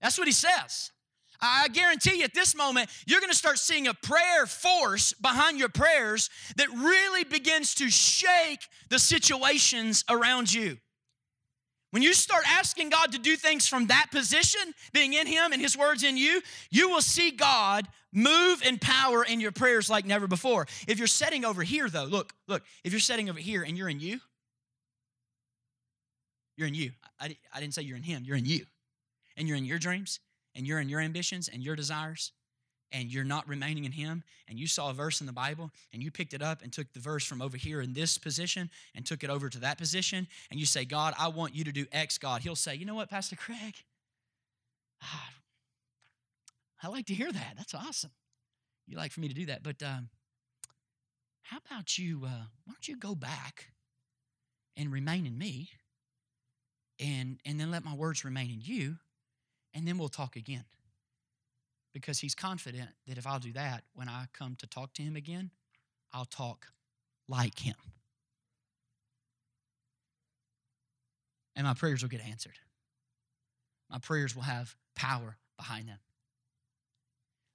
That's 0.00 0.18
what 0.18 0.26
he 0.26 0.32
says. 0.32 0.90
I 1.44 1.66
guarantee 1.68 2.18
you 2.18 2.24
at 2.24 2.34
this 2.34 2.54
moment, 2.54 2.88
you're 3.04 3.20
going 3.20 3.32
to 3.32 3.36
start 3.36 3.58
seeing 3.58 3.88
a 3.88 3.94
prayer 3.94 4.46
force 4.46 5.12
behind 5.12 5.58
your 5.58 5.68
prayers 5.68 6.30
that 6.56 6.68
really 6.70 7.24
begins 7.24 7.74
to 7.76 7.90
shake 7.90 8.60
the 8.90 9.00
situations 9.00 10.04
around 10.08 10.52
you. 10.52 10.78
When 11.92 12.02
you 12.02 12.14
start 12.14 12.44
asking 12.48 12.88
God 12.88 13.12
to 13.12 13.18
do 13.18 13.36
things 13.36 13.68
from 13.68 13.88
that 13.88 14.06
position, 14.10 14.62
being 14.94 15.12
in 15.12 15.26
Him 15.26 15.52
and 15.52 15.60
His 15.60 15.76
words 15.76 16.02
in 16.02 16.16
you, 16.16 16.40
you 16.70 16.88
will 16.88 17.02
see 17.02 17.30
God 17.30 17.86
move 18.12 18.62
in 18.62 18.78
power 18.78 19.22
in 19.22 19.40
your 19.40 19.52
prayers 19.52 19.90
like 19.90 20.06
never 20.06 20.26
before. 20.26 20.66
If 20.88 20.98
you're 20.98 21.06
setting 21.06 21.44
over 21.44 21.62
here, 21.62 21.90
though, 21.90 22.04
look, 22.04 22.32
look, 22.48 22.62
if 22.82 22.92
you're 22.92 23.00
setting 23.00 23.28
over 23.28 23.38
here 23.38 23.62
and 23.62 23.76
you're 23.76 23.90
in 23.90 24.00
you, 24.00 24.20
you're 26.56 26.68
in 26.68 26.74
you. 26.74 26.92
I, 27.20 27.36
I 27.54 27.60
didn't 27.60 27.74
say 27.74 27.82
you're 27.82 27.98
in 27.98 28.02
Him, 28.02 28.22
you're 28.24 28.38
in 28.38 28.46
you. 28.46 28.64
And 29.36 29.46
you're 29.46 29.56
in 29.56 29.64
your 29.64 29.78
dreams, 29.78 30.20
and 30.54 30.66
you're 30.66 30.80
in 30.80 30.88
your 30.88 31.00
ambitions 31.00 31.48
and 31.48 31.62
your 31.62 31.76
desires 31.76 32.32
and 32.92 33.12
you're 33.12 33.24
not 33.24 33.48
remaining 33.48 33.84
in 33.84 33.92
him 33.92 34.22
and 34.48 34.58
you 34.58 34.66
saw 34.66 34.90
a 34.90 34.92
verse 34.92 35.20
in 35.20 35.26
the 35.26 35.32
bible 35.32 35.70
and 35.92 36.02
you 36.02 36.10
picked 36.10 36.34
it 36.34 36.42
up 36.42 36.62
and 36.62 36.72
took 36.72 36.92
the 36.92 37.00
verse 37.00 37.24
from 37.24 37.40
over 37.42 37.56
here 37.56 37.80
in 37.80 37.92
this 37.92 38.18
position 38.18 38.70
and 38.94 39.06
took 39.06 39.24
it 39.24 39.30
over 39.30 39.48
to 39.48 39.58
that 39.58 39.78
position 39.78 40.26
and 40.50 40.60
you 40.60 40.66
say 40.66 40.84
god 40.84 41.14
i 41.18 41.28
want 41.28 41.54
you 41.54 41.64
to 41.64 41.72
do 41.72 41.86
x 41.92 42.18
god. 42.18 42.42
He'll 42.42 42.56
say 42.56 42.74
you 42.74 42.84
know 42.84 42.94
what 42.94 43.10
pastor 43.10 43.36
craig? 43.36 43.74
I 46.84 46.88
like 46.88 47.06
to 47.06 47.14
hear 47.14 47.30
that. 47.30 47.54
That's 47.56 47.74
awesome. 47.74 48.10
You 48.88 48.96
like 48.96 49.12
for 49.12 49.20
me 49.20 49.28
to 49.28 49.34
do 49.34 49.46
that 49.46 49.62
but 49.62 49.82
um, 49.82 50.08
how 51.42 51.58
about 51.66 51.98
you 51.98 52.22
uh, 52.24 52.46
why 52.64 52.72
don't 52.72 52.88
you 52.88 52.96
go 52.96 53.14
back 53.14 53.72
and 54.76 54.92
remain 54.92 55.26
in 55.26 55.36
me 55.38 55.70
and 56.98 57.38
and 57.44 57.58
then 57.58 57.70
let 57.70 57.84
my 57.84 57.94
words 57.94 58.24
remain 58.24 58.50
in 58.50 58.60
you 58.62 58.96
and 59.74 59.86
then 59.86 59.98
we'll 59.98 60.08
talk 60.08 60.36
again. 60.36 60.64
Because 61.92 62.18
he's 62.18 62.34
confident 62.34 62.88
that 63.06 63.18
if 63.18 63.26
I'll 63.26 63.38
do 63.38 63.52
that, 63.52 63.84
when 63.94 64.08
I 64.08 64.24
come 64.32 64.56
to 64.60 64.66
talk 64.66 64.94
to 64.94 65.02
him 65.02 65.14
again, 65.14 65.50
I'll 66.12 66.24
talk 66.24 66.66
like 67.28 67.58
him. 67.58 67.74
And 71.54 71.66
my 71.66 71.74
prayers 71.74 72.02
will 72.02 72.08
get 72.08 72.24
answered. 72.26 72.58
My 73.90 73.98
prayers 73.98 74.34
will 74.34 74.42
have 74.42 74.74
power 74.96 75.36
behind 75.58 75.86
them. 75.88 75.98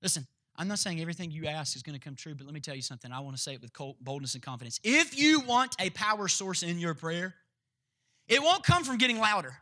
Listen, 0.03 0.27
I'm 0.55 0.67
not 0.67 0.77
saying 0.77 1.01
everything 1.01 1.31
you 1.31 1.47
ask 1.47 1.75
is 1.75 1.81
going 1.81 1.97
to 1.97 2.03
come 2.03 2.15
true, 2.15 2.35
but 2.35 2.45
let 2.45 2.53
me 2.53 2.59
tell 2.59 2.75
you 2.75 2.83
something. 2.83 3.11
I 3.11 3.19
want 3.21 3.35
to 3.35 3.41
say 3.41 3.55
it 3.55 3.61
with 3.61 3.71
boldness 4.01 4.35
and 4.35 4.43
confidence. 4.43 4.79
If 4.83 5.17
you 5.17 5.39
want 5.41 5.75
a 5.79 5.89
power 5.89 6.27
source 6.27 6.61
in 6.61 6.77
your 6.77 6.93
prayer, 6.93 7.33
it 8.27 8.41
won't 8.41 8.63
come 8.63 8.83
from 8.83 8.97
getting 8.97 9.17
louder. 9.17 9.57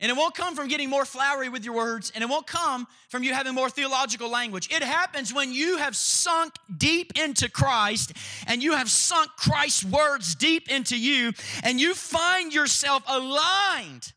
And 0.00 0.10
it 0.10 0.16
won't 0.16 0.34
come 0.34 0.54
from 0.54 0.68
getting 0.68 0.88
more 0.88 1.04
flowery 1.04 1.48
with 1.48 1.64
your 1.64 1.74
words, 1.74 2.12
and 2.14 2.22
it 2.22 2.30
won't 2.30 2.46
come 2.46 2.86
from 3.08 3.24
you 3.24 3.34
having 3.34 3.54
more 3.54 3.68
theological 3.68 4.30
language. 4.30 4.68
It 4.70 4.82
happens 4.82 5.34
when 5.34 5.52
you 5.52 5.78
have 5.78 5.96
sunk 5.96 6.54
deep 6.76 7.18
into 7.18 7.50
Christ 7.50 8.12
and 8.46 8.62
you 8.62 8.74
have 8.74 8.88
sunk 8.88 9.30
Christ's 9.36 9.84
words 9.84 10.36
deep 10.36 10.70
into 10.70 10.96
you, 10.96 11.32
and 11.64 11.80
you 11.80 11.94
find 11.94 12.54
yourself 12.54 13.02
aligned 13.08 14.12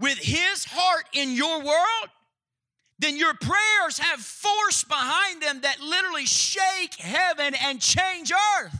with 0.00 0.18
His 0.18 0.64
heart 0.64 1.04
in 1.12 1.32
your 1.32 1.58
world. 1.60 2.08
Then 2.98 3.16
your 3.16 3.34
prayers 3.34 3.98
have 3.98 4.20
force 4.20 4.84
behind 4.84 5.40
them 5.42 5.60
that 5.62 5.80
literally 5.80 6.26
shake 6.26 6.94
heaven 6.98 7.54
and 7.64 7.80
change 7.80 8.32
earth. 8.32 8.76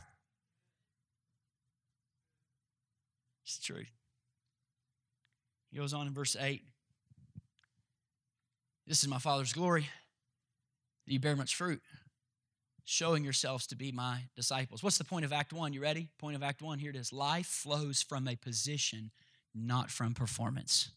It's 3.44 3.61
true. 3.61 3.85
He 5.73 5.79
goes 5.79 5.95
on 5.95 6.07
in 6.07 6.13
verse 6.13 6.37
8. 6.39 6.63
This 8.87 9.03
is 9.03 9.09
my 9.09 9.19
Father's 9.19 9.55
glory, 9.55 9.89
that 11.07 11.13
you 11.13 11.19
bear 11.19 11.35
much 11.35 11.57
fruit, 11.57 11.81
showing 12.85 13.25
yourselves 13.25 13.67
to 13.69 13.77
be 13.77 13.91
my 13.91 14.25
disciples. 14.37 14.83
What's 14.83 14.99
the 14.99 15.05
point 15.05 15.25
of 15.25 15.33
Act 15.33 15.53
1? 15.53 15.73
You 15.73 15.81
ready? 15.81 16.11
Point 16.19 16.37
of 16.37 16.43
Act 16.43 16.61
1, 16.61 16.79
here 16.79 16.91
it 16.91 16.97
is. 16.97 17.13
Life 17.13 17.47
flows 17.47 18.03
from 18.03 18.29
a 18.29 18.37
position, 18.37 19.13
not 19.55 19.91
from 19.91 20.13
performance. 20.13 20.91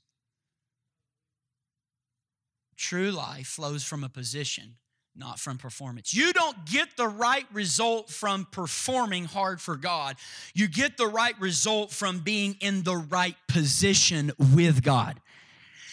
True 2.76 3.12
life 3.12 3.48
flows 3.48 3.86
from 3.86 4.04
a 4.04 4.10
position, 4.10 4.76
not 5.17 5.39
from 5.39 5.58
performance. 5.58 6.13
You 6.13 6.34
don't 6.34 6.65
get 6.65 6.97
the 6.97 7.08
right 7.08 7.45
result 7.54 8.10
from 8.10 8.47
performing 8.51 9.25
hard 9.25 9.62
for 9.62 9.75
God. 9.75 10.17
You 10.54 10.67
get 10.67 10.97
the 10.97 11.08
right 11.08 11.39
result 11.39 11.91
from 11.91 12.19
being 12.19 12.58
in 12.60 12.84
the 12.84 12.97
right 12.97 13.36
position 13.47 14.32
with 14.54 14.84
God. 14.84 15.19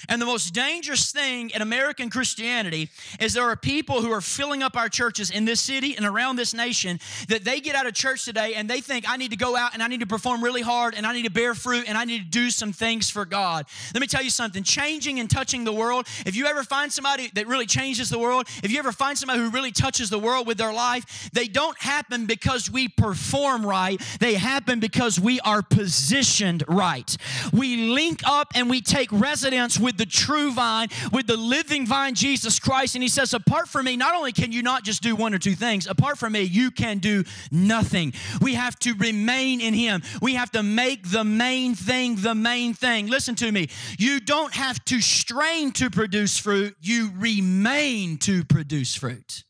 And 0.09 0.21
the 0.21 0.27
most 0.27 0.53
dangerous 0.53 1.13
thing 1.13 1.51
in 1.51 1.63
American 1.63 2.11
Christianity 2.11 2.89
is 3.21 3.35
there 3.35 3.45
are 3.45 3.57
people 3.57 4.03
who 4.03 4.11
are 4.13 4.21
filling 4.21 4.63
up 4.63 4.77
our 4.77 4.89
churches 4.89 5.31
in 5.31 5.45
this 5.45 5.61
city 5.61 5.97
and 5.97 6.05
around 6.05 6.37
this 6.37 6.55
nation 6.55 7.01
that 7.29 7.45
they 7.45 7.61
get 7.61 7.75
out 7.75 7.87
of 7.87 7.95
church 7.95 8.25
today 8.25 8.55
and 8.55 8.69
they 8.69 8.81
think, 8.81 9.09
I 9.09 9.17
need 9.17 9.31
to 9.31 9.37
go 9.37 9.57
out 9.57 9.75
and 9.75 9.83
I 9.83 9.89
need 9.89 10.01
to 10.01 10.07
perform 10.07 10.43
really 10.43 10.63
hard 10.63 10.95
and 10.95 11.07
I 11.07 11.13
need 11.13 11.25
to 11.25 11.31
bear 11.31 11.55
fruit 11.55 11.85
and 11.89 11.97
I 11.97 12.05
need 12.05 12.19
to 12.19 12.31
do 12.31 12.51
some 12.51 12.73
things 12.73 13.11
for 13.11 13.25
God. 13.25 13.67
Let 13.95 14.01
me 14.01 14.07
tell 14.07 14.23
you 14.23 14.31
something 14.31 14.63
changing 14.63 15.21
and 15.21 15.31
touching 15.31 15.65
the 15.65 15.73
world, 15.73 16.07
if 16.27 16.37
you 16.37 16.47
ever 16.47 16.63
find 16.65 16.93
somebody 16.93 17.31
that 17.35 17.47
really 17.47 17.67
changes 17.67 18.11
the 18.11 18.19
world, 18.19 18.49
if 18.63 18.71
you 18.71 18.79
ever 18.79 18.93
find 18.93 19.17
somebody 19.17 19.41
who 19.41 19.51
really 19.51 19.73
touches 19.73 20.11
the 20.11 20.19
world 20.19 20.47
with 20.47 20.59
their 20.59 20.73
life, 20.73 21.31
they 21.33 21.47
don't 21.47 21.79
happen 21.81 22.27
because 22.27 22.71
we 22.71 22.89
perform 22.89 23.65
right, 23.65 24.01
they 24.21 24.35
happen 24.35 24.81
because 24.81 25.21
we 25.21 25.41
are 25.41 25.63
positioned 25.63 26.65
right. 26.69 27.17
We 27.53 27.91
link 27.91 28.21
up 28.25 28.53
and 28.55 28.69
we 28.69 28.81
take 28.81 29.11
residence 29.13 29.79
with 29.79 29.92
with 29.93 29.99
the 29.99 30.07
true 30.07 30.53
vine, 30.53 30.89
with 31.13 31.27
the 31.27 31.37
living 31.37 31.87
vine, 31.87 32.15
Jesus 32.15 32.59
Christ. 32.59 32.95
And 32.95 33.03
he 33.03 33.09
says, 33.09 33.35
apart 33.35 33.69
from 33.69 33.85
me, 33.85 33.97
not 33.97 34.15
only 34.15 34.33
can 34.33 34.53
you 34.53 34.63
not 34.63 34.85
just 34.85 35.03
do 35.03 35.15
one 35.15 35.35
or 35.35 35.39
two 35.39 35.55
things, 35.55 35.87
apart 35.87 36.19
from 36.19 36.33
me, 36.33 36.43
you 36.43 36.71
can 36.71 36.99
do 36.99 37.25
nothing. 37.51 38.15
We 38.41 38.55
have 38.55 38.79
to 38.81 38.95
remain 38.95 39.61
in 39.61 39.75
him. 39.75 40.03
We 40.23 40.35
have 40.35 40.51
to 40.53 40.63
make 40.63 41.11
the 41.11 41.25
main 41.25 41.75
thing 41.75 42.17
the 42.17 42.35
main 42.35 42.73
thing. 42.75 43.09
Listen 43.09 43.35
to 43.37 43.53
me. 43.53 43.69
You 43.99 44.21
don't 44.21 44.55
have 44.55 44.83
to 44.87 45.01
strain 45.01 45.73
to 45.73 45.91
produce 45.91 46.39
fruit, 46.39 46.75
you 46.81 47.11
remain 47.17 48.17
to 48.19 48.45
produce 48.45 48.95
fruit. 48.95 49.45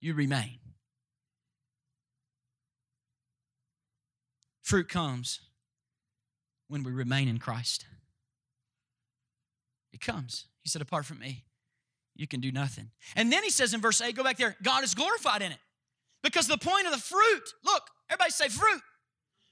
You 0.00 0.14
remain. 0.14 0.58
Fruit 4.62 4.88
comes 4.88 5.40
when 6.72 6.82
we 6.82 6.90
remain 6.90 7.28
in 7.28 7.38
Christ. 7.38 7.84
It 9.92 10.00
comes. 10.00 10.46
He 10.62 10.70
said, 10.70 10.80
Apart 10.80 11.04
from 11.04 11.18
me, 11.18 11.44
you 12.16 12.26
can 12.26 12.40
do 12.40 12.50
nothing. 12.50 12.90
And 13.14 13.30
then 13.30 13.44
he 13.44 13.50
says 13.50 13.74
in 13.74 13.80
verse 13.80 14.00
8, 14.00 14.16
go 14.16 14.24
back 14.24 14.38
there, 14.38 14.56
God 14.62 14.82
is 14.82 14.94
glorified 14.94 15.42
in 15.42 15.52
it. 15.52 15.58
Because 16.22 16.46
the 16.46 16.58
point 16.58 16.86
of 16.86 16.92
the 16.92 16.98
fruit, 16.98 17.42
look, 17.64 17.82
everybody 18.08 18.30
say 18.30 18.48
fruit. 18.48 18.80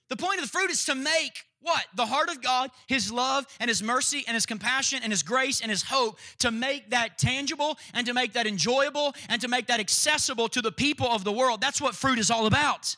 The 0.08 0.16
point 0.16 0.40
of 0.40 0.44
the 0.44 0.50
fruit 0.50 0.70
is 0.70 0.84
to 0.86 0.94
make 0.94 1.44
what? 1.62 1.84
The 1.94 2.06
heart 2.06 2.30
of 2.30 2.40
God, 2.40 2.70
His 2.86 3.12
love 3.12 3.46
and 3.60 3.68
His 3.68 3.82
mercy 3.82 4.24
and 4.26 4.34
His 4.34 4.46
compassion 4.46 5.00
and 5.02 5.12
His 5.12 5.22
grace 5.22 5.60
and 5.60 5.70
His 5.70 5.82
hope 5.82 6.18
to 6.38 6.50
make 6.50 6.90
that 6.90 7.18
tangible 7.18 7.76
and 7.92 8.06
to 8.06 8.14
make 8.14 8.32
that 8.32 8.46
enjoyable 8.46 9.14
and 9.28 9.40
to 9.42 9.48
make 9.48 9.66
that 9.66 9.78
accessible 9.78 10.48
to 10.48 10.62
the 10.62 10.72
people 10.72 11.06
of 11.06 11.22
the 11.22 11.32
world. 11.32 11.60
That's 11.60 11.80
what 11.80 11.94
fruit 11.94 12.18
is 12.18 12.30
all 12.30 12.46
about. 12.46 12.96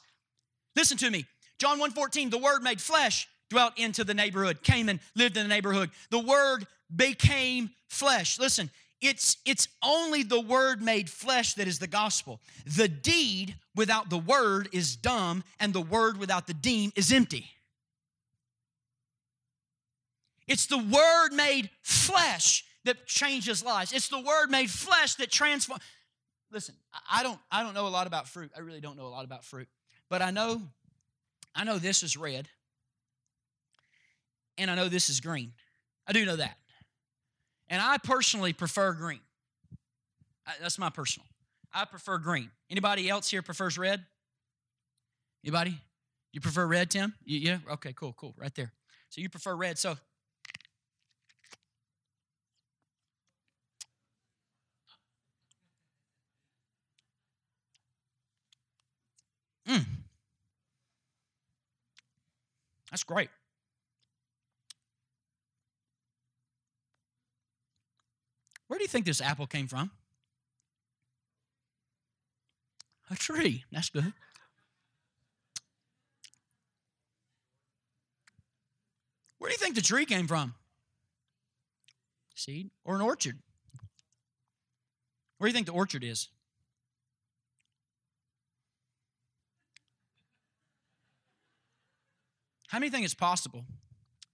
Listen 0.76 0.96
to 0.98 1.10
me. 1.10 1.26
John 1.58 1.80
1:14, 1.80 2.30
the 2.30 2.38
word 2.38 2.62
made 2.62 2.80
flesh 2.80 3.28
dwelt 3.52 3.78
into 3.78 4.02
the 4.02 4.14
neighborhood, 4.14 4.62
came 4.62 4.88
and 4.88 4.98
lived 5.14 5.36
in 5.36 5.42
the 5.42 5.48
neighborhood. 5.48 5.90
The 6.10 6.18
word 6.18 6.66
became 6.94 7.70
flesh. 7.86 8.38
Listen, 8.38 8.70
it's, 9.02 9.36
it's 9.44 9.68
only 9.84 10.22
the 10.22 10.40
word 10.40 10.80
made 10.80 11.10
flesh 11.10 11.54
that 11.54 11.68
is 11.68 11.78
the 11.78 11.86
gospel. 11.86 12.40
The 12.64 12.88
deed 12.88 13.54
without 13.76 14.08
the 14.08 14.18
word 14.18 14.70
is 14.72 14.96
dumb, 14.96 15.44
and 15.60 15.74
the 15.74 15.82
word 15.82 16.16
without 16.16 16.46
the 16.46 16.54
deed 16.54 16.92
is 16.96 17.12
empty. 17.12 17.46
It's 20.48 20.66
the 20.66 20.78
word 20.78 21.32
made 21.32 21.68
flesh 21.82 22.64
that 22.84 23.06
changes 23.06 23.62
lives. 23.62 23.92
It's 23.92 24.08
the 24.08 24.20
word 24.20 24.50
made 24.50 24.70
flesh 24.70 25.14
that 25.16 25.30
transforms. 25.30 25.82
Listen, 26.50 26.74
I 27.10 27.22
don't, 27.22 27.38
I 27.50 27.62
don't 27.62 27.74
know 27.74 27.86
a 27.86 27.88
lot 27.88 28.06
about 28.06 28.28
fruit. 28.28 28.50
I 28.56 28.60
really 28.60 28.80
don't 28.80 28.96
know 28.96 29.06
a 29.06 29.08
lot 29.08 29.24
about 29.24 29.44
fruit. 29.44 29.68
But 30.08 30.22
I 30.22 30.30
know, 30.30 30.62
I 31.54 31.64
know 31.64 31.78
this 31.78 32.02
is 32.02 32.16
red 32.16 32.48
and 34.62 34.70
I 34.70 34.74
know 34.74 34.88
this 34.88 35.10
is 35.10 35.20
green. 35.20 35.52
I 36.06 36.12
do 36.12 36.24
know 36.24 36.36
that. 36.36 36.56
And 37.68 37.80
I 37.80 37.98
personally 37.98 38.52
prefer 38.52 38.92
green. 38.92 39.20
I, 40.46 40.52
that's 40.60 40.78
my 40.78 40.90
personal. 40.90 41.26
I 41.74 41.84
prefer 41.84 42.18
green. 42.18 42.50
Anybody 42.70 43.08
else 43.08 43.30
here 43.30 43.42
prefers 43.42 43.78
red? 43.78 44.04
Anybody? 45.44 45.78
You 46.32 46.40
prefer 46.40 46.66
red, 46.66 46.90
Tim? 46.90 47.14
You, 47.24 47.38
yeah? 47.38 47.58
Okay, 47.72 47.92
cool, 47.94 48.14
cool. 48.14 48.34
Right 48.36 48.54
there. 48.54 48.72
So 49.10 49.20
you 49.20 49.28
prefer 49.28 49.54
red. 49.54 49.78
So 49.78 49.96
Mm. 59.66 59.84
That's 62.90 63.04
great. 63.04 63.30
Where 68.72 68.78
do 68.78 68.84
you 68.84 68.88
think 68.88 69.04
this 69.04 69.20
apple 69.20 69.46
came 69.46 69.66
from? 69.66 69.90
A 73.10 73.14
tree. 73.14 73.64
That's 73.70 73.90
good. 73.90 74.14
Where 79.36 79.50
do 79.50 79.52
you 79.52 79.58
think 79.58 79.74
the 79.74 79.82
tree 79.82 80.06
came 80.06 80.26
from? 80.26 80.54
Seed 82.34 82.70
or 82.82 82.94
an 82.94 83.02
orchard? 83.02 83.40
Where 85.36 85.48
do 85.48 85.50
you 85.50 85.54
think 85.54 85.66
the 85.66 85.74
orchard 85.74 86.02
is? 86.02 86.30
How 92.68 92.78
many 92.78 92.88
think 92.88 93.04
it's 93.04 93.12
possible 93.12 93.66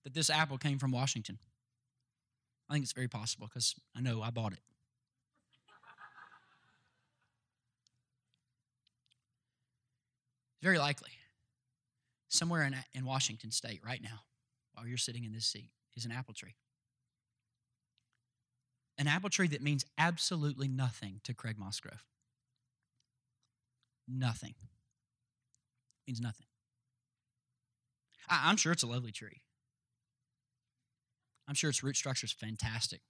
that 0.05 0.14
this 0.14 0.31
apple 0.31 0.59
came 0.59 0.79
from 0.79 0.92
Washington? 0.92 1.40
I 2.68 2.74
think 2.74 2.83
it's 2.83 2.92
very 2.92 3.09
possible 3.09 3.46
because 3.46 3.74
I 3.96 4.00
know 4.00 4.22
I 4.22 4.31
bought 4.31 4.52
it. 4.52 4.61
It's 10.54 10.62
very 10.62 10.78
likely, 10.78 11.11
somewhere 12.28 12.64
in, 12.64 12.74
in 12.92 13.04
Washington 13.04 13.50
state 13.52 13.81
right 13.85 14.02
now, 14.02 14.20
while 14.74 14.87
you're 14.87 14.98
sitting 14.98 15.24
in 15.24 15.33
this 15.33 15.46
seat, 15.46 15.70
is 15.96 16.04
an 16.04 16.12
apple 16.12 16.35
tree. 16.35 16.57
An 18.99 19.07
apple 19.07 19.30
tree 19.30 19.47
that 19.49 19.62
means 19.62 19.86
absolutely 19.97 20.66
nothing 20.66 21.20
to 21.22 21.32
Craig 21.32 21.57
Mosgrove. 21.59 22.05
Nothing. 24.09 24.55
Means 26.07 26.20
nothing. 26.20 26.47
I, 28.28 28.51
I'm 28.51 28.57
sure 28.57 28.72
it's 28.72 28.82
a 28.82 28.88
lovely 28.88 29.12
tree. 29.12 29.42
I'm 31.49 31.55
sure 31.55 31.70
its 31.70 31.82
root 31.82 31.96
structure 31.96 32.26
is 32.26 32.32
fantastic. 32.32 33.01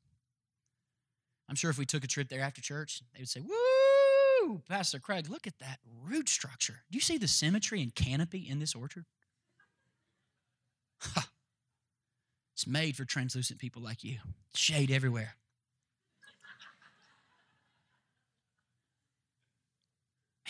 I'm 1.48 1.56
sure 1.56 1.70
if 1.70 1.78
we 1.78 1.86
took 1.86 2.04
a 2.04 2.06
trip 2.06 2.28
there 2.28 2.40
after 2.40 2.60
church, 2.60 3.02
they 3.12 3.20
would 3.20 3.28
say, 3.28 3.40
Woo, 3.40 4.62
Pastor 4.68 4.98
Craig, 5.00 5.28
look 5.28 5.46
at 5.46 5.58
that 5.58 5.78
root 6.04 6.28
structure. 6.28 6.84
Do 6.90 6.96
you 6.96 7.02
see 7.02 7.18
the 7.18 7.28
symmetry 7.28 7.82
and 7.82 7.94
canopy 7.94 8.46
in 8.48 8.60
this 8.60 8.74
orchard? 8.74 9.06
It's 12.58 12.66
made 12.66 12.96
for 12.96 13.04
translucent 13.04 13.60
people 13.60 13.82
like 13.82 14.02
you. 14.02 14.18
Shade 14.52 14.90
everywhere. 14.90 15.36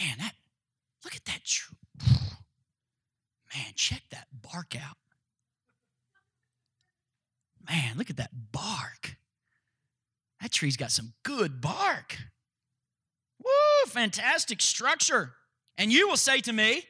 Man, 0.00 0.16
that 0.18 0.32
look 1.04 1.14
at 1.14 1.26
that 1.26 1.44
tree. 1.44 1.76
Man, 3.54 3.72
check 3.74 4.04
that 4.10 4.26
bark 4.32 4.74
out. 4.74 4.96
Man, 7.68 7.96
look 7.96 8.10
at 8.10 8.16
that 8.16 8.30
bark. 8.52 9.16
That 10.40 10.52
tree's 10.52 10.76
got 10.76 10.90
some 10.90 11.12
good 11.22 11.60
bark. 11.60 12.16
Woo, 13.42 13.90
fantastic 13.90 14.62
structure. 14.62 15.34
And 15.76 15.92
you 15.92 16.08
will 16.08 16.16
say 16.16 16.40
to 16.40 16.52
me, 16.52 16.82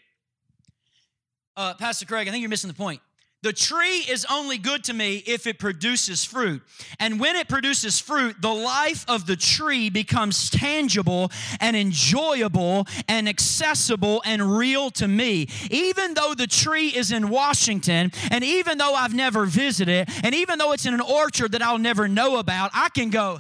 uh, 1.57 1.75
Pastor 1.75 2.07
Craig, 2.07 2.29
I 2.29 2.31
think 2.31 2.43
you're 2.43 2.51
missing 2.51 2.69
the 2.69 2.75
point. 2.75 3.01
The 3.43 3.53
tree 3.53 3.99
is 4.09 4.27
only 4.29 4.59
good 4.59 4.83
to 4.85 4.93
me 4.93 5.23
if 5.25 5.47
it 5.47 5.61
produces 5.61 6.25
fruit. 6.25 6.61
And 6.99 7.21
when 7.21 7.37
it 7.37 7.49
produces 7.49 8.01
fruit, 8.01 8.35
the 8.43 8.53
life 8.53 9.05
of 9.09 9.27
the 9.27 9.37
tree 9.37 9.91
becomes 9.91 10.51
tangible 10.51 11.31
and 11.61 11.77
enjoyable 11.77 12.87
and 13.07 13.29
accessible 13.29 14.23
and 14.25 14.59
real 14.59 14.91
to 14.93 15.07
me. 15.07 15.49
Even 15.71 16.15
though 16.15 16.35
the 16.35 16.49
tree 16.49 16.89
is 16.89 17.13
in 17.13 17.29
Washington, 17.29 18.11
and 18.33 18.43
even 18.43 18.77
though 18.77 18.95
I've 18.95 19.15
never 19.15 19.47
visited, 19.47 20.09
and 20.25 20.35
even 20.35 20.59
though 20.59 20.73
it's 20.73 20.87
in 20.87 20.95
an 20.95 21.01
orchard 21.01 21.53
that 21.53 21.63
I'll 21.63 21.79
never 21.79 22.09
know 22.09 22.39
about, 22.39 22.73
I 22.75 22.89
can 22.89 23.09
go, 23.09 23.39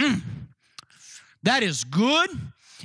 mm, 0.00 0.22
that 1.42 1.62
is 1.62 1.84
good 1.84 2.30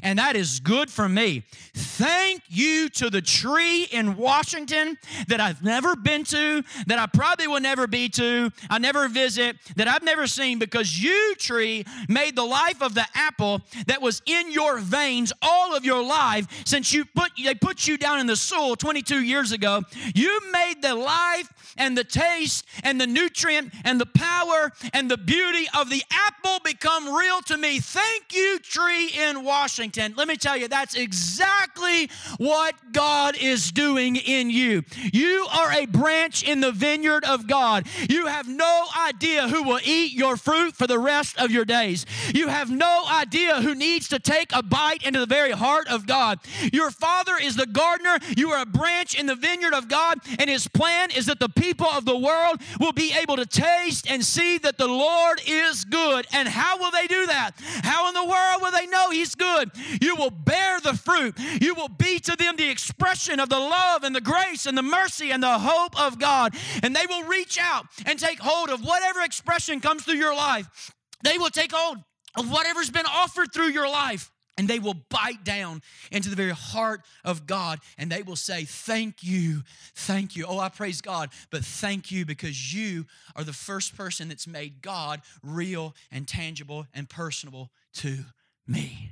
and 0.04 0.20
that 0.20 0.36
is 0.36 0.60
good 0.60 0.90
for 0.90 1.08
me. 1.08 1.44
Thank 1.74 2.44
you 2.48 2.90
to 2.90 3.10
the 3.10 3.22
tree 3.22 3.84
in 3.86 4.18
Washington 4.18 4.98
that 5.28 5.40
I've 5.40 5.64
never 5.64 5.96
been 5.96 6.24
to, 6.26 6.64
that 6.88 7.00
I 7.00 7.06
probably 7.08 7.48
will 7.48 7.60
never 7.60 7.88
be 7.88 8.10
to, 8.10 8.52
I 8.70 8.80
never 8.80 9.08
visit, 9.08 9.58
that 9.76 9.88
I've 9.88 10.04
never 10.04 10.28
seen 10.28 10.60
because 10.60 11.02
you, 11.02 11.36
tree, 11.36 11.86
made 12.08 12.36
the 12.36 12.44
life 12.44 12.82
of 12.82 12.94
the 12.94 13.06
apple 13.14 13.62
that 13.88 14.02
was 14.02 14.22
in 14.26 14.52
your 14.52 14.80
veins 14.80 15.34
all 15.42 15.76
of 15.76 15.86
your 15.86 16.04
life 16.04 16.48
since 16.66 16.94
you 16.94 17.06
put 17.06 17.32
they 17.44 17.56
put 17.56 17.88
you 17.88 17.98
down 17.98 18.20
in 18.20 18.28
the 18.28 18.36
soil 18.36 18.76
22 18.76 19.24
years 19.24 19.52
ago. 19.52 19.82
You 20.14 20.40
made 20.52 20.82
the 20.82 20.96
life 20.96 21.74
and 21.78 21.98
the 21.98 22.04
taste 22.04 22.66
and 22.84 23.00
the 23.00 23.08
nutrient 23.08 23.74
and 23.84 24.00
the 24.00 24.06
power 24.06 24.72
and 24.94 25.10
the 25.10 25.18
beauty 25.18 25.68
of 25.78 25.90
the 25.90 26.04
apple 26.12 26.60
become 26.64 27.14
real 27.16 27.42
to 27.44 27.58
me. 27.58 27.80
Thank 27.80 28.34
you, 28.34 28.60
tree 28.60 29.08
in 29.08 29.44
Washington. 29.44 29.87
Let 30.16 30.28
me 30.28 30.38
tell 30.38 30.58
you, 30.58 30.68
that's 30.68 30.96
exactly 30.96 32.10
what 32.38 32.76
God 32.92 33.36
is 33.40 33.72
doing 33.72 34.16
in 34.16 34.50
you. 34.50 34.84
You 35.14 35.48
are 35.52 35.72
a 35.72 35.86
branch 35.86 36.44
in 36.44 36.62
the 36.62 36.72
vineyard 36.72 37.24
of 37.26 37.48
God. 37.48 37.88
You 38.10 38.28
have 38.28 38.48
no 38.48 38.86
idea 39.00 39.48
who 39.48 39.64
will 39.64 39.80
eat 39.84 40.14
your 40.14 40.38
fruit 40.38 40.76
for 40.76 40.88
the 40.88 41.00
rest 41.00 41.38
of 41.38 41.52
your 41.52 41.66
days. 41.66 42.06
You 42.34 42.48
have 42.48 42.70
no 42.70 43.06
idea 43.10 43.62
who 43.62 43.76
needs 43.76 44.08
to 44.10 44.20
take 44.20 44.52
a 44.54 44.64
bite 44.64 45.04
into 45.04 45.20
the 45.20 45.26
very 45.26 45.52
heart 45.52 45.88
of 45.88 46.06
God. 46.06 46.40
Your 46.74 46.92
Father 46.92 47.34
is 47.42 47.56
the 47.56 47.66
gardener. 47.66 48.18
You 48.36 48.52
are 48.52 48.62
a 48.62 48.66
branch 48.66 49.18
in 49.20 49.26
the 49.26 49.36
vineyard 49.36 49.74
of 49.74 49.88
God, 49.88 50.20
and 50.40 50.50
His 50.50 50.68
plan 50.68 51.12
is 51.12 51.26
that 51.28 51.40
the 51.40 51.50
people 51.50 51.88
of 51.88 52.06
the 52.06 52.18
world 52.18 52.62
will 52.80 52.94
be 52.94 53.14
able 53.14 53.36
to 53.38 53.46
taste 53.46 54.10
and 54.10 54.24
see 54.24 54.58
that 54.60 54.78
the 54.78 54.88
Lord 54.88 55.42
is 55.48 55.86
good. 55.86 56.26
And 56.34 56.48
how 56.48 56.78
will 56.78 56.92
they 56.92 57.08
do 57.08 57.26
that? 57.28 57.52
How 57.84 58.08
in 58.08 58.14
the 58.14 58.24
world 58.24 58.62
will 58.62 58.72
they 58.72 58.88
know 58.88 59.12
He's 59.12 59.36
good? 59.36 59.72
You 60.02 60.16
will 60.16 60.30
bear 60.30 60.80
the 60.80 60.94
fruit. 60.94 61.36
You 61.62 61.74
will 61.76 61.90
be 61.90 62.20
to 62.20 62.36
them 62.36 62.56
the 62.56 62.70
expression 62.70 63.40
of 63.40 63.50
the 63.50 63.60
love 63.60 64.04
and 64.04 64.16
the 64.16 64.22
grace 64.22 64.66
and 64.66 64.78
the 64.78 64.84
mercy 64.84 65.32
and 65.32 65.42
the 65.42 65.60
hope 65.60 66.00
of 66.00 66.20
God. 66.20 66.56
And 66.84 66.96
they 66.96 67.06
will 67.08 67.24
reach 67.24 67.58
out 67.60 67.86
and 68.06 68.20
take 68.20 68.40
hold 68.40 68.70
of 68.70 68.84
whatever 68.84 69.22
expression 69.22 69.80
comes 69.80 70.04
through 70.04 70.16
your 70.16 70.36
life. 70.36 70.92
They 71.24 71.38
will 71.38 71.50
take 71.50 71.72
hold 71.74 71.98
of 72.36 72.52
whatever's 72.52 72.90
been 72.90 73.06
offered 73.06 73.52
through 73.54 73.70
your 73.70 73.90
life 73.90 74.32
and 74.58 74.68
they 74.68 74.80
will 74.80 74.96
bite 75.10 75.44
down 75.44 75.82
into 76.12 76.30
the 76.30 76.36
very 76.36 76.52
heart 76.52 77.02
of 77.24 77.46
God 77.46 77.80
and 77.98 78.12
they 78.12 78.24
will 78.24 78.36
say, 78.36 78.64
Thank 78.64 79.24
you, 79.24 79.62
thank 79.96 80.36
you. 80.36 80.46
Oh, 80.48 80.60
I 80.60 80.70
praise 80.70 81.02
God, 81.02 81.30
but 81.52 81.64
thank 81.64 82.12
you 82.12 82.26
because 82.26 82.74
you 82.74 83.06
are 83.36 83.44
the 83.44 83.54
first 83.54 83.96
person 83.96 84.30
that's 84.30 84.48
made 84.48 84.82
God 84.82 85.22
real 85.44 85.96
and 86.12 86.28
tangible 86.28 86.88
and 86.94 87.08
personable 87.08 87.70
to 87.96 88.26
me. 88.68 89.12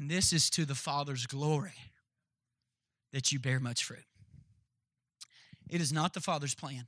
And 0.00 0.10
this 0.10 0.32
is 0.32 0.48
to 0.50 0.64
the 0.64 0.74
Father's 0.74 1.26
glory 1.26 1.74
that 3.12 3.32
you 3.32 3.38
bear 3.38 3.60
much 3.60 3.84
fruit. 3.84 4.06
It 5.68 5.82
is 5.82 5.92
not 5.92 6.14
the 6.14 6.20
Father's 6.20 6.54
plan 6.54 6.86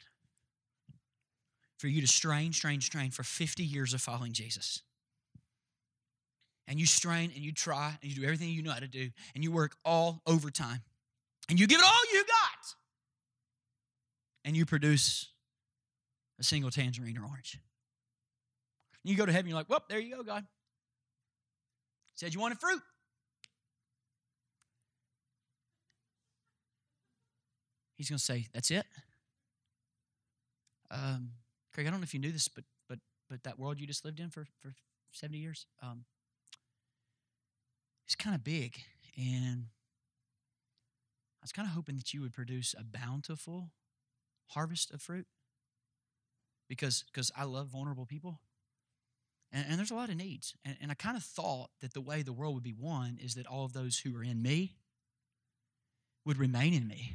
for 1.79 1.89
you 1.89 2.01
to 2.01 2.07
strain, 2.07 2.55
strain, 2.55 2.81
strain 2.81 3.11
for 3.11 3.23
50 3.23 3.63
years 3.63 3.93
of 3.93 4.01
following 4.01 4.33
Jesus 4.33 4.81
and 6.67 6.81
you 6.81 6.87
strain 6.87 7.31
and 7.35 7.45
you 7.45 7.53
try 7.53 7.99
and 8.01 8.11
you 8.11 8.19
do 8.19 8.25
everything 8.25 8.49
you 8.49 8.63
know 8.63 8.73
how 8.73 8.79
to 8.79 8.89
do 8.89 9.11
and 9.35 9.45
you 9.45 9.53
work 9.53 9.77
all 9.85 10.23
overtime 10.27 10.81
and 11.51 11.61
you 11.61 11.67
give 11.67 11.81
it 11.81 11.85
all 11.85 12.15
you 12.15 12.25
got 12.25 12.75
and 14.47 14.57
you 14.57 14.65
produce 14.65 15.29
a 16.41 16.45
single 16.45 16.71
tangerine 16.71 17.19
or 17.19 17.27
orange. 17.27 17.59
And 19.05 19.11
you 19.11 19.19
go 19.19 19.27
to 19.27 19.33
heaven, 19.33 19.49
you're 19.51 19.59
like, 19.59 19.69
well, 19.69 19.85
there 19.91 19.99
you 19.99 20.17
go, 20.17 20.23
God. 20.23 20.47
Said 22.15 22.33
you 22.33 22.41
wanted 22.41 22.59
fruit. 22.59 22.81
He's 28.03 28.09
going 28.09 28.19
to 28.19 28.25
say, 28.25 28.49
that's 28.53 28.73
it. 28.73 28.85
Um, 30.91 31.31
Craig, 31.73 31.87
I 31.87 31.91
don't 31.91 32.01
know 32.01 32.05
if 32.05 32.13
you 32.15 32.19
knew 32.19 32.33
this, 32.33 32.49
but 32.49 32.65
but 32.89 32.99
but 33.31 33.45
that 33.45 33.61
world 33.61 33.79
you 33.79 33.87
just 33.87 34.05
lived 34.05 34.19
in 34.19 34.29
for, 34.29 34.45
for 34.61 34.75
70 35.13 35.39
years, 35.39 35.67
um, 35.81 36.05
it's 38.05 38.17
kind 38.17 38.35
of 38.35 38.43
big. 38.43 38.77
And 39.17 39.67
I 41.41 41.45
was 41.45 41.53
kind 41.53 41.69
of 41.69 41.75
hoping 41.75 41.95
that 41.95 42.13
you 42.13 42.23
would 42.23 42.35
produce 42.35 42.75
a 42.77 42.83
bountiful 42.83 43.71
harvest 44.49 44.91
of 44.91 45.01
fruit 45.01 45.29
because 46.69 47.05
because 47.05 47.31
I 47.37 47.45
love 47.45 47.69
vulnerable 47.69 48.05
people. 48.05 48.41
And, 49.53 49.65
and 49.69 49.79
there's 49.79 49.93
a 49.93 49.95
lot 49.95 50.09
of 50.09 50.17
needs. 50.17 50.57
And, 50.65 50.77
and 50.83 50.91
I 50.91 50.95
kind 50.95 51.17
of 51.17 51.23
thought 51.23 51.71
that 51.83 51.95
the 51.95 52.01
way 52.01 52.23
the 52.23 52.33
world 52.33 52.55
would 52.55 52.65
be 52.65 52.75
won 52.77 53.21
is 53.23 53.37
that 53.37 53.47
all 53.47 53.65
of 53.65 53.75
those 53.75 54.01
who 54.01 54.17
are 54.17 54.25
in 54.25 54.43
me 54.43 54.75
would 56.25 56.39
remain 56.39 56.75
in 56.75 56.89
me 56.89 57.13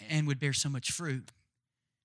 and 0.00 0.26
would 0.26 0.40
bear 0.40 0.52
so 0.52 0.68
much 0.68 0.90
fruit 0.90 1.30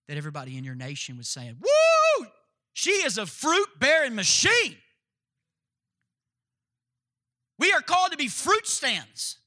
that 0.08 0.18
everybody 0.18 0.58
in 0.58 0.64
your 0.64 0.76
nation 0.76 1.18
would 1.18 1.26
say, 1.26 1.54
Woo! 1.60 2.28
She 2.74 2.92
is 2.92 3.18
a 3.18 3.26
fruit 3.26 3.68
bearing 3.80 4.16
machine. 4.16 4.76
We 7.58 7.72
are 7.74 7.82
called 7.82 8.12
to 8.12 8.18
be 8.18 8.28
fruit 8.28 8.68
stands. 8.68 9.38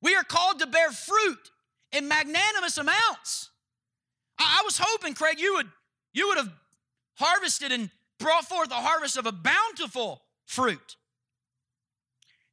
We 0.00 0.14
are 0.14 0.24
called 0.24 0.60
to 0.60 0.66
bear 0.66 0.90
fruit 0.90 1.50
in 1.92 2.08
magnanimous 2.08 2.78
amounts. 2.78 3.50
I, 4.38 4.60
I 4.60 4.62
was 4.64 4.78
hoping, 4.82 5.14
Craig, 5.14 5.38
you 5.38 5.54
would 5.54 5.68
you 6.12 6.28
would 6.28 6.38
have 6.38 6.52
harvested 7.16 7.72
and 7.72 7.90
brought 8.18 8.44
forth 8.44 8.70
a 8.70 8.74
harvest 8.74 9.16
of 9.16 9.26
a 9.26 9.32
bountiful 9.32 10.22
fruit. 10.46 10.96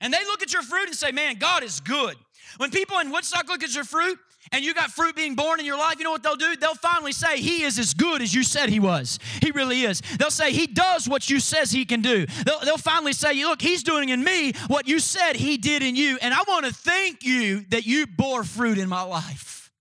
And 0.01 0.14
they 0.14 0.24
look 0.26 0.41
at 0.41 0.53
your 0.53 0.62
fruit 0.62 0.88
and 0.88 0.95
say, 0.95 1.12
Man, 1.12 1.38
God 1.38 1.64
is 1.64 1.80
good. 1.80 2.16
When 2.58 2.72
people 2.72 3.00
in 3.00 3.12
Woodstock 3.12 3.48
look 3.48 3.64
at 3.64 3.74
your 3.74 3.84
fruit 3.84 4.18
and 4.52 4.64
you 4.64 4.74
got 4.74 4.91
fruit 4.91 5.16
being 5.16 5.36
born 5.36 5.60
in 5.60 5.66
your 5.66 5.78
life, 5.78 5.98
you 5.98 6.04
know 6.04 6.12
what 6.12 6.24
they'll 6.24 6.36
do? 6.36 6.56
They'll 6.56 6.76
finally 6.76 7.12
say, 7.12 7.38
He 7.38 7.64
is 7.64 7.80
as 7.80 7.93
good 7.93 8.22
as 8.22 8.34
you 8.34 8.43
said 8.43 8.70
He 8.70 8.80
was. 8.80 9.20
He 9.41 9.52
really 9.52 9.82
is. 9.82 10.02
They'll 10.20 10.32
say, 10.32 10.52
He 10.52 10.68
does 10.68 11.08
what 11.08 11.30
you 11.30 11.39
says 11.39 11.72
He 11.72 11.86
can 11.86 12.02
do. 12.02 12.26
They'll, 12.46 12.60
they'll 12.62 12.78
finally 12.78 13.14
say, 13.14 13.43
Look, 13.43 13.62
He's 13.62 13.84
doing 13.84 14.10
in 14.10 14.24
me 14.24 14.54
what 14.68 14.88
you 14.88 15.00
said 15.00 15.36
He 15.36 15.58
did 15.58 15.84
in 15.84 15.96
you. 15.96 16.18
And 16.22 16.34
I 16.34 16.43
want 16.48 16.66
to 16.66 16.74
thank 16.74 17.24
you 17.24 17.66
that 17.70 17.86
you 17.86 18.08
bore 18.08 18.43
fruit 18.43 18.78
in 18.78 18.89
my 18.89 19.04
life. 19.04 19.72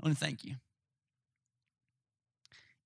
I 0.00 0.06
want 0.06 0.18
to 0.18 0.24
thank 0.24 0.44
you. 0.44 0.54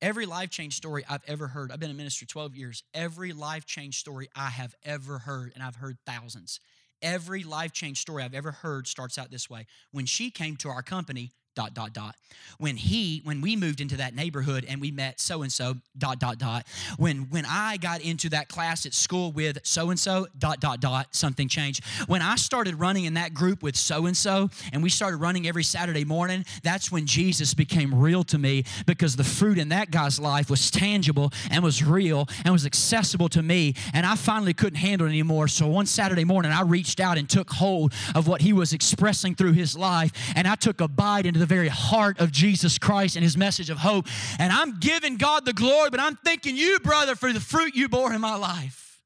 Every 0.05 0.26
life 0.26 0.51
change 0.51 0.76
story 0.76 1.03
I've 1.09 1.24
ever 1.26 1.47
heard, 1.47 1.72
I've 1.72 1.80
been 1.80 1.88
in 1.88 1.97
ministry 1.97 2.26
12 2.26 2.55
years. 2.57 2.82
Every 2.92 3.32
life 3.32 3.64
change 3.64 3.99
story 3.99 4.28
I 4.36 4.51
have 4.51 4.74
ever 4.84 5.18
heard, 5.18 5.53
and 5.55 5.62
I've 5.62 5.76
heard 5.76 5.97
thousands, 6.05 6.61
every 7.05 7.44
life 7.44 7.72
change 7.72 8.00
story 8.00 8.24
I've 8.24 8.34
ever 8.34 8.50
heard 8.50 8.88
starts 8.88 9.18
out 9.18 9.30
this 9.30 9.48
way. 9.48 9.66
When 9.92 10.07
she 10.07 10.30
came 10.30 10.57
to 10.57 10.70
our 10.70 10.82
company 10.82 11.32
dot 11.55 11.74
dot 11.74 11.92
dot. 11.92 12.16
When 12.59 12.76
he 12.76 13.20
when 13.24 13.40
we 13.40 13.57
moved 13.57 13.80
into 13.80 13.96
that 13.96 14.14
neighborhood 14.14 14.64
and 14.68 14.80
we 14.80 14.90
met 14.90 15.20
so 15.20 15.42
and 15.42 15.52
so 15.52 15.74
dot 15.98 16.18
dot 16.18 16.38
dot. 16.38 16.66
When 16.98 17.30
when 17.30 17.44
i 17.48 17.76
got 17.76 18.00
into 18.00 18.28
that 18.30 18.48
class 18.48 18.86
at 18.86 18.94
school 18.94 19.32
with 19.32 19.59
so 19.62 19.90
and 19.90 19.98
so 19.98 20.26
dot 20.38 20.61
dot 20.61 20.80
dot 20.80 21.14
something 21.14 21.48
changed. 21.48 21.84
When 22.07 22.22
i 22.22 22.36
started 22.36 22.76
running 22.76 23.05
in 23.05 23.14
that 23.14 23.34
group 23.34 23.62
with 23.62 23.76
so 23.76 24.07
and 24.07 24.16
so 24.16 24.50
and 24.72 24.82
we 24.82 24.88
started 24.88 25.18
running 25.18 25.46
every 25.46 25.64
saturday 25.64 26.05
morning 26.05 26.44
that's 26.62 26.90
when 26.90 27.07
jesus 27.07 27.55
became 27.55 27.94
real 27.94 28.24
to 28.24 28.38
me 28.38 28.64
because 28.86 29.16
the 29.16 29.24
fruit 29.24 29.59
in 29.59 29.68
that 29.70 29.90
guy's 29.90 30.18
life 30.18 30.50
was 30.50 30.70
tangible 30.70 31.32
and 31.50 31.62
was 31.62 31.84
real 31.84 32.28
and 32.44 32.52
was 32.52 32.66
accessible 32.66 33.28
to 33.28 33.42
me 33.42 33.74
and 33.92 34.07
i 34.07 34.14
finally 34.14 34.55
couldn't 34.55 34.78
handle 34.78 35.07
it 35.07 35.11
anymore. 35.11 35.48
So 35.48 35.66
one 35.66 35.86
saturday 35.86 36.24
morning 36.24 36.52
i 36.52 36.62
reached 36.62 37.00
out 37.00 37.18
and 37.18 37.28
took 37.28 37.50
hold 37.50 37.92
of 38.14 38.26
what 38.28 38.40
he 38.40 38.52
was 38.52 38.72
expressing 38.72 39.34
through 39.34 39.52
his 39.52 39.76
life 39.76 40.12
and 40.36 40.46
i 40.46 40.55
took 40.55 40.80
a 40.80 40.88
bite 40.88 41.26
into 41.26 41.43
the 41.45 41.55
very 41.55 41.68
heart 41.68 42.20
of 42.20 42.32
Jesus 42.32 42.78
Christ 42.78 43.16
and 43.16 43.22
his 43.22 43.36
message 43.36 43.68
of 43.68 43.76
hope. 43.76 44.07
And 44.38 44.51
I'm 44.51 44.78
giving 44.80 45.18
God 45.18 45.45
the 45.45 45.53
glory, 45.53 45.90
but 45.90 46.01
I'm 46.01 46.16
thanking 46.16 46.57
you, 46.57 46.78
brother, 46.80 47.14
for 47.14 47.32
the 47.32 47.40
fruit 47.40 47.74
you 47.74 47.86
bore 47.88 48.14
in 48.14 48.20
my 48.22 48.36
life. 48.36 49.03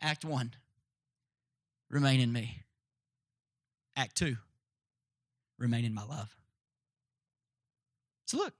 Act 0.00 0.24
one, 0.24 0.52
remain 1.90 2.20
in 2.20 2.32
me. 2.32 2.62
Act 3.96 4.16
two, 4.16 4.36
remain 5.58 5.84
in 5.84 5.92
my 5.92 6.04
love. 6.04 6.34
So, 8.26 8.36
look, 8.36 8.54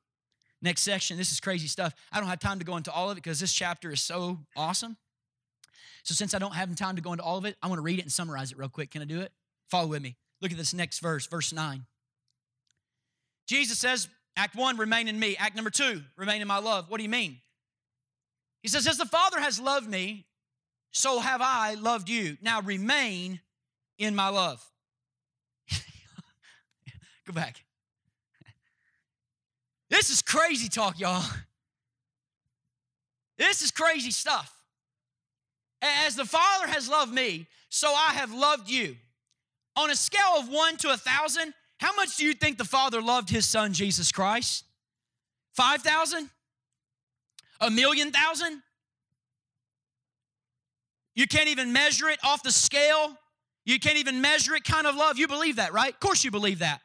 next 0.63 0.83
section, 0.83 1.17
this 1.17 1.31
is 1.31 1.39
crazy 1.39 1.69
stuff. 1.69 1.95
I 2.11 2.19
don't 2.19 2.29
have 2.29 2.41
time 2.41 2.59
to 2.59 2.65
go 2.65 2.77
into 2.77 2.91
all 2.91 3.11
of 3.11 3.17
it 3.17 3.23
because 3.23 3.39
this 3.39 3.53
chapter 3.53 3.93
is 3.93 4.01
so 4.01 4.41
awesome. 4.57 4.97
So, 6.03 6.15
since 6.15 6.35
I 6.35 6.39
don't 6.39 6.55
have 6.55 6.75
time 6.75 6.97
to 6.97 7.03
go 7.03 7.13
into 7.13 7.23
all 7.23 7.39
of 7.39 7.45
it, 7.45 7.57
I 7.63 7.69
want 7.69 7.79
to 7.79 7.83
read 7.83 8.01
it 8.01 8.03
and 8.03 8.13
summarize 8.13 8.51
it 8.51 8.59
real 8.59 8.69
quick. 8.69 8.91
Can 8.91 9.03
I 9.03 9.05
do 9.05 9.21
it? 9.21 9.31
Follow 9.69 9.87
with 9.87 10.03
me. 10.03 10.17
Look 10.45 10.53
at 10.53 10.59
this 10.59 10.75
next 10.75 10.99
verse, 10.99 11.27
verse 11.27 11.55
9. 11.55 11.87
Jesus 13.47 13.79
says, 13.79 14.09
Act 14.37 14.55
one, 14.55 14.77
remain 14.77 15.09
in 15.09 15.19
me. 15.19 15.39
Act 15.39 15.57
number 15.57 15.71
two, 15.71 16.03
remain 16.19 16.43
in 16.43 16.47
my 16.47 16.59
love. 16.59 16.91
What 16.91 16.99
do 16.99 17.03
you 17.03 17.09
mean? 17.09 17.39
He 18.61 18.69
says, 18.69 18.87
As 18.87 18.99
the 18.99 19.07
Father 19.07 19.41
has 19.41 19.59
loved 19.59 19.89
me, 19.89 20.27
so 20.91 21.19
have 21.19 21.41
I 21.41 21.77
loved 21.81 22.11
you. 22.11 22.37
Now 22.43 22.61
remain 22.61 23.41
in 23.97 24.15
my 24.15 24.29
love. 24.29 24.63
Go 27.27 27.33
back. 27.33 27.65
This 29.89 30.11
is 30.11 30.21
crazy 30.21 30.69
talk, 30.69 31.01
y'all. 31.01 31.25
This 33.39 33.63
is 33.63 33.71
crazy 33.71 34.11
stuff. 34.11 34.55
As 35.81 36.17
the 36.17 36.27
Father 36.27 36.67
has 36.67 36.87
loved 36.87 37.15
me, 37.15 37.47
so 37.71 37.89
I 37.89 38.13
have 38.13 38.31
loved 38.31 38.69
you. 38.69 38.97
On 39.77 39.91
a 39.91 39.97
scale 39.97 40.35
of 40.39 40.49
one 40.49 40.77
to 40.79 40.91
a 40.91 40.97
thousand, 40.97 41.53
how 41.79 41.95
much 41.97 42.17
do 42.17 42.25
you 42.25 42.35
think 42.35 42.59
the 42.59 42.65
Father 42.65 43.03
loved 43.03 43.29
his 43.29 43.47
Son, 43.47 43.73
Jesus 43.73 44.13
Christ? 44.13 44.65
5,000? 45.53 46.31
A 47.61 47.71
million 47.71 48.13
thousand? 48.13 48.63
You 51.15 51.27
can't 51.27 51.49
even 51.49 51.73
measure 51.73 52.09
it 52.09 52.19
off 52.25 52.43
the 52.43 52.51
scale. 52.53 53.17
You 53.65 53.79
can't 53.79 53.99
even 53.99 54.21
measure 54.21 54.55
it 54.55 54.65
kind 54.65 54.87
of 54.87 54.97
love. 54.97 55.19
You 55.19 55.29
believe 55.29 55.57
that, 55.57 55.73
right? 55.73 55.93
Of 55.93 56.01
course 56.01 56.25
you 56.25 56.31
believe 56.31 56.59
that. 56.59 56.81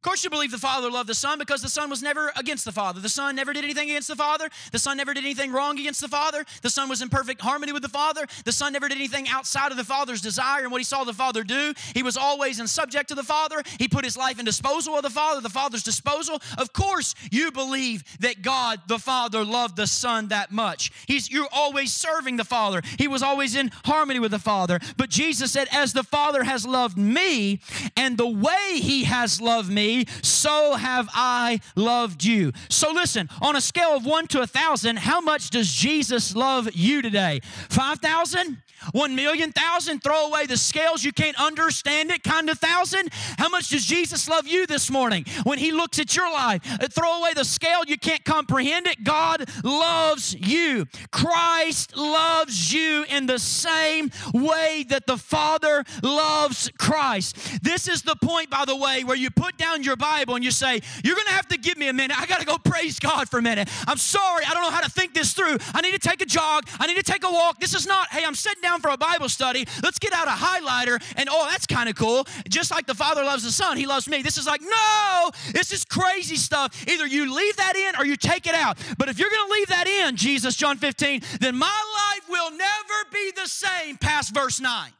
Of 0.00 0.04
course, 0.04 0.24
you 0.24 0.30
believe 0.30 0.50
the 0.50 0.56
Father 0.56 0.90
loved 0.90 1.10
the 1.10 1.14
Son 1.14 1.38
because 1.38 1.60
the 1.60 1.68
Son 1.68 1.90
was 1.90 2.02
never 2.02 2.32
against 2.34 2.64
the 2.64 2.72
Father. 2.72 3.00
The 3.00 3.10
Son 3.10 3.36
never 3.36 3.52
did 3.52 3.64
anything 3.64 3.90
against 3.90 4.08
the 4.08 4.16
Father. 4.16 4.48
The 4.72 4.78
Son 4.78 4.96
never 4.96 5.12
did 5.12 5.24
anything 5.24 5.52
wrong 5.52 5.78
against 5.78 6.00
the 6.00 6.08
Father. 6.08 6.46
The 6.62 6.70
Son 6.70 6.88
was 6.88 7.02
in 7.02 7.10
perfect 7.10 7.42
harmony 7.42 7.72
with 7.72 7.82
the 7.82 7.90
Father. 7.90 8.26
The 8.46 8.52
Son 8.52 8.72
never 8.72 8.88
did 8.88 8.96
anything 8.96 9.28
outside 9.28 9.72
of 9.72 9.76
the 9.76 9.84
Father's 9.84 10.22
desire 10.22 10.62
and 10.62 10.72
what 10.72 10.80
he 10.80 10.86
saw 10.86 11.04
the 11.04 11.12
Father 11.12 11.44
do. 11.44 11.74
He 11.92 12.02
was 12.02 12.16
always 12.16 12.60
in 12.60 12.66
subject 12.66 13.10
to 13.10 13.14
the 13.14 13.22
Father. 13.22 13.62
He 13.78 13.88
put 13.88 14.06
his 14.06 14.16
life 14.16 14.38
in 14.38 14.46
disposal 14.46 14.96
of 14.96 15.02
the 15.02 15.10
Father, 15.10 15.42
the 15.42 15.50
Father's 15.50 15.82
disposal. 15.82 16.40
Of 16.56 16.72
course, 16.72 17.14
you 17.30 17.52
believe 17.52 18.02
that 18.20 18.40
God 18.40 18.80
the 18.86 18.98
Father 18.98 19.44
loved 19.44 19.76
the 19.76 19.86
Son 19.86 20.28
that 20.28 20.50
much. 20.50 20.92
He's 21.06 21.30
you're 21.30 21.46
always 21.52 21.92
serving 21.92 22.38
the 22.38 22.44
Father. 22.46 22.80
He 22.96 23.06
was 23.06 23.22
always 23.22 23.54
in 23.54 23.70
harmony 23.84 24.18
with 24.18 24.30
the 24.30 24.38
Father. 24.38 24.80
But 24.96 25.10
Jesus 25.10 25.52
said, 25.52 25.68
As 25.70 25.92
the 25.92 26.04
Father 26.04 26.44
has 26.44 26.66
loved 26.66 26.96
me, 26.96 27.60
and 27.98 28.16
the 28.16 28.26
way 28.26 28.78
he 28.80 29.04
has 29.04 29.42
loved 29.42 29.70
me 29.70 29.89
so 30.22 30.74
have 30.74 31.08
I 31.12 31.60
loved 31.76 32.24
you. 32.24 32.52
So 32.68 32.92
listen, 32.92 33.28
on 33.40 33.56
a 33.56 33.60
scale 33.60 33.96
of 33.96 34.04
one 34.04 34.26
to 34.28 34.40
a 34.40 34.46
thousand, 34.46 34.98
how 34.98 35.20
much 35.20 35.50
does 35.50 35.72
Jesus 35.72 36.34
love 36.34 36.68
you 36.74 37.02
today? 37.02 37.40
5,000? 37.68 38.62
One 38.92 39.14
million 39.14 39.52
thousand, 39.52 40.02
throw 40.02 40.26
away 40.26 40.46
the 40.46 40.56
scales, 40.56 41.04
you 41.04 41.12
can't 41.12 41.38
understand 41.40 42.10
it, 42.10 42.22
kind 42.22 42.48
of 42.48 42.58
thousand. 42.58 43.10
How 43.38 43.48
much 43.48 43.68
does 43.68 43.84
Jesus 43.84 44.28
love 44.28 44.46
you 44.46 44.66
this 44.66 44.90
morning? 44.90 45.24
When 45.44 45.58
He 45.58 45.72
looks 45.72 45.98
at 45.98 46.16
your 46.16 46.30
life, 46.32 46.60
uh, 46.80 46.88
throw 46.88 47.20
away 47.20 47.34
the 47.34 47.44
scale, 47.44 47.84
you 47.86 47.98
can't 47.98 48.24
comprehend 48.24 48.86
it. 48.86 49.04
God 49.04 49.48
loves 49.64 50.34
you. 50.34 50.86
Christ 51.10 51.96
loves 51.96 52.72
you 52.72 53.04
in 53.08 53.26
the 53.26 53.38
same 53.38 54.10
way 54.32 54.84
that 54.88 55.06
the 55.06 55.16
Father 55.16 55.84
loves 56.02 56.70
Christ. 56.78 57.62
This 57.62 57.88
is 57.88 58.02
the 58.02 58.16
point, 58.16 58.50
by 58.50 58.64
the 58.64 58.76
way, 58.76 59.04
where 59.04 59.16
you 59.16 59.30
put 59.30 59.56
down 59.56 59.82
your 59.82 59.96
Bible 59.96 60.34
and 60.34 60.44
you 60.44 60.50
say, 60.50 60.80
You're 61.04 61.16
going 61.16 61.26
to 61.26 61.32
have 61.32 61.48
to 61.48 61.58
give 61.58 61.76
me 61.76 61.88
a 61.88 61.92
minute. 61.92 62.18
I 62.18 62.26
got 62.26 62.40
to 62.40 62.46
go 62.46 62.58
praise 62.58 62.98
God 62.98 63.28
for 63.28 63.38
a 63.38 63.42
minute. 63.42 63.68
I'm 63.86 63.98
sorry, 63.98 64.44
I 64.46 64.54
don't 64.54 64.62
know 64.62 64.70
how 64.70 64.80
to 64.80 64.90
think 64.90 65.14
this 65.14 65.32
through. 65.32 65.58
I 65.74 65.80
need 65.80 65.92
to 65.92 65.98
take 65.98 66.22
a 66.22 66.26
jog, 66.26 66.66
I 66.78 66.86
need 66.86 66.96
to 66.96 67.02
take 67.02 67.24
a 67.24 67.30
walk. 67.30 67.60
This 67.60 67.74
is 67.74 67.86
not, 67.86 68.08
hey, 68.08 68.24
I'm 68.24 68.34
sitting 68.34 68.62
down 68.62 68.69
down 68.70 68.80
for 68.80 68.90
a 68.90 68.96
Bible 68.96 69.28
study. 69.28 69.66
Let's 69.82 69.98
get 69.98 70.12
out 70.12 70.28
a 70.28 70.30
highlighter 70.30 71.02
and 71.16 71.28
oh, 71.30 71.46
that's 71.50 71.66
kind 71.66 71.88
of 71.88 71.96
cool. 71.96 72.26
Just 72.48 72.70
like 72.70 72.86
the 72.86 72.94
Father 72.94 73.24
loves 73.24 73.42
the 73.42 73.50
Son, 73.50 73.76
He 73.76 73.86
loves 73.86 74.08
me. 74.08 74.22
This 74.22 74.38
is 74.38 74.46
like, 74.46 74.60
no, 74.62 75.30
this 75.52 75.72
is 75.72 75.84
crazy 75.84 76.36
stuff. 76.36 76.84
Either 76.88 77.06
you 77.06 77.34
leave 77.34 77.56
that 77.56 77.76
in 77.76 77.96
or 77.96 78.06
you 78.06 78.16
take 78.16 78.46
it 78.46 78.54
out. 78.54 78.78
But 78.98 79.08
if 79.08 79.18
you're 79.18 79.30
going 79.30 79.48
to 79.48 79.52
leave 79.52 79.68
that 79.68 79.86
in, 79.88 80.16
Jesus, 80.16 80.56
John 80.56 80.76
15, 80.76 81.22
then 81.40 81.56
my 81.56 81.66
life 81.66 82.28
will 82.28 82.50
never 82.50 83.10
be 83.12 83.32
the 83.34 83.48
same 83.48 83.96
past 83.96 84.34
verse 84.34 84.60
9. 84.60 84.90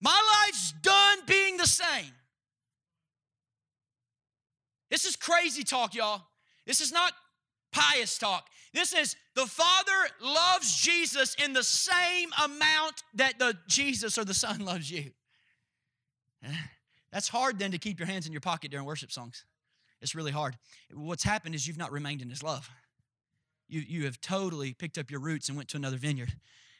My 0.00 0.44
life's 0.46 0.72
done 0.82 1.18
being 1.26 1.56
the 1.56 1.66
same. 1.66 2.12
This 4.90 5.04
is 5.04 5.16
crazy 5.16 5.64
talk, 5.64 5.94
y'all. 5.94 6.22
This 6.66 6.80
is 6.80 6.92
not 6.92 7.12
pious 7.72 8.16
talk. 8.18 8.46
This 8.78 8.92
is 8.92 9.16
the 9.34 9.44
Father 9.44 10.08
loves 10.22 10.80
Jesus 10.80 11.34
in 11.44 11.52
the 11.52 11.64
same 11.64 12.30
amount 12.44 13.02
that 13.14 13.36
the 13.36 13.58
Jesus 13.66 14.16
or 14.16 14.24
the 14.24 14.32
Son 14.32 14.64
loves 14.64 14.88
you. 14.88 15.10
That's 17.12 17.26
hard 17.26 17.58
then 17.58 17.72
to 17.72 17.78
keep 17.78 17.98
your 17.98 18.06
hands 18.06 18.24
in 18.24 18.32
your 18.32 18.40
pocket 18.40 18.70
during 18.70 18.86
worship 18.86 19.10
songs. 19.10 19.44
It's 20.00 20.14
really 20.14 20.30
hard. 20.30 20.56
What's 20.94 21.24
happened 21.24 21.56
is 21.56 21.66
you've 21.66 21.76
not 21.76 21.90
remained 21.90 22.22
in 22.22 22.30
his 22.30 22.40
love. 22.40 22.70
You, 23.66 23.80
you 23.80 24.04
have 24.04 24.20
totally 24.20 24.74
picked 24.74 24.96
up 24.96 25.10
your 25.10 25.18
roots 25.18 25.48
and 25.48 25.56
went 25.56 25.68
to 25.70 25.76
another 25.76 25.96
vineyard 25.96 26.34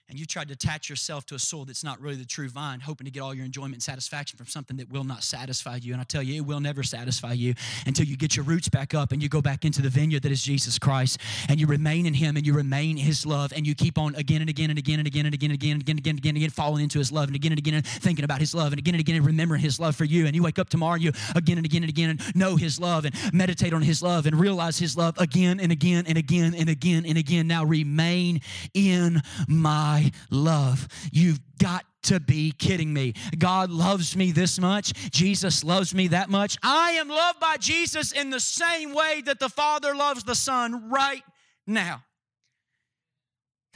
and 0.09 0.19
you 0.19 0.25
tried 0.25 0.49
to 0.49 0.55
attach 0.55 0.89
yourself 0.89 1.27
to 1.27 1.35
a 1.35 1.39
soul 1.39 1.67
that's 1.67 1.85
not 1.85 2.01
really 2.01 2.17
the 2.17 2.25
true 2.25 2.49
vine, 2.49 2.81
hoping 2.81 3.05
to 3.05 3.11
get 3.11 3.21
all 3.21 3.35
your 3.35 3.45
enjoyment 3.45 3.75
and 3.75 3.83
satisfaction 3.83 4.39
from 4.39 4.47
something 4.47 4.79
that 4.79 4.91
will 4.91 5.05
not 5.05 5.23
satisfy 5.23 5.77
you. 5.77 5.93
And 5.93 6.01
I 6.01 6.05
tell 6.05 6.23
you, 6.23 6.37
it 6.37 6.47
will 6.47 6.61
never 6.61 6.83
satisfy 6.83 7.33
you 7.33 7.55
until 7.85 8.07
you 8.07 8.17
get 8.17 8.35
your 8.35 8.45
roots 8.45 8.71
back 8.71 8.95
up 8.95 9.13
and 9.13 9.23
you 9.23 9.29
go 9.29 9.43
back 9.43 9.67
into 9.67 9.83
the 9.83 9.91
vineyard 9.91 10.23
that 10.23 10.33
is 10.33 10.43
Jesus 10.43 10.79
Christ 10.79 11.21
and 11.51 11.61
you 11.61 11.67
remain 11.67 12.07
in 12.07 12.15
Him 12.15 12.39
and 12.39 12.47
you 12.47 12.55
remain 12.55 12.97
His 12.97 13.27
love 13.27 13.53
and 13.55 13.67
you 13.67 13.75
keep 13.75 13.99
on 13.99 14.15
again 14.15 14.41
and 14.41 14.49
again 14.49 14.71
and 14.71 14.79
again 14.79 14.99
and 14.99 15.07
again 15.07 15.27
and 15.27 15.35
again 15.35 15.51
and 15.51 15.55
again 15.61 15.75
and 15.75 15.81
again 15.83 15.97
and 15.97 15.99
again 15.99 16.11
and 16.11 16.19
again, 16.19 16.37
again 16.37 16.51
falling 16.51 16.83
into 16.83 16.99
His 16.99 17.13
love 17.13 17.27
and 17.27 17.37
again 17.37 17.53
and 17.53 17.59
again 17.59 17.75
and 17.75 17.87
thinking 17.87 18.25
about 18.25 18.41
His 18.41 18.55
love 18.55 18.73
and 18.73 18.79
again 18.79 18.95
and 18.95 19.01
again 19.01 19.17
and 19.17 19.27
remembering 19.27 19.61
His 19.61 19.79
love 19.79 19.95
for 19.95 20.05
you. 20.05 20.25
And 20.25 20.35
you 20.35 20.43
wake 20.43 20.59
up 20.59 20.71
tomorrow 20.71 20.95
and 20.95 21.03
you 21.03 21.13
again 21.37 21.59
and 21.59 21.67
again 21.67 21.83
and 21.83 21.91
again 21.91 22.11
and 22.11 22.35
know 22.35 22.57
His 22.57 22.81
love 22.81 23.05
and 23.05 23.15
meditate 23.35 23.75
on 23.75 23.83
His 23.83 24.03
love 24.03 24.25
and 24.25 24.41
realize 24.41 24.79
His 24.79 24.97
love 24.97 25.19
again 25.19 25.61
and 25.61 25.71
again 25.71 26.07
and 26.09 26.17
again 26.17 26.55
and 26.55 26.71
again 26.71 27.05
and 27.05 27.19
again. 27.19 27.47
Now 27.47 27.65
remain 27.65 28.41
in 28.73 29.21
my 29.47 29.98
love 30.31 30.69
love. 30.69 30.89
You've 31.13 31.41
got 31.59 31.85
to 32.05 32.21
be 32.21 32.53
kidding 32.53 32.93
me. 32.93 33.15
God 33.39 33.71
loves 33.71 34.17
me 34.17 34.33
this 34.33 34.59
much. 34.59 34.93
Jesus 35.11 35.65
loves 35.65 35.95
me 35.95 36.09
that 36.09 36.31
much. 36.31 36.57
I 36.63 36.93
am 36.93 37.09
loved 37.09 37.41
by 37.41 37.57
Jesus 37.59 38.13
in 38.13 38.31
the 38.31 38.41
same 38.41 38.95
way 38.95 39.23
that 39.27 39.41
the 39.41 39.49
Father 39.49 39.95
loves 39.95 40.25
the 40.25 40.35
Son 40.35 40.91
right 40.91 41.23
now. 41.67 42.05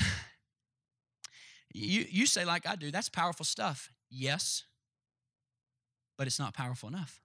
You, 1.75 2.05
you 2.11 2.27
say, 2.27 2.45
like 2.45 2.66
I 2.68 2.77
do, 2.77 2.91
that's 2.91 3.09
powerful 3.09 3.47
stuff. 3.47 3.91
Yes, 4.11 4.64
but 6.18 6.27
it's 6.27 6.39
not 6.39 6.53
powerful 6.53 6.87
enough. 6.91 7.23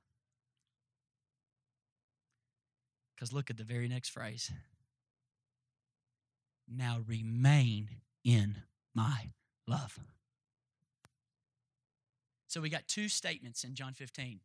Because 3.14 3.34
look 3.34 3.50
at 3.50 3.58
the 3.58 3.66
very 3.66 3.90
next 3.90 4.08
phrase. 4.08 4.50
Now 6.66 7.00
remain 7.06 7.90
in 8.24 8.56
my 8.98 9.30
love. 9.68 10.00
So 12.48 12.60
we 12.60 12.70
got 12.70 12.88
two 12.88 13.08
statements 13.08 13.64
in 13.64 13.76
John 13.76 13.94
15. 13.94 14.40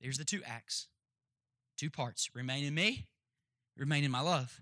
There's 0.00 0.18
the 0.18 0.24
two 0.24 0.40
acts, 0.46 0.86
two 1.76 1.90
parts 1.90 2.30
remain 2.32 2.64
in 2.64 2.74
me, 2.74 3.08
remain 3.76 4.04
in 4.04 4.10
my 4.10 4.20
love. 4.20 4.60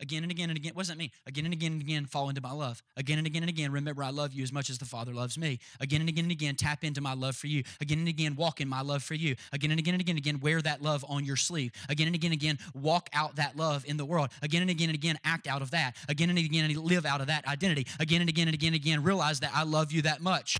Again 0.00 0.22
and 0.22 0.30
again 0.30 0.48
and 0.50 0.56
again. 0.56 0.72
What 0.74 0.82
does 0.82 0.88
that 0.88 0.98
mean? 0.98 1.10
Again 1.26 1.44
and 1.44 1.52
again 1.52 1.72
and 1.72 1.80
again, 1.80 2.06
fall 2.06 2.28
into 2.28 2.40
my 2.40 2.52
love. 2.52 2.82
Again 2.96 3.18
and 3.18 3.26
again 3.26 3.42
and 3.42 3.50
again, 3.50 3.72
remember 3.72 4.04
I 4.04 4.10
love 4.10 4.32
you 4.32 4.42
as 4.42 4.52
much 4.52 4.70
as 4.70 4.78
the 4.78 4.84
Father 4.84 5.12
loves 5.12 5.36
me. 5.36 5.58
Again 5.80 6.00
and 6.00 6.08
again 6.08 6.26
and 6.26 6.32
again, 6.32 6.54
tap 6.54 6.84
into 6.84 7.00
my 7.00 7.14
love 7.14 7.34
for 7.36 7.48
you. 7.48 7.64
Again 7.80 7.98
and 7.98 8.08
again, 8.08 8.36
walk 8.36 8.60
in 8.60 8.68
my 8.68 8.80
love 8.80 9.02
for 9.02 9.14
you. 9.14 9.34
Again 9.52 9.70
and 9.70 9.80
again 9.80 9.94
and 9.94 10.00
again 10.00 10.16
again, 10.16 10.40
wear 10.40 10.62
that 10.62 10.82
love 10.82 11.04
on 11.08 11.24
your 11.24 11.36
sleeve. 11.36 11.72
Again 11.88 12.06
and 12.06 12.14
again 12.14 12.32
and 12.32 12.40
again, 12.40 12.58
walk 12.74 13.08
out 13.12 13.36
that 13.36 13.56
love 13.56 13.84
in 13.86 13.96
the 13.96 14.04
world. 14.04 14.30
Again 14.42 14.62
and 14.62 14.70
again 14.70 14.88
and 14.88 14.96
again, 14.96 15.18
act 15.24 15.46
out 15.46 15.62
of 15.62 15.72
that. 15.72 15.96
Again 16.08 16.30
and 16.30 16.38
again 16.38 16.64
and 16.64 16.76
live 16.76 17.04
out 17.04 17.20
of 17.20 17.26
that 17.26 17.46
identity. 17.48 17.86
Again 17.98 18.20
and 18.20 18.30
again 18.30 18.48
and 18.48 18.54
again 18.54 18.68
and 18.68 18.76
again, 18.76 19.02
realize 19.02 19.40
that 19.40 19.50
I 19.54 19.64
love 19.64 19.90
you 19.92 20.02
that 20.02 20.20
much. 20.20 20.58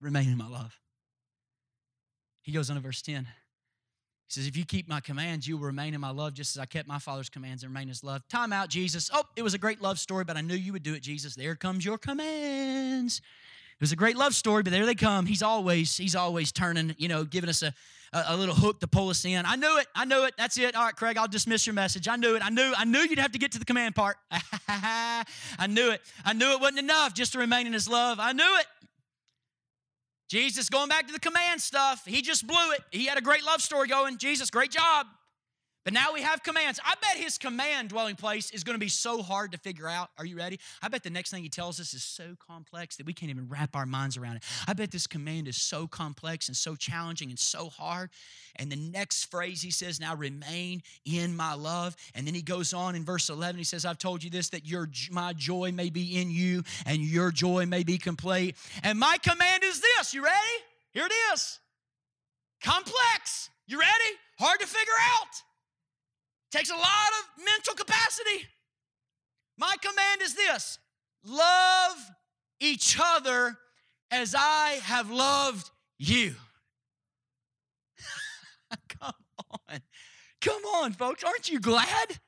Remain 0.00 0.28
in 0.28 0.36
my 0.36 0.48
love. 0.48 0.78
He 2.42 2.52
goes 2.52 2.70
on 2.70 2.76
to 2.76 2.82
verse 2.82 3.02
10. 3.02 3.26
He 4.28 4.32
says, 4.32 4.46
If 4.46 4.56
you 4.56 4.64
keep 4.64 4.88
my 4.88 5.00
commands, 5.00 5.46
you 5.46 5.56
will 5.56 5.66
remain 5.66 5.94
in 5.94 6.00
my 6.00 6.10
love, 6.10 6.34
just 6.34 6.56
as 6.56 6.60
I 6.60 6.66
kept 6.66 6.88
my 6.88 6.98
Father's 6.98 7.28
commands 7.28 7.62
and 7.62 7.70
remain 7.70 7.84
in 7.84 7.88
his 7.88 8.02
love. 8.02 8.26
Time 8.28 8.52
out, 8.52 8.68
Jesus. 8.68 9.10
Oh, 9.12 9.24
it 9.36 9.42
was 9.42 9.54
a 9.54 9.58
great 9.58 9.80
love 9.80 9.98
story, 9.98 10.24
but 10.24 10.36
I 10.36 10.40
knew 10.40 10.54
you 10.54 10.72
would 10.72 10.82
do 10.82 10.94
it, 10.94 11.02
Jesus. 11.02 11.34
There 11.34 11.54
comes 11.54 11.84
your 11.84 11.98
commands. 11.98 13.20
It 13.78 13.82
was 13.82 13.92
a 13.92 13.96
great 13.96 14.16
love 14.16 14.34
story, 14.34 14.62
but 14.62 14.72
there 14.72 14.86
they 14.86 14.94
come. 14.94 15.26
He's 15.26 15.42
always, 15.42 15.96
he's 15.98 16.16
always 16.16 16.50
turning, 16.50 16.94
you 16.96 17.08
know, 17.08 17.24
giving 17.24 17.50
us 17.50 17.62
a, 17.62 17.74
a, 18.14 18.24
a, 18.28 18.36
little 18.36 18.54
hook 18.54 18.80
to 18.80 18.86
pull 18.86 19.10
us 19.10 19.22
in. 19.26 19.44
I 19.44 19.56
knew 19.56 19.78
it. 19.78 19.86
I 19.94 20.06
knew 20.06 20.24
it. 20.24 20.32
That's 20.38 20.56
it. 20.56 20.74
All 20.74 20.84
right, 20.84 20.96
Craig, 20.96 21.18
I'll 21.18 21.28
dismiss 21.28 21.66
your 21.66 21.74
message. 21.74 22.08
I 22.08 22.16
knew 22.16 22.36
it. 22.36 22.42
I 22.42 22.48
knew, 22.48 22.72
I 22.74 22.86
knew 22.86 23.00
you'd 23.00 23.18
have 23.18 23.32
to 23.32 23.38
get 23.38 23.52
to 23.52 23.58
the 23.58 23.66
command 23.66 23.94
part. 23.94 24.16
I 24.30 25.24
knew 25.68 25.90
it. 25.90 26.00
I 26.24 26.32
knew 26.32 26.52
it 26.52 26.60
wasn't 26.60 26.78
enough 26.78 27.12
just 27.12 27.32
to 27.32 27.38
remain 27.38 27.66
in 27.66 27.74
his 27.74 27.86
love. 27.86 28.18
I 28.18 28.32
knew 28.32 28.56
it. 28.60 28.66
Jesus, 30.28 30.68
going 30.68 30.88
back 30.88 31.06
to 31.06 31.12
the 31.12 31.20
command 31.20 31.60
stuff, 31.60 32.04
he 32.04 32.20
just 32.20 32.46
blew 32.46 32.72
it. 32.72 32.80
He 32.90 33.06
had 33.06 33.16
a 33.16 33.22
great 33.22 33.44
love 33.44 33.62
story 33.62 33.88
going. 33.88 34.18
Jesus, 34.18 34.50
great 34.50 34.70
job. 34.70 35.06
But 35.86 35.92
now 35.92 36.12
we 36.12 36.22
have 36.22 36.42
commands. 36.42 36.80
I 36.84 36.94
bet 37.00 37.16
his 37.16 37.38
command 37.38 37.90
dwelling 37.90 38.16
place 38.16 38.50
is 38.50 38.64
going 38.64 38.74
to 38.74 38.80
be 38.80 38.88
so 38.88 39.22
hard 39.22 39.52
to 39.52 39.58
figure 39.58 39.88
out. 39.88 40.10
Are 40.18 40.24
you 40.24 40.36
ready? 40.36 40.58
I 40.82 40.88
bet 40.88 41.04
the 41.04 41.10
next 41.10 41.30
thing 41.30 41.44
he 41.44 41.48
tells 41.48 41.78
us 41.78 41.94
is 41.94 42.02
so 42.02 42.36
complex 42.44 42.96
that 42.96 43.06
we 43.06 43.12
can't 43.12 43.30
even 43.30 43.48
wrap 43.48 43.76
our 43.76 43.86
minds 43.86 44.16
around 44.16 44.34
it. 44.34 44.42
I 44.66 44.72
bet 44.72 44.90
this 44.90 45.06
command 45.06 45.46
is 45.46 45.56
so 45.56 45.86
complex 45.86 46.48
and 46.48 46.56
so 46.56 46.74
challenging 46.74 47.28
and 47.28 47.38
so 47.38 47.68
hard. 47.68 48.10
And 48.56 48.68
the 48.68 48.74
next 48.74 49.26
phrase 49.26 49.62
he 49.62 49.70
says, 49.70 50.00
Now 50.00 50.16
remain 50.16 50.82
in 51.04 51.36
my 51.36 51.54
love. 51.54 51.94
And 52.16 52.26
then 52.26 52.34
he 52.34 52.42
goes 52.42 52.74
on 52.74 52.96
in 52.96 53.04
verse 53.04 53.28
11, 53.28 53.56
he 53.56 53.62
says, 53.62 53.84
I've 53.84 53.98
told 53.98 54.24
you 54.24 54.30
this, 54.30 54.48
that 54.48 54.66
your, 54.66 54.90
my 55.12 55.34
joy 55.34 55.70
may 55.70 55.90
be 55.90 56.20
in 56.20 56.32
you 56.32 56.64
and 56.84 57.00
your 57.00 57.30
joy 57.30 57.64
may 57.64 57.84
be 57.84 57.96
complete. 57.96 58.56
And 58.82 58.98
my 58.98 59.18
command 59.22 59.62
is 59.62 59.80
this. 59.80 60.12
You 60.12 60.24
ready? 60.24 60.36
Here 60.90 61.06
it 61.06 61.14
is. 61.32 61.60
Complex. 62.60 63.50
You 63.68 63.78
ready? 63.78 64.18
Hard 64.40 64.58
to 64.58 64.66
figure 64.66 64.92
out. 65.20 65.42
Takes 66.50 66.70
a 66.70 66.74
lot 66.74 66.82
of 66.84 67.44
mental 67.44 67.74
capacity. 67.74 68.46
My 69.58 69.74
command 69.80 70.22
is 70.22 70.34
this 70.34 70.78
love 71.24 71.96
each 72.60 72.98
other 73.00 73.56
as 74.10 74.34
I 74.36 74.78
have 74.82 75.10
loved 75.10 75.70
you. 75.98 76.34
Come 79.00 79.14
on. 79.50 79.80
Come 80.40 80.62
on, 80.64 80.92
folks. 80.92 81.24
Aren't 81.24 81.48
you 81.48 81.60
glad? 81.60 82.18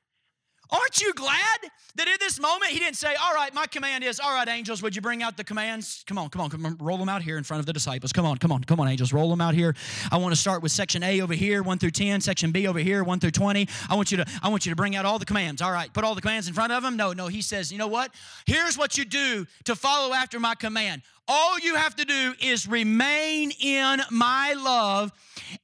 Aren't 0.71 1.01
you 1.01 1.15
glad 1.15 1.59
that 1.97 2.09
in 2.09 2.17
this 2.21 2.39
moment 2.39 2.71
he 2.71 2.79
didn't 2.79 2.97
say, 2.97 3.15
All 3.15 3.35
right, 3.35 3.53
my 3.55 3.67
command 3.67 4.05
is, 4.05 4.21
All 4.21 4.33
right, 4.33 4.49
angels, 4.49 4.83
would 4.83 4.95
you 4.95 5.03
bring 5.03 5.23
out 5.23 5.37
the 5.37 5.45
commands? 5.45 6.05
Come 6.07 6.19
on, 6.19 6.29
come 6.29 6.43
on, 6.43 6.51
come 6.51 6.67
on, 6.67 6.77
roll 6.79 6.99
them 6.99 7.09
out 7.09 7.23
here 7.23 7.39
in 7.39 7.45
front 7.45 7.61
of 7.61 7.67
the 7.67 7.73
disciples. 7.73 8.13
Come 8.13 8.27
on, 8.27 8.37
come 8.39 8.53
on, 8.53 8.63
come 8.65 8.79
on, 8.81 8.89
angels, 8.89 9.13
roll 9.13 9.31
them 9.31 9.41
out 9.41 9.55
here. 9.55 9.75
I 10.13 10.19
want 10.19 10.35
to 10.35 10.41
start 10.41 10.63
with 10.63 10.73
section 10.73 11.03
A 11.03 11.21
over 11.21 11.35
here, 11.35 11.63
1 11.63 11.79
through 11.79 11.91
10, 11.93 12.21
section 12.21 12.53
B 12.53 12.67
over 12.67 12.79
here, 12.79 13.03
1 13.03 13.21
through 13.21 13.31
20. 13.31 13.69
I 13.89 13.95
want 13.95 14.11
you 14.11 14.19
to, 14.19 14.27
I 14.43 14.49
want 14.49 14.67
you 14.67 14.71
to 14.71 14.77
bring 14.77 14.95
out 14.95 15.05
all 15.05 15.19
the 15.19 15.25
commands. 15.25 15.63
All 15.63 15.73
right, 15.73 15.93
put 15.93 16.05
all 16.05 16.15
the 16.15 16.21
commands 16.21 16.49
in 16.49 16.55
front 16.55 16.73
of 16.73 16.83
them. 16.83 16.97
No, 16.97 17.13
no, 17.13 17.29
he 17.29 17.41
says, 17.41 17.73
you 17.73 17.79
know 17.79 17.89
what? 17.89 18.15
Here's 18.47 18.77
what 18.77 18.99
you 18.99 19.05
do 19.05 19.47
to 19.65 19.75
follow 19.75 20.15
after 20.15 20.39
my 20.39 20.55
command. 20.55 21.03
All 21.27 21.59
you 21.59 21.75
have 21.75 21.95
to 21.97 22.05
do 22.05 22.35
is 22.41 22.67
remain 22.67 23.53
in 23.61 24.01
my 24.11 24.55
love 24.55 25.13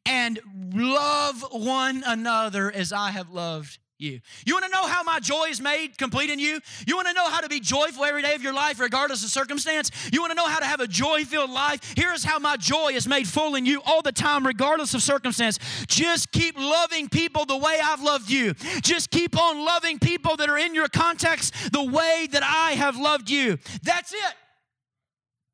and 0.04 0.38
love 0.74 1.44
one 1.52 2.02
another 2.06 2.70
as 2.70 2.92
I 2.92 3.10
have 3.10 3.30
loved 3.30 3.78
you. 4.04 4.20
You 4.46 4.54
want 4.54 4.66
to 4.66 4.70
know 4.70 4.86
how 4.86 5.02
my 5.02 5.18
joy 5.18 5.46
is 5.48 5.60
made 5.60 5.98
complete 5.98 6.30
in 6.30 6.38
you? 6.38 6.60
You 6.86 6.96
want 6.96 7.08
to 7.08 7.14
know 7.14 7.28
how 7.28 7.40
to 7.40 7.48
be 7.48 7.60
joyful 7.60 8.04
every 8.04 8.22
day 8.22 8.34
of 8.34 8.42
your 8.42 8.52
life, 8.52 8.78
regardless 8.78 9.24
of 9.24 9.30
circumstance? 9.30 9.90
You 10.12 10.20
want 10.20 10.30
to 10.30 10.36
know 10.36 10.46
how 10.46 10.60
to 10.60 10.66
have 10.66 10.80
a 10.80 10.86
joy 10.86 11.24
filled 11.24 11.50
life? 11.50 11.94
Here's 11.96 12.22
how 12.22 12.38
my 12.38 12.56
joy 12.56 12.92
is 12.92 13.08
made 13.08 13.26
full 13.26 13.54
in 13.54 13.66
you 13.66 13.82
all 13.84 14.02
the 14.02 14.12
time, 14.12 14.46
regardless 14.46 14.94
of 14.94 15.02
circumstance. 15.02 15.58
Just 15.88 16.30
keep 16.30 16.56
loving 16.58 17.08
people 17.08 17.44
the 17.44 17.56
way 17.56 17.78
I've 17.82 18.02
loved 18.02 18.30
you. 18.30 18.54
Just 18.82 19.10
keep 19.10 19.38
on 19.38 19.64
loving 19.64 19.98
people 19.98 20.36
that 20.36 20.48
are 20.48 20.58
in 20.58 20.74
your 20.74 20.88
context 20.88 21.54
the 21.72 21.82
way 21.82 22.28
that 22.30 22.42
I 22.44 22.72
have 22.72 22.96
loved 22.96 23.30
you. 23.30 23.58
That's 23.82 24.12
it. 24.12 24.34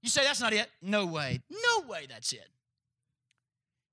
You 0.03 0.11
say, 0.11 0.25
that's 0.25 0.41
not 0.41 0.53
it. 0.53 0.69
No 0.83 1.07
way. 1.07 1.41
No 1.51 1.87
way 1.87 2.07
that's 2.09 2.33
it. 2.33 2.50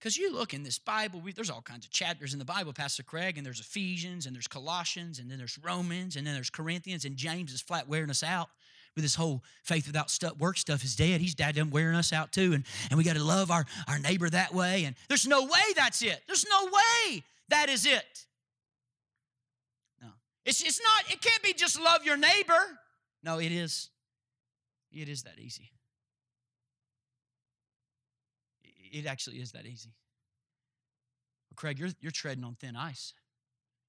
Because 0.08 0.18
you 0.18 0.32
look 0.32 0.54
in 0.54 0.64
this 0.64 0.80
Bible, 0.80 1.20
we, 1.20 1.34
there's 1.34 1.50
all 1.50 1.62
kinds 1.62 1.86
of 1.86 1.92
chapters 1.92 2.32
in 2.32 2.40
the 2.40 2.46
Bible, 2.46 2.72
Pastor 2.72 3.04
Craig, 3.04 3.36
and 3.36 3.46
there's 3.46 3.60
Ephesians, 3.60 4.26
and 4.26 4.34
there's 4.34 4.48
Colossians, 4.48 5.20
and 5.20 5.30
then 5.30 5.38
there's 5.38 5.60
Romans, 5.62 6.16
and 6.16 6.26
then 6.26 6.34
there's 6.34 6.50
Corinthians, 6.50 7.04
and 7.04 7.18
James 7.18 7.52
is 7.52 7.60
flat 7.60 7.90
wearing 7.90 8.10
us 8.10 8.24
out 8.24 8.48
with 8.96 9.04
this 9.04 9.16
whole 9.16 9.44
faith 9.64 9.86
without 9.86 10.10
stuff, 10.10 10.38
work 10.38 10.58
stuff 10.58 10.86
is 10.86 10.96
dead. 10.96 11.20
He's 11.20 11.36
dad 11.36 11.56
done 11.56 11.72
wearing 11.72 11.98
us 11.98 12.14
out 12.14 12.32
too, 12.32 12.54
and, 12.54 12.64
and 12.90 12.98
we 12.98 13.04
got 13.04 13.18
to 13.18 13.24
love 13.24 13.52
our, 13.52 13.66
our 13.90 14.00
neighbor 14.00 14.30
that 14.30 14.54
way. 14.54 14.86
And 14.86 14.96
there's 15.10 15.28
no 15.28 15.44
way 15.44 15.74
that's 15.76 16.02
it. 16.02 16.22
There's 16.26 16.46
no 16.50 16.68
way 16.68 17.22
that 17.50 17.68
is 17.68 17.86
it. 17.86 18.26
No. 20.02 20.08
It's, 20.46 20.64
it's 20.64 20.80
not, 20.82 21.12
it 21.12 21.22
can't 21.22 21.44
be 21.44 21.52
just 21.52 21.78
love 21.82 22.06
your 22.06 22.16
neighbor. 22.16 22.80
No, 23.24 23.40
it 23.40 23.52
is. 23.52 23.90
It 24.90 25.10
is 25.10 25.24
that 25.24 25.38
easy. 25.38 25.72
It 29.00 29.06
actually 29.06 29.38
is 29.38 29.52
that 29.52 29.66
easy. 29.66 29.94
Well, 31.50 31.56
Craig, 31.56 31.80
you're, 31.80 31.90
you're 32.00 32.12
treading 32.12 32.44
on 32.44 32.56
thin 32.56 32.76
ice 32.76 33.14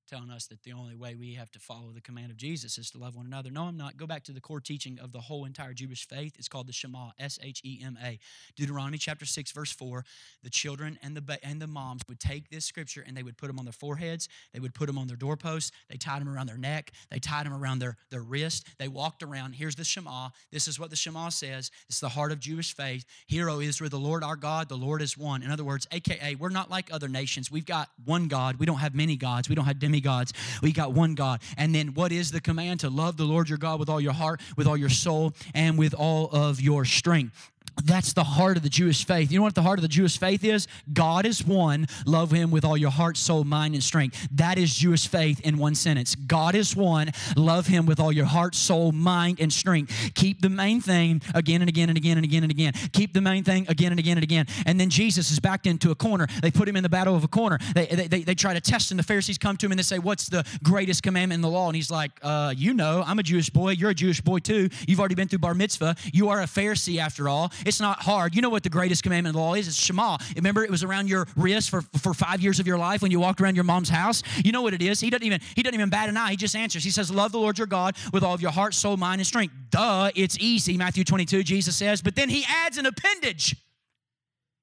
telling 0.09 0.31
us 0.31 0.47
that 0.47 0.63
the 0.63 0.73
only 0.73 0.95
way 0.95 1.15
we 1.15 1.35
have 1.35 1.51
to 1.53 1.59
follow 1.59 1.91
the 1.95 2.01
command 2.01 2.31
of 2.31 2.37
Jesus 2.37 2.79
is 2.79 2.91
to 2.91 2.99
love 2.99 3.15
one 3.15 3.27
another. 3.27 3.51
No, 3.51 3.65
I'm 3.65 3.77
not. 3.77 3.97
Go 3.97 4.07
back 4.07 4.25
to 4.25 4.33
the 4.33 4.41
core 4.41 4.61
teaching 4.61 4.99
of 5.01 5.13
the 5.13 5.21
whole 5.21 5.45
entire 5.45 5.75
Jewish 5.75 6.09
faith. 6.09 6.35
It's 6.39 6.49
called 6.49 6.67
the 6.67 6.73
Shema, 6.73 7.11
S 7.19 7.39
H 7.43 7.61
E 7.65 7.81
M 7.85 7.99
A. 8.03 8.19
Deuteronomy 8.57 8.99
chapter 8.99 9.25
6, 9.25 9.53
verse 9.53 9.73
4. 9.73 10.05
The 10.43 10.51
children 10.51 10.99
and 11.03 11.17
the, 11.17 11.39
and 11.43 11.61
the 11.61 11.67
moms 11.67 12.03
would 12.09 12.19
take 12.19 12.51
this 12.51 12.65
scripture 12.65 13.05
and 13.07 13.17
they 13.17 13.23
would 13.23 13.37
put 13.37 13.49
them 13.49 13.59
on 13.59 13.65
their 13.65 13.73
foreheads, 13.73 14.29
they 14.53 14.61
would 14.61 14.75
put 14.75 14.87
them 14.87 14.99
on 14.99 15.07
their 15.07 15.17
doorposts, 15.17 15.73
they 15.91 15.97
tied 15.97 16.21
them 16.21 16.29
around 16.29 16.47
their 16.47 16.59
neck, 16.59 16.93
they 17.11 17.19
tied 17.19 17.47
them 17.47 17.53
around 17.53 17.79
their, 17.79 17.97
their 18.11 18.23
wrist. 18.23 18.67
They 18.79 18.89
walked 18.89 19.23
around. 19.23 19.53
Here's 19.53 19.77
the 19.77 19.85
Shema. 19.85 20.31
This 20.51 20.69
is 20.69 20.79
what 20.81 20.91
the 20.91 20.97
Shema 20.97 21.29
says. 21.29 21.71
It's 21.89 22.01
the 22.01 22.09
heart 22.09 22.33
of 22.33 22.41
Jewish 22.41 22.75
faith. 22.75 23.05
Hear, 23.27 23.51
O 23.51 23.61
Israel, 23.61 23.91
the 23.91 23.99
Lord 23.99 24.25
our 24.25 24.37
God, 24.37 24.69
the 24.69 24.77
Lord 24.77 25.03
is 25.03 25.19
one. 25.19 25.43
In 25.43 25.51
other 25.51 25.65
words, 25.65 25.87
AKA, 25.93 26.37
we're 26.37 26.49
not 26.49 26.71
like 26.71 26.93
other 26.93 27.09
nations. 27.09 27.51
We've 27.51 27.67
got 27.67 27.89
one 28.05 28.29
God. 28.29 28.57
We 28.57 28.67
don't 28.67 28.79
have 28.79 28.95
many 28.95 29.17
gods. 29.17 29.49
We 29.49 29.55
don't 29.55 29.67
have 29.67 29.79
demi 29.79 29.98
gods. 30.01 30.33
We 30.63 30.73
got 30.73 30.93
one 30.93 31.15
God. 31.15 31.41
And 31.57 31.75
then 31.75 31.89
what 31.95 32.13
is 32.13 32.31
the 32.31 32.41
command? 32.41 32.81
To 32.81 32.91
love 32.91 33.17
the 33.17 33.25
Lord 33.25 33.49
your 33.49 33.59
God 33.59 33.79
with 33.81 33.89
all 33.89 34.01
your 34.01 34.13
heart, 34.13 34.41
with 34.57 34.67
all 34.67 34.77
your 34.77 34.89
soul, 34.89 35.35
and 35.55 35.79
with 35.79 35.95
all 35.95 36.29
of 36.33 36.61
your 36.61 36.85
strength. 36.85 37.51
That's 37.85 38.13
the 38.13 38.25
heart 38.25 38.57
of 38.57 38.63
the 38.63 38.69
Jewish 38.69 39.05
faith. 39.05 39.31
You 39.31 39.39
know 39.39 39.45
what 39.45 39.55
the 39.55 39.63
heart 39.63 39.79
of 39.79 39.83
the 39.83 39.89
Jewish 39.89 40.19
faith 40.19 40.45
is? 40.45 40.67
God 40.93 41.27
is 41.27 41.45
one. 41.45 41.87
Love 42.07 42.31
him 42.31 42.51
with 42.51 42.65
all 42.65 42.77
your 42.77 42.91
heart, 42.91 43.17
soul, 43.17 43.45
mind, 43.45 43.75
and 43.75 43.83
strength. 43.83 44.29
That 44.33 44.59
is 44.59 44.75
Jewish 44.75 45.07
faith 45.07 45.41
in 45.41 45.59
one 45.59 45.75
sentence. 45.75 46.15
God 46.15 46.55
is 46.55 46.75
one. 46.75 47.13
Love 47.37 47.67
him 47.67 47.87
with 47.87 48.01
all 48.01 48.13
your 48.13 48.27
heart, 48.27 48.55
soul, 48.55 48.93
mind, 48.93 49.41
and 49.41 49.53
strength. 49.53 50.13
Keep 50.15 50.41
the 50.41 50.51
main 50.51 50.81
thing 50.81 51.23
again 51.35 51.63
and 51.63 51.69
again 51.69 51.89
and 51.89 51.99
again 51.99 52.17
and 52.17 52.25
again 52.25 52.43
and 52.43 52.51
again. 52.51 52.73
Keep 52.93 53.15
the 53.15 53.21
main 53.21 53.45
thing 53.45 53.67
again 53.69 53.93
and 53.93 53.99
again 53.99 54.17
and 54.17 54.25
again. 54.25 54.47
And 54.67 54.79
then 54.79 54.91
Jesus 54.91 55.31
is 55.31 55.39
backed 55.39 55.67
into 55.67 55.91
a 55.91 55.95
corner. 55.95 56.27
They 56.43 56.51
put 56.51 56.69
him 56.69 56.77
in 56.77 56.83
the 56.83 56.89
battle 56.89 57.15
of 57.15 57.25
a 57.25 57.29
corner. 57.29 57.59
They, 57.75 57.87
they, 57.87 58.09
they, 58.09 58.23
they 58.23 58.35
try 58.35 58.55
to 58.55 58.61
test 58.61 58.91
him. 58.91 58.97
The 58.97 59.03
Pharisees 59.03 59.39
come 59.39 59.57
to 59.57 59.67
him 59.67 59.73
and 59.73 59.79
they 59.79 59.85
say, 59.85 59.99
What's 59.99 60.29
the 60.29 60.45
greatest 60.63 61.03
commandment 61.03 61.39
in 61.39 61.43
the 61.43 61.49
law? 61.49 61.69
And 61.69 61.77
he's 61.77 61.91
like, 61.91 62.13
uh, 62.23 62.55
You 62.57 62.75
know, 62.75 63.03
I'm 63.07 63.19
a 63.19 63.23
Jewish 63.23 63.51
boy. 63.51 63.71
You're 63.71 63.91
a 63.91 63.95
Jewish 63.95 64.21
boy 64.21 64.39
too. 64.39 64.69
You've 64.87 65.01
already 65.01 65.15
been 65.15 65.29
through 65.29 65.41
bar 65.41 65.55
mitzvah. 65.55 65.97
You 66.13 66.29
are 66.31 66.41
a 66.41 66.47
Pharisee 66.47 66.99
after 66.99 67.29
all. 67.29 67.53
It's 67.67 67.81
not 67.81 68.01
hard. 68.01 68.35
You 68.35 68.43
know 68.43 68.49
what 68.49 68.63
the 68.63 68.71
greatest 68.71 69.03
commandment 69.03 69.35
of 69.35 69.41
the 69.41 69.45
law 69.45 69.55
is? 69.55 69.69
It's 69.69 69.77
Shema. 69.77 70.19
Remember, 70.37 70.65
it 70.65 70.71
was 70.71 70.83
around 70.83 71.09
your 71.09 71.27
wrist 71.37 71.71
for, 71.71 71.83
for 72.01 72.15
five 72.15 72.41
years 72.41 72.61
of 72.61 72.67
your 72.67 72.79
life 72.79 73.03
when 73.03 73.11
you 73.11 73.21
walked 73.21 73.41
around 73.41 73.55
your 73.55 73.65
mom's 73.65 73.89
house. 73.89 74.23
You 74.45 74.53
know 74.53 74.63
what 74.63 74.75
it 74.75 74.83
is. 74.83 75.01
He 75.01 75.11
doesn't 75.11 75.25
even 75.25 75.41
he 75.55 75.63
doesn't 75.63 75.75
even 75.75 75.91
bat 75.91 76.09
an 76.09 76.17
eye. 76.17 76.31
He 76.31 76.37
just 76.37 76.57
answers. 76.57 76.85
He 76.85 76.91
says, 76.91 77.11
"Love 77.11 77.33
the 77.33 77.39
Lord 77.39 77.59
your 77.59 77.67
God 77.67 77.97
with 78.13 78.23
all 78.23 78.35
of 78.35 78.41
your 78.41 78.51
heart, 78.51 78.75
soul, 78.75 78.97
mind, 78.97 79.21
and 79.21 79.27
strength." 79.27 79.55
Duh, 79.71 80.11
it's 80.15 80.39
easy. 80.39 80.77
Matthew 80.77 81.05
22, 81.05 81.43
Jesus 81.43 81.77
says. 81.77 82.03
But 82.03 82.17
then 82.17 82.29
he 82.29 82.45
adds 82.49 82.79
an 82.79 82.87
appendage. 82.87 83.57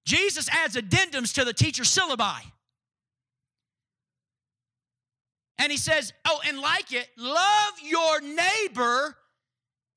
Jesus 0.05 0.47
adds 0.49 0.75
addendums 0.75 1.33
to 1.33 1.43
the 1.43 1.53
teacher's 1.53 1.93
syllabi. 1.93 2.41
And 5.57 5.71
he 5.71 5.77
says, 5.77 6.13
Oh, 6.25 6.39
and 6.47 6.59
like 6.59 6.91
it, 6.91 7.07
love 7.17 7.73
your 7.83 8.21
neighbor 8.21 9.15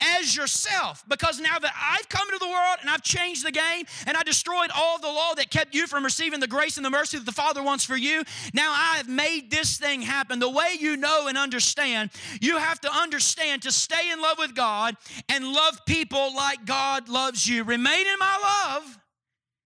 as 0.01 0.36
yourself. 0.36 1.05
Because 1.09 1.40
now 1.40 1.59
that 1.59 1.72
I've 1.74 2.09
come 2.09 2.28
into 2.28 2.38
the 2.38 2.49
world 2.49 2.76
and 2.80 2.90
I've 2.90 3.03
changed 3.03 3.44
the 3.44 3.53
game 3.53 3.84
and 4.07 4.16
I 4.16 4.22
destroyed 4.22 4.70
all 4.74 4.99
the 4.99 5.09
law 5.09 5.34
that 5.34 5.51
kept 5.51 5.74
you 5.74 5.86
from 5.86 6.05
receiving 6.05 6.40
the 6.40 6.46
grace 6.46 6.76
and 6.76 6.86
the 6.86 6.90
mercy 6.90 7.18
that 7.18 7.26
the 7.26 7.32
Father 7.32 7.62
wants 7.62 7.84
for 7.84 7.96
you, 7.96 8.22
now 8.53 8.70
I 8.72 8.96
have 8.96 9.09
made 9.09 9.51
this 9.51 9.78
thing 9.78 10.03
happen. 10.03 10.38
The 10.38 10.51
way 10.51 10.76
you 10.78 10.96
know 10.96 11.28
and 11.28 11.36
understand, 11.36 12.11
you 12.40 12.59
have 12.59 12.80
to 12.82 12.92
understand 12.92 13.62
to 13.62 13.72
stay 13.72 14.11
in 14.11 14.20
love 14.20 14.38
with 14.38 14.55
God 14.55 14.96
and 15.28 15.46
love 15.46 15.80
people 15.86 16.34
like 16.34 16.64
God 16.64 17.09
loves 17.09 17.49
you. 17.49 17.64
Remain 17.64 18.07
in 18.07 18.18
my 18.18 18.38
love 18.76 18.99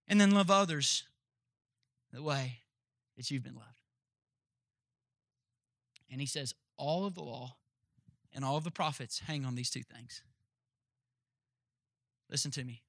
and 0.09 0.21
then 0.21 0.31
love 0.31 0.51
others 0.51 1.05
the 2.13 2.23
way 2.23 2.61
that 3.17 3.31
you've 3.31 3.43
been 3.43 3.55
loved. 3.55 3.67
And 6.11 6.21
he 6.21 6.27
says, 6.27 6.55
all 6.77 7.07
of 7.07 7.15
the 7.15 7.23
law 7.23 7.57
and 8.35 8.45
all 8.45 8.57
of 8.57 8.65
the 8.65 8.71
prophets 8.71 9.21
hang 9.21 9.45
on 9.45 9.55
these 9.55 9.71
two 9.71 9.83
things. 9.83 10.23
Listen 12.31 12.51
to 12.53 12.65
me. 12.65 12.83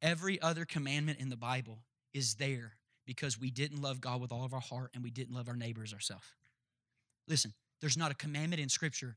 Every 0.00 0.40
other 0.40 0.64
commandment 0.64 1.18
in 1.18 1.28
the 1.28 1.36
Bible 1.36 1.78
is 2.12 2.34
there 2.34 2.72
because 3.06 3.38
we 3.38 3.50
didn't 3.50 3.82
love 3.82 4.00
God 4.00 4.20
with 4.20 4.32
all 4.32 4.44
of 4.44 4.52
our 4.54 4.60
heart 4.60 4.90
and 4.94 5.02
we 5.02 5.10
didn't 5.10 5.34
love 5.34 5.48
our 5.48 5.56
neighbors 5.56 5.92
ourselves. 5.92 6.26
Listen, 7.28 7.52
there's 7.80 7.96
not 7.96 8.10
a 8.10 8.14
commandment 8.14 8.62
in 8.62 8.68
Scripture 8.68 9.16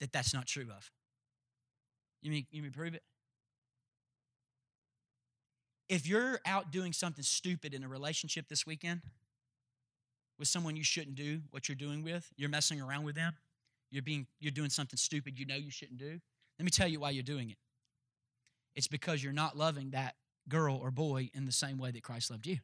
that 0.00 0.12
that's 0.12 0.32
not 0.32 0.46
true 0.46 0.66
of. 0.76 0.90
You 2.22 2.30
mean 2.30 2.46
you 2.50 2.62
mean 2.62 2.72
prove 2.72 2.94
it? 2.94 3.02
If 5.88 6.06
you're 6.06 6.40
out 6.46 6.70
doing 6.70 6.92
something 6.92 7.24
stupid 7.24 7.74
in 7.74 7.82
a 7.82 7.88
relationship 7.88 8.48
this 8.48 8.64
weekend, 8.64 9.00
with 10.40 10.48
someone 10.48 10.74
you 10.74 10.82
shouldn't 10.82 11.14
do 11.14 11.42
what 11.50 11.68
you're 11.68 11.76
doing 11.76 12.02
with, 12.02 12.28
you're 12.36 12.48
messing 12.48 12.80
around 12.80 13.04
with 13.04 13.14
them, 13.14 13.34
you're 13.90 14.02
being 14.02 14.26
you're 14.40 14.50
doing 14.50 14.70
something 14.70 14.96
stupid 14.96 15.38
you 15.38 15.46
know 15.46 15.54
you 15.54 15.70
shouldn't 15.70 15.98
do. 15.98 16.18
Let 16.58 16.64
me 16.64 16.70
tell 16.70 16.88
you 16.88 16.98
why 16.98 17.10
you're 17.10 17.22
doing 17.22 17.50
it. 17.50 17.58
It's 18.74 18.88
because 18.88 19.22
you're 19.22 19.32
not 19.32 19.56
loving 19.56 19.90
that 19.90 20.14
girl 20.48 20.76
or 20.76 20.90
boy 20.90 21.30
in 21.34 21.44
the 21.44 21.52
same 21.52 21.78
way 21.78 21.90
that 21.90 22.02
Christ 22.02 22.30
loved 22.30 22.46
you. 22.46 22.58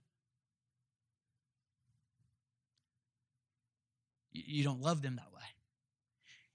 You 4.32 4.64
don't 4.64 4.80
love 4.80 5.02
them 5.02 5.16
that 5.16 5.32
way. 5.32 5.42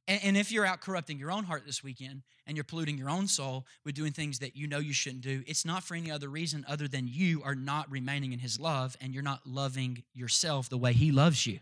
And, 0.08 0.20
and 0.24 0.38
if 0.38 0.52
you're 0.52 0.66
out 0.66 0.82
corrupting 0.82 1.20
your 1.20 1.32
own 1.32 1.44
heart 1.44 1.64
this 1.66 1.84
weekend 1.84 2.24
and 2.48 2.58
you're 2.58 2.64
polluting 2.64 2.98
your 2.98 3.10
own 3.10 3.28
soul 3.28 3.66
with 3.86 3.96
doing 3.96 4.12
things 4.12 4.40
that 4.40 4.56
you 4.56 4.68
know 4.68 4.80
you 4.80 4.94
shouldn't 4.94 5.22
do, 5.22 5.44
it's 5.48 5.66
not 5.66 5.84
for 5.84 5.96
any 5.96 6.12
other 6.12 6.30
reason 6.30 6.66
other 6.68 6.88
than 6.88 7.08
you 7.08 7.42
are 7.44 7.56
not 7.56 7.90
remaining 7.90 8.34
in 8.34 8.40
His 8.40 8.60
love 8.60 8.96
and 9.02 9.14
you're 9.14 9.24
not 9.24 9.42
loving 9.46 10.04
yourself 10.14 10.70
the 10.70 10.78
way 10.78 10.94
He 10.94 11.12
loves 11.12 11.46
you. 11.46 11.60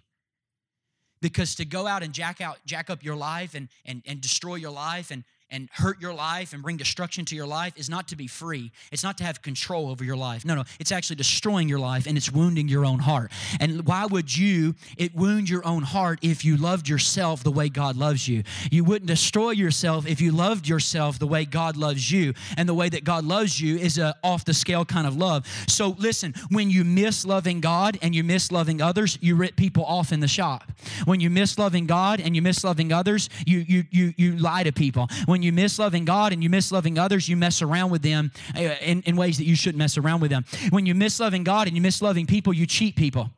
Because 1.21 1.55
to 1.55 1.65
go 1.65 1.85
out 1.85 2.01
and 2.01 2.13
jack 2.13 2.39
out 2.39 2.59
jack 2.65 2.89
up 2.89 3.03
your 3.03 3.17
life 3.17 3.53
and 3.53 3.67
and, 3.83 4.01
and 4.05 4.21
destroy 4.21 4.55
your 4.55 4.71
life 4.71 5.11
and 5.11 5.25
and 5.51 5.69
hurt 5.71 6.01
your 6.01 6.13
life 6.13 6.53
and 6.53 6.61
bring 6.61 6.77
destruction 6.77 7.25
to 7.25 7.35
your 7.35 7.47
life 7.47 7.73
is 7.75 7.89
not 7.89 8.07
to 8.09 8.15
be 8.15 8.27
free. 8.27 8.71
It's 8.91 9.03
not 9.03 9.17
to 9.17 9.23
have 9.23 9.41
control 9.41 9.89
over 9.89 10.03
your 10.03 10.17
life. 10.17 10.45
No, 10.45 10.55
no, 10.55 10.63
it's 10.79 10.91
actually 10.91 11.15
destroying 11.15 11.67
your 11.67 11.79
life 11.79 12.07
and 12.07 12.17
it's 12.17 12.31
wounding 12.31 12.67
your 12.67 12.85
own 12.85 12.99
heart. 12.99 13.31
And 13.59 13.85
why 13.85 14.05
would 14.05 14.35
you 14.35 14.75
it 14.97 15.15
wound 15.15 15.49
your 15.49 15.65
own 15.65 15.83
heart 15.83 16.19
if 16.21 16.45
you 16.45 16.57
loved 16.57 16.87
yourself 16.87 17.43
the 17.43 17.51
way 17.51 17.69
God 17.69 17.95
loves 17.95 18.27
you? 18.27 18.43
You 18.71 18.83
wouldn't 18.83 19.07
destroy 19.07 19.51
yourself 19.51 20.07
if 20.07 20.21
you 20.21 20.31
loved 20.31 20.67
yourself 20.67 21.19
the 21.19 21.27
way 21.27 21.45
God 21.45 21.77
loves 21.77 22.11
you. 22.11 22.33
And 22.57 22.67
the 22.67 22.73
way 22.73 22.89
that 22.89 23.03
God 23.03 23.25
loves 23.25 23.59
you 23.59 23.77
is 23.77 23.97
a 23.97 24.15
off 24.23 24.45
the 24.45 24.53
scale 24.53 24.85
kind 24.85 25.07
of 25.07 25.15
love. 25.15 25.45
So 25.67 25.95
listen, 25.97 26.33
when 26.49 26.69
you 26.69 26.83
miss 26.83 27.25
loving 27.25 27.59
God 27.61 27.97
and 28.01 28.13
you 28.13 28.23
miss 28.23 28.51
loving 28.51 28.81
others, 28.81 29.17
you 29.21 29.35
rip 29.35 29.55
people 29.55 29.85
off 29.85 30.11
in 30.11 30.19
the 30.19 30.27
shop. 30.27 30.71
When 31.05 31.19
you 31.19 31.29
miss 31.29 31.57
loving 31.57 31.87
God 31.87 32.19
and 32.19 32.35
you 32.35 32.41
miss 32.41 32.63
loving 32.63 32.91
others, 32.91 33.29
you 33.45 33.59
you 33.59 33.83
you 33.91 34.13
you 34.17 34.37
lie 34.37 34.63
to 34.63 34.71
people. 34.71 35.07
When 35.25 35.38
when 35.39 35.43
you 35.45 35.53
miss 35.53 35.79
loving 35.79 36.03
God 36.03 36.33
and 36.33 36.43
you 36.43 36.49
miss 36.49 36.69
loving 36.69 36.99
others, 36.99 37.29
you 37.29 37.37
mess 37.37 37.61
around 37.61 37.91
with 37.91 38.01
them 38.01 38.33
uh, 38.57 38.75
in, 38.81 39.01
in 39.03 39.15
ways 39.15 39.37
that 39.37 39.45
you 39.45 39.55
shouldn't 39.55 39.77
mess 39.77 39.97
around 39.97 40.19
with 40.19 40.31
them. 40.31 40.43
When 40.69 40.85
you 40.85 40.93
miss 40.93 41.17
loving 41.21 41.45
God 41.45 41.67
and 41.67 41.77
you 41.77 41.81
miss 41.81 42.01
loving 42.01 42.25
people, 42.25 42.51
you 42.51 42.65
cheat 42.65 42.97
people. 42.97 43.29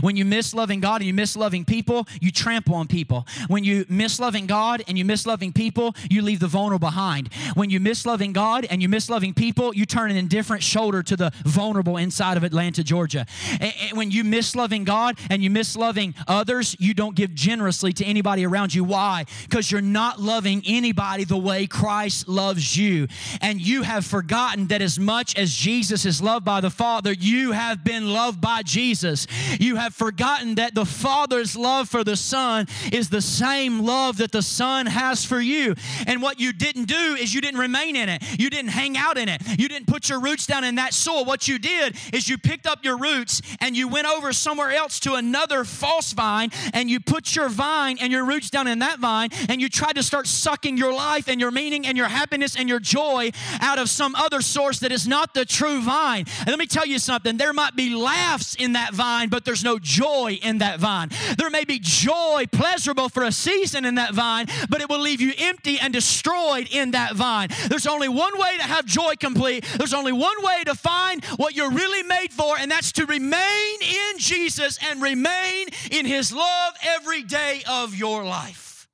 When 0.00 0.16
you 0.16 0.24
miss 0.24 0.54
loving 0.54 0.80
God 0.80 1.00
and 1.00 1.06
you 1.06 1.14
miss 1.14 1.36
loving 1.36 1.64
people, 1.64 2.06
you 2.20 2.30
trample 2.30 2.74
on 2.74 2.86
people. 2.86 3.26
When 3.48 3.64
you 3.64 3.84
miss 3.88 4.20
loving 4.20 4.46
God 4.46 4.82
and 4.86 4.96
you 4.98 5.04
miss 5.04 5.26
loving 5.26 5.52
people, 5.52 5.94
you 6.10 6.22
leave 6.22 6.40
the 6.40 6.46
vulnerable 6.46 6.84
behind. 6.84 7.32
When 7.54 7.70
you 7.70 7.80
miss 7.80 8.04
loving 8.04 8.32
God 8.32 8.66
and 8.68 8.82
you 8.82 8.88
miss 8.88 9.08
loving 9.08 9.32
people, 9.32 9.74
you 9.74 9.86
turn 9.86 10.10
an 10.10 10.16
indifferent 10.16 10.62
shoulder 10.62 11.02
to 11.02 11.16
the 11.16 11.32
vulnerable 11.44 11.96
inside 11.96 12.36
of 12.36 12.44
Atlanta, 12.44 12.84
Georgia. 12.84 13.26
And 13.60 13.72
when 13.96 14.10
you 14.10 14.24
miss 14.24 14.54
loving 14.54 14.84
God 14.84 15.18
and 15.30 15.42
you 15.42 15.50
miss 15.50 15.76
loving 15.76 16.14
others, 16.28 16.76
you 16.78 16.94
don't 16.94 17.16
give 17.16 17.34
generously 17.34 17.92
to 17.94 18.04
anybody 18.04 18.44
around 18.44 18.74
you. 18.74 18.84
Why? 18.84 19.24
Because 19.42 19.70
you're 19.70 19.80
not 19.80 20.20
loving 20.20 20.62
anybody 20.66 21.24
the 21.24 21.38
way 21.38 21.66
Christ 21.66 22.28
loves 22.28 22.76
you. 22.76 23.08
And 23.40 23.60
you 23.60 23.82
have 23.82 24.04
forgotten 24.04 24.66
that 24.68 24.82
as 24.82 24.98
much 24.98 25.36
as 25.38 25.54
Jesus 25.54 26.04
is 26.04 26.20
loved 26.20 26.44
by 26.44 26.60
the 26.60 26.70
Father, 26.70 27.12
you 27.12 27.52
have 27.52 27.84
been 27.84 28.12
loved 28.12 28.40
by 28.40 28.62
Jesus. 28.62 29.26
You 29.58 29.73
have 29.74 29.94
forgotten 29.94 30.56
that 30.56 30.74
the 30.74 30.84
Father's 30.84 31.56
love 31.56 31.88
for 31.88 32.04
the 32.04 32.16
Son 32.16 32.66
is 32.92 33.08
the 33.08 33.20
same 33.20 33.84
love 33.84 34.18
that 34.18 34.32
the 34.32 34.42
Son 34.42 34.86
has 34.86 35.24
for 35.24 35.40
you. 35.40 35.74
And 36.06 36.22
what 36.22 36.40
you 36.40 36.52
didn't 36.52 36.84
do 36.84 37.16
is 37.18 37.34
you 37.34 37.40
didn't 37.40 37.60
remain 37.60 37.96
in 37.96 38.08
it, 38.08 38.22
you 38.38 38.50
didn't 38.50 38.70
hang 38.70 38.96
out 38.96 39.18
in 39.18 39.28
it, 39.28 39.42
you 39.58 39.68
didn't 39.68 39.86
put 39.86 40.08
your 40.08 40.20
roots 40.20 40.46
down 40.46 40.64
in 40.64 40.76
that 40.76 40.94
soil. 40.94 41.24
What 41.24 41.48
you 41.48 41.58
did 41.58 41.96
is 42.12 42.28
you 42.28 42.38
picked 42.38 42.66
up 42.66 42.84
your 42.84 42.96
roots 42.96 43.40
and 43.60 43.76
you 43.76 43.88
went 43.88 44.06
over 44.06 44.32
somewhere 44.32 44.70
else 44.70 44.98
to 45.00 45.14
another 45.14 45.64
false 45.64 46.12
vine 46.12 46.50
and 46.72 46.90
you 46.90 47.00
put 47.00 47.36
your 47.36 47.48
vine 47.48 47.98
and 48.00 48.12
your 48.12 48.24
roots 48.24 48.50
down 48.50 48.66
in 48.66 48.80
that 48.80 48.98
vine 48.98 49.30
and 49.48 49.60
you 49.60 49.68
tried 49.68 49.94
to 49.96 50.02
start 50.02 50.26
sucking 50.26 50.76
your 50.76 50.92
life 50.92 51.28
and 51.28 51.40
your 51.40 51.50
meaning 51.50 51.86
and 51.86 51.96
your 51.96 52.08
happiness 52.08 52.56
and 52.56 52.68
your 52.68 52.80
joy 52.80 53.30
out 53.60 53.78
of 53.78 53.88
some 53.88 54.14
other 54.14 54.40
source 54.40 54.80
that 54.80 54.92
is 54.92 55.06
not 55.06 55.34
the 55.34 55.44
true 55.44 55.80
vine. 55.80 56.24
And 56.38 56.48
let 56.48 56.58
me 56.58 56.66
tell 56.66 56.86
you 56.86 56.98
something 56.98 57.36
there 57.36 57.52
might 57.52 57.76
be 57.76 57.94
laughs 57.94 58.54
in 58.54 58.72
that 58.72 58.94
vine, 58.94 59.28
but 59.28 59.44
there's 59.44 59.53
no 59.62 59.78
joy 59.78 60.38
in 60.42 60.58
that 60.58 60.80
vine. 60.80 61.10
There 61.36 61.50
may 61.50 61.64
be 61.64 61.78
joy, 61.78 62.46
pleasurable 62.50 63.08
for 63.08 63.22
a 63.22 63.32
season 63.32 63.84
in 63.84 63.96
that 63.96 64.14
vine, 64.14 64.46
but 64.68 64.80
it 64.80 64.88
will 64.88 65.00
leave 65.00 65.20
you 65.20 65.32
empty 65.38 65.78
and 65.78 65.92
destroyed 65.92 66.68
in 66.70 66.92
that 66.92 67.14
vine. 67.14 67.48
There's 67.68 67.86
only 67.86 68.08
one 68.08 68.38
way 68.38 68.56
to 68.56 68.62
have 68.64 68.86
joy 68.86 69.14
complete. 69.16 69.64
There's 69.76 69.94
only 69.94 70.12
one 70.12 70.42
way 70.42 70.64
to 70.64 70.74
find 70.74 71.24
what 71.36 71.54
you're 71.54 71.70
really 71.70 72.02
made 72.02 72.32
for, 72.32 72.56
and 72.58 72.70
that's 72.70 72.92
to 72.92 73.06
remain 73.06 73.76
in 73.82 74.18
Jesus 74.18 74.78
and 74.90 75.02
remain 75.02 75.68
in 75.90 76.06
His 76.06 76.32
love 76.32 76.74
every 76.82 77.22
day 77.22 77.62
of 77.68 77.94
your 77.94 78.24
life. 78.24 78.88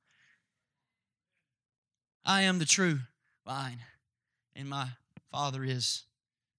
I 2.25 2.43
am 2.43 2.59
the 2.59 2.65
true 2.65 2.99
vine, 3.45 3.79
and 4.55 4.69
my 4.69 4.89
Father 5.31 5.63
is 5.63 6.03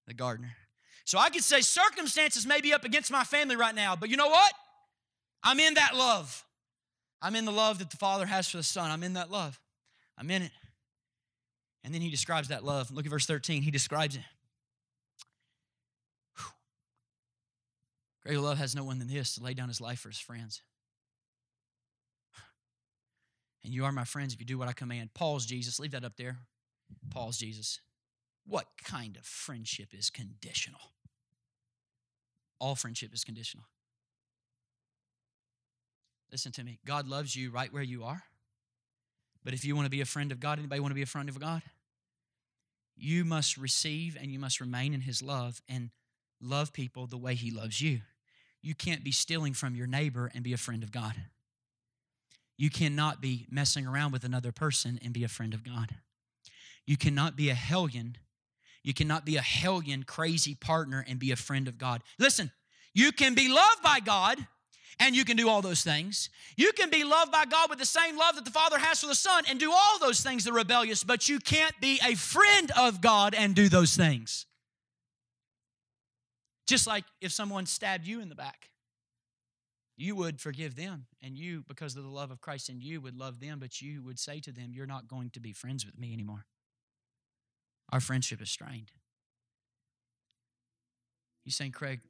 the 0.07 0.15
gardener. 0.15 0.57
So 1.05 1.19
I 1.19 1.31
could 1.31 1.45
say 1.45 1.61
circumstances 1.61 2.47
may 2.47 2.61
be 2.61 2.73
up 2.73 2.85
against 2.85 3.11
my 3.11 3.25
family 3.25 3.57
right 3.57 3.75
now, 3.75 3.97
but 3.97 4.09
you 4.09 4.17
know 4.17 4.29
what? 4.29 4.53
I'm 5.43 5.59
in 5.59 5.75
that 5.75 5.97
love. 5.97 6.45
I'm 7.21 7.37
in 7.37 7.45
the 7.45 7.53
love 7.53 7.79
that 7.79 7.91
the 7.91 7.97
Father 7.97 8.27
has 8.27 8.49
for 8.49 8.57
the 8.57 8.63
Son. 8.63 8.91
I'm 8.91 9.03
in 9.03 9.15
that 9.15 9.31
love. 9.31 9.59
I'm 10.19 10.31
in 10.31 10.43
it. 10.43 10.53
And 11.85 11.93
then 11.93 12.01
he 12.01 12.11
describes 12.11 12.49
that 12.49 12.65
love. 12.65 12.91
Look 12.91 13.07
at 13.07 13.11
verse 13.11 13.27
13. 13.27 13.63
He 13.63 13.71
describes 13.71 14.15
it. 14.15 14.23
Whew. 16.37 16.47
Greater 18.25 18.41
love 18.41 18.59
has 18.59 18.75
no 18.75 18.85
one 18.85 18.99
than 18.99 19.09
this 19.09 19.35
to 19.35 19.43
lay 19.43 19.55
down 19.55 19.69
his 19.69 19.81
life 19.81 19.99
for 19.99 20.09
his 20.09 20.19
friends. 20.19 20.63
And 23.65 23.73
you 23.73 23.85
are 23.85 23.93
my 23.93 24.05
friends 24.05 24.35
if 24.35 24.41
you 24.41 24.47
do 24.47 24.59
what 24.59 24.69
I 24.69 24.73
command. 24.73 25.15
Paul's 25.15 25.47
Jesus. 25.47 25.79
Leave 25.79 25.93
that 25.93 26.05
up 26.05 26.17
there. 26.17 26.39
Paul's 27.11 27.39
Jesus. 27.39 27.81
What 28.47 28.67
kind 28.85 29.17
of 29.17 29.25
friendship 29.25 29.89
is 29.93 30.11
conditional? 30.11 30.81
All 32.59 32.75
friendship 32.75 33.13
is 33.13 33.25
conditional. 33.25 33.65
Listen 36.31 36.53
to 36.53 36.65
me. 36.65 36.79
God 36.87 37.07
loves 37.07 37.37
you 37.37 37.51
right 37.51 37.73
where 37.73 37.83
you 37.83 38.05
are. 38.05 38.23
But 39.45 39.55
if 39.55 39.65
you 39.65 39.75
want 39.75 39.87
to 39.87 39.91
be 39.91 40.01
a 40.01 40.07
friend 40.07 40.33
of 40.33 40.41
God, 40.41 40.59
anybody 40.59 40.81
want 40.81 40.93
to 40.93 40.97
be 40.97 41.03
a 41.03 41.07
friend 41.07 41.29
of 41.29 41.39
God? 41.39 41.63
You 42.97 43.25
must 43.25 43.57
receive 43.57 44.17
and 44.21 44.31
you 44.31 44.39
must 44.39 44.61
remain 44.61 44.95
in 44.95 45.03
His 45.03 45.23
love 45.23 45.61
and 45.69 45.91
love 46.41 46.73
people 46.73 47.07
the 47.07 47.19
way 47.19 47.35
He 47.35 47.51
loves 47.51 47.81
you. 47.81 48.01
You 48.63 48.75
can't 48.75 49.03
be 49.03 49.11
stealing 49.11 49.55
from 49.55 49.75
your 49.75 49.87
neighbor 49.87 50.31
and 50.35 50.45
be 50.45 50.53
a 50.53 50.59
friend 50.59 50.83
of 50.83 50.93
God. 50.93 51.15
You 52.57 52.71
cannot 52.71 53.21
be 53.21 53.47
messing 53.51 53.87
around 53.87 54.13
with 54.13 54.25
another 54.25 54.53
person 54.53 55.01
and 55.03 55.13
be 55.13 55.25
a 55.25 55.29
friend 55.29 55.53
of 55.53 55.65
God. 55.65 55.97
You 56.87 56.97
cannot 56.97 57.37
be 57.37 57.49
a 57.49 57.55
hellion 57.55 58.19
you 58.83 58.95
cannot 58.95 59.25
be 59.25 59.37
a 59.37 59.43
hellion, 59.43 60.03
crazy 60.03 60.55
partner 60.55 61.05
and 61.07 61.19
be 61.19 61.31
a 61.31 61.37
friend 61.37 61.69
of 61.69 61.79
God. 61.79 62.03
Listen, 62.19 62.51
you 62.95 63.13
can 63.13 63.35
be 63.35 63.49
loved 63.49 63.83
by 63.83 64.01
God 64.01 64.39
and 64.99 65.17
you 65.17 65.25
can 65.25 65.37
do 65.37 65.49
all 65.49 65.63
those 65.63 65.83
things. 65.83 66.31
You 66.57 66.73
can 66.73 66.91
be 66.91 67.05
loved 67.05 67.33
by 67.33 67.45
God 67.45 67.71
with 67.71 67.79
the 67.79 67.87
same 67.87 68.17
love 68.17 68.35
that 68.37 68.45
the 68.45 68.51
Father 68.51 68.79
has 68.79 69.01
for 69.01 69.07
the 69.07 69.15
Son 69.15 69.45
and 69.49 69.59
do 69.59 69.73
all 69.73 69.99
those 70.01 70.21
things 70.21 70.45
that 70.45 70.51
are 70.51 70.57
rebellious, 70.57 71.05
but 71.05 71.29
you 71.29 71.39
can't 71.39 71.75
be 71.81 72.01
a 72.07 72.15
friend 72.15 72.71
of 72.77 73.01
God 73.01 73.35
and 73.35 73.55
do 73.55 73.69
those 73.69 73.97
things. 73.97 74.47
Just 76.67 76.87
like 76.87 77.05
if 77.21 77.33
someone 77.33 77.67
stabbed 77.67 78.07
you 78.07 78.21
in 78.21 78.29
the 78.29 78.35
back, 78.35 78.71
you 79.97 80.17
would 80.17 80.41
forgive 80.41 80.75
them, 80.75 81.07
and 81.21 81.37
you, 81.37 81.65
because 81.69 81.97
of 81.97 82.03
the 82.03 82.09
love 82.09 82.31
of 82.31 82.41
Christ 82.41 82.69
in 82.69 82.81
you, 82.81 83.01
would 83.01 83.17
love 83.17 83.41
them, 83.41 83.59
but 83.59 83.81
you 83.81 84.03
would 84.03 84.19
say 84.19 84.41
to 84.41 84.51
them, 84.51 84.71
You're 84.73 84.87
not 84.87 85.07
going 85.07 85.31
to 85.31 85.41
be 85.41 85.53
friends 85.53 85.85
with 85.85 85.99
me 85.99 86.13
anymore. 86.13 86.47
Our 87.93 88.01
friendship 88.01 88.41
is 88.41 88.51
strained. 88.51 88.91
You 91.45 91.53
saying, 91.53 91.73
Craig, 91.73 92.01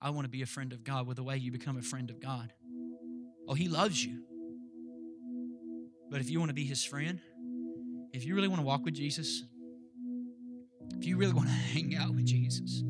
I 0.00 0.10
want 0.10 0.26
to 0.26 0.30
be 0.30 0.42
a 0.42 0.46
friend 0.46 0.72
of 0.72 0.84
God. 0.84 1.06
With 1.06 1.16
the 1.16 1.22
way 1.22 1.38
you 1.38 1.50
become 1.50 1.78
a 1.78 1.82
friend 1.82 2.10
of 2.10 2.20
God. 2.20 2.52
Oh, 3.48 3.54
He 3.54 3.68
loves 3.68 4.04
you. 4.04 4.22
But 6.10 6.20
if 6.20 6.28
you 6.28 6.38
want 6.38 6.50
to 6.50 6.54
be 6.54 6.64
His 6.64 6.84
friend, 6.84 7.20
if 8.12 8.24
you 8.24 8.34
really 8.34 8.48
want 8.48 8.60
to 8.60 8.66
walk 8.66 8.84
with 8.84 8.94
Jesus, 8.94 9.42
if 10.98 11.06
you 11.06 11.16
really 11.16 11.32
want 11.32 11.48
to 11.48 11.54
hang 11.72 11.96
out 11.96 12.14
with 12.14 12.26
Jesus, 12.26 12.82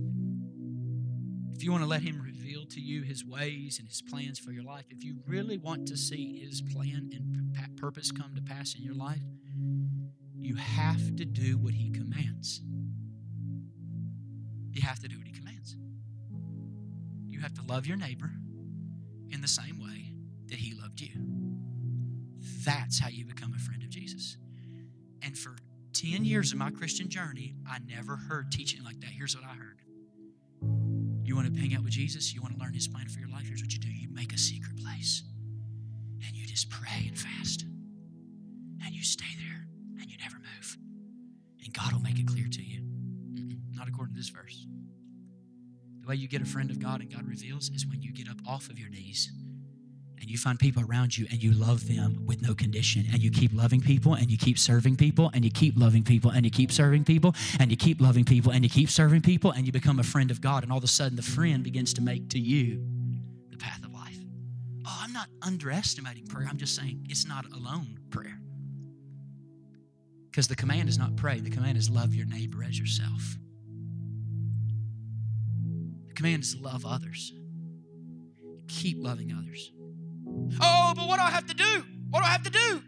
if 1.54 1.62
you 1.62 1.70
want 1.70 1.84
to 1.84 1.88
let 1.88 2.02
Him 2.02 2.20
reveal 2.20 2.66
to 2.66 2.80
you 2.80 3.02
His 3.02 3.24
ways 3.24 3.78
and 3.78 3.86
His 3.86 4.02
plans 4.02 4.38
for 4.38 4.50
your 4.50 4.64
life, 4.64 4.86
if 4.90 5.04
you 5.04 5.16
really 5.26 5.58
want 5.58 5.86
to 5.88 5.96
see 5.96 6.40
His 6.40 6.62
plan 6.62 7.10
and 7.12 7.76
purpose 7.80 8.12
come 8.12 8.34
to 8.34 8.42
pass 8.42 8.74
in 8.74 8.82
your 8.82 8.94
life, 8.94 9.22
you 10.40 10.56
have 10.56 11.16
to 11.16 11.24
do 11.24 11.58
what 11.58 11.74
He 11.74 11.90
commands. 11.90 12.60
You 14.72 14.82
have 14.82 14.98
to 15.00 15.08
do 15.08 15.18
what 15.18 15.26
He 15.26 15.32
commands. 15.32 15.76
You 17.28 17.40
have 17.40 17.54
to 17.54 17.62
love 17.62 17.86
your 17.86 17.96
neighbor 17.96 18.30
in 19.30 19.40
the 19.40 19.48
same 19.48 19.78
way 19.78 20.14
that 20.46 20.58
He 20.58 20.74
loved 20.80 21.00
you. 21.00 21.10
That's 22.64 22.98
how 22.98 23.08
you 23.08 23.24
become 23.24 23.54
a 23.54 23.58
friend 23.58 23.82
of 23.82 23.90
Jesus. 23.90 24.36
And 25.22 25.36
for 25.36 25.56
10 25.92 26.24
years 26.24 26.52
of 26.52 26.58
my 26.58 26.70
Christian 26.70 27.08
journey, 27.08 27.54
I 27.68 27.78
never 27.86 28.16
heard 28.16 28.50
teaching 28.50 28.82
like 28.82 29.00
that. 29.00 29.10
Here's 29.10 29.36
what 29.36 29.44
I 29.44 29.54
heard 29.54 29.80
You 31.24 31.36
want 31.36 31.52
to 31.52 31.60
hang 31.60 31.74
out 31.74 31.82
with 31.82 31.92
Jesus? 31.92 32.34
You 32.34 32.42
want 32.42 32.54
to 32.54 32.60
learn 32.60 32.72
His 32.74 32.88
plan 32.88 33.08
for 33.08 33.20
your 33.20 33.28
life? 33.28 33.46
Here's 33.46 33.62
what 33.62 33.72
you 33.72 33.78
do 33.78 33.88
you 33.88 34.08
make 34.10 34.32
a 34.32 34.38
secret 34.38 34.76
place 34.82 35.22
and 36.26 36.36
you 36.36 36.46
just 36.46 36.70
pray 36.70 37.06
and 37.06 37.18
fast 37.18 37.64
and 38.84 38.94
you 38.94 39.02
stay 39.02 39.26
there 39.38 39.66
you 40.10 40.18
never 40.18 40.36
move. 40.36 40.76
And 41.64 41.72
God 41.72 41.92
will 41.92 42.00
make 42.00 42.18
it 42.18 42.26
clear 42.26 42.46
to 42.50 42.62
you. 42.62 42.82
Not 43.72 43.88
according 43.88 44.14
to 44.14 44.20
this 44.20 44.28
verse. 44.28 44.66
The 46.00 46.08
way 46.08 46.16
you 46.16 46.28
get 46.28 46.42
a 46.42 46.46
friend 46.46 46.70
of 46.70 46.78
God 46.78 47.00
and 47.00 47.12
God 47.12 47.26
reveals 47.26 47.70
is 47.70 47.86
when 47.86 48.02
you 48.02 48.12
get 48.12 48.28
up 48.28 48.38
off 48.46 48.68
of 48.68 48.78
your 48.78 48.88
knees 48.88 49.30
and 50.20 50.30
you 50.30 50.36
find 50.36 50.58
people 50.58 50.82
around 50.82 51.16
you 51.16 51.26
and 51.30 51.42
you 51.42 51.52
love 51.52 51.88
them 51.88 52.24
with 52.26 52.42
no 52.42 52.54
condition 52.54 53.06
and 53.12 53.22
you 53.22 53.30
keep 53.30 53.52
loving 53.54 53.80
people 53.80 54.14
and 54.14 54.30
you 54.30 54.36
keep 54.36 54.58
serving 54.58 54.96
people 54.96 55.30
and 55.32 55.44
you 55.44 55.50
keep 55.50 55.78
loving 55.78 56.02
people 56.02 56.30
and 56.30 56.44
you 56.44 56.50
keep 56.50 56.70
serving 56.70 57.04
people 57.04 57.34
and 57.58 57.70
you 57.70 57.76
keep 57.76 58.00
loving 58.00 58.24
people 58.24 58.52
and 58.52 58.62
you 58.62 58.70
keep 58.70 58.90
serving 58.90 59.22
people 59.22 59.50
and 59.52 59.66
you 59.66 59.72
become 59.72 59.98
a 59.98 60.02
friend 60.02 60.30
of 60.30 60.40
God 60.40 60.62
and 60.62 60.70
all 60.70 60.78
of 60.78 60.84
a 60.84 60.88
sudden 60.88 61.16
the 61.16 61.22
friend 61.22 61.64
begins 61.64 61.94
to 61.94 62.02
make 62.02 62.28
to 62.30 62.38
you 62.38 62.84
the 63.50 63.56
path 63.56 63.82
of 63.84 63.92
life. 63.92 64.18
Oh, 64.86 64.98
I'm 65.02 65.12
not 65.12 65.28
underestimating 65.42 66.26
prayer. 66.26 66.46
I'm 66.48 66.58
just 66.58 66.76
saying 66.76 67.06
it's 67.08 67.26
not 67.26 67.46
alone 67.52 67.98
prayer. 68.10 68.38
Because 70.30 70.46
the 70.46 70.56
command 70.56 70.88
is 70.88 70.96
not 70.96 71.16
pray, 71.16 71.40
the 71.40 71.50
command 71.50 71.76
is 71.76 71.90
love 71.90 72.14
your 72.14 72.26
neighbor 72.26 72.62
as 72.62 72.78
yourself. 72.78 73.36
The 76.06 76.14
command 76.14 76.44
is 76.44 76.56
love 76.56 76.86
others. 76.86 77.32
Keep 78.68 78.98
loving 79.00 79.32
others. 79.32 79.72
Oh, 80.60 80.92
but 80.94 81.08
what 81.08 81.16
do 81.16 81.22
I 81.22 81.30
have 81.30 81.46
to 81.48 81.54
do? 81.54 81.84
What 82.10 82.20
do 82.20 82.26
I 82.26 82.28
have 82.28 82.44
to 82.44 82.50
do? 82.50 82.82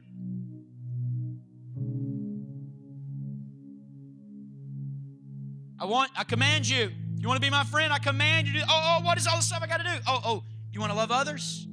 I 5.80 5.84
want, 5.86 6.12
I 6.16 6.22
command 6.22 6.68
you. 6.68 6.93
You 7.18 7.26
want 7.26 7.43
to 7.43 7.45
be 7.45 7.51
my 7.51 7.64
friend? 7.64 7.93
I 7.93 7.99
command 7.99 8.47
you 8.47 8.61
to. 8.61 8.66
Oh, 8.68 8.99
oh, 9.01 9.05
what 9.05 9.18
is 9.18 9.26
all 9.26 9.36
the 9.36 9.43
stuff 9.43 9.61
I 9.62 9.66
got 9.66 9.78
to 9.78 9.84
do? 9.84 9.97
Oh, 10.07 10.20
oh, 10.24 10.45
you 10.70 10.78
want 10.78 10.93
to 10.93 10.97
love 10.97 11.11
others? 11.11 11.66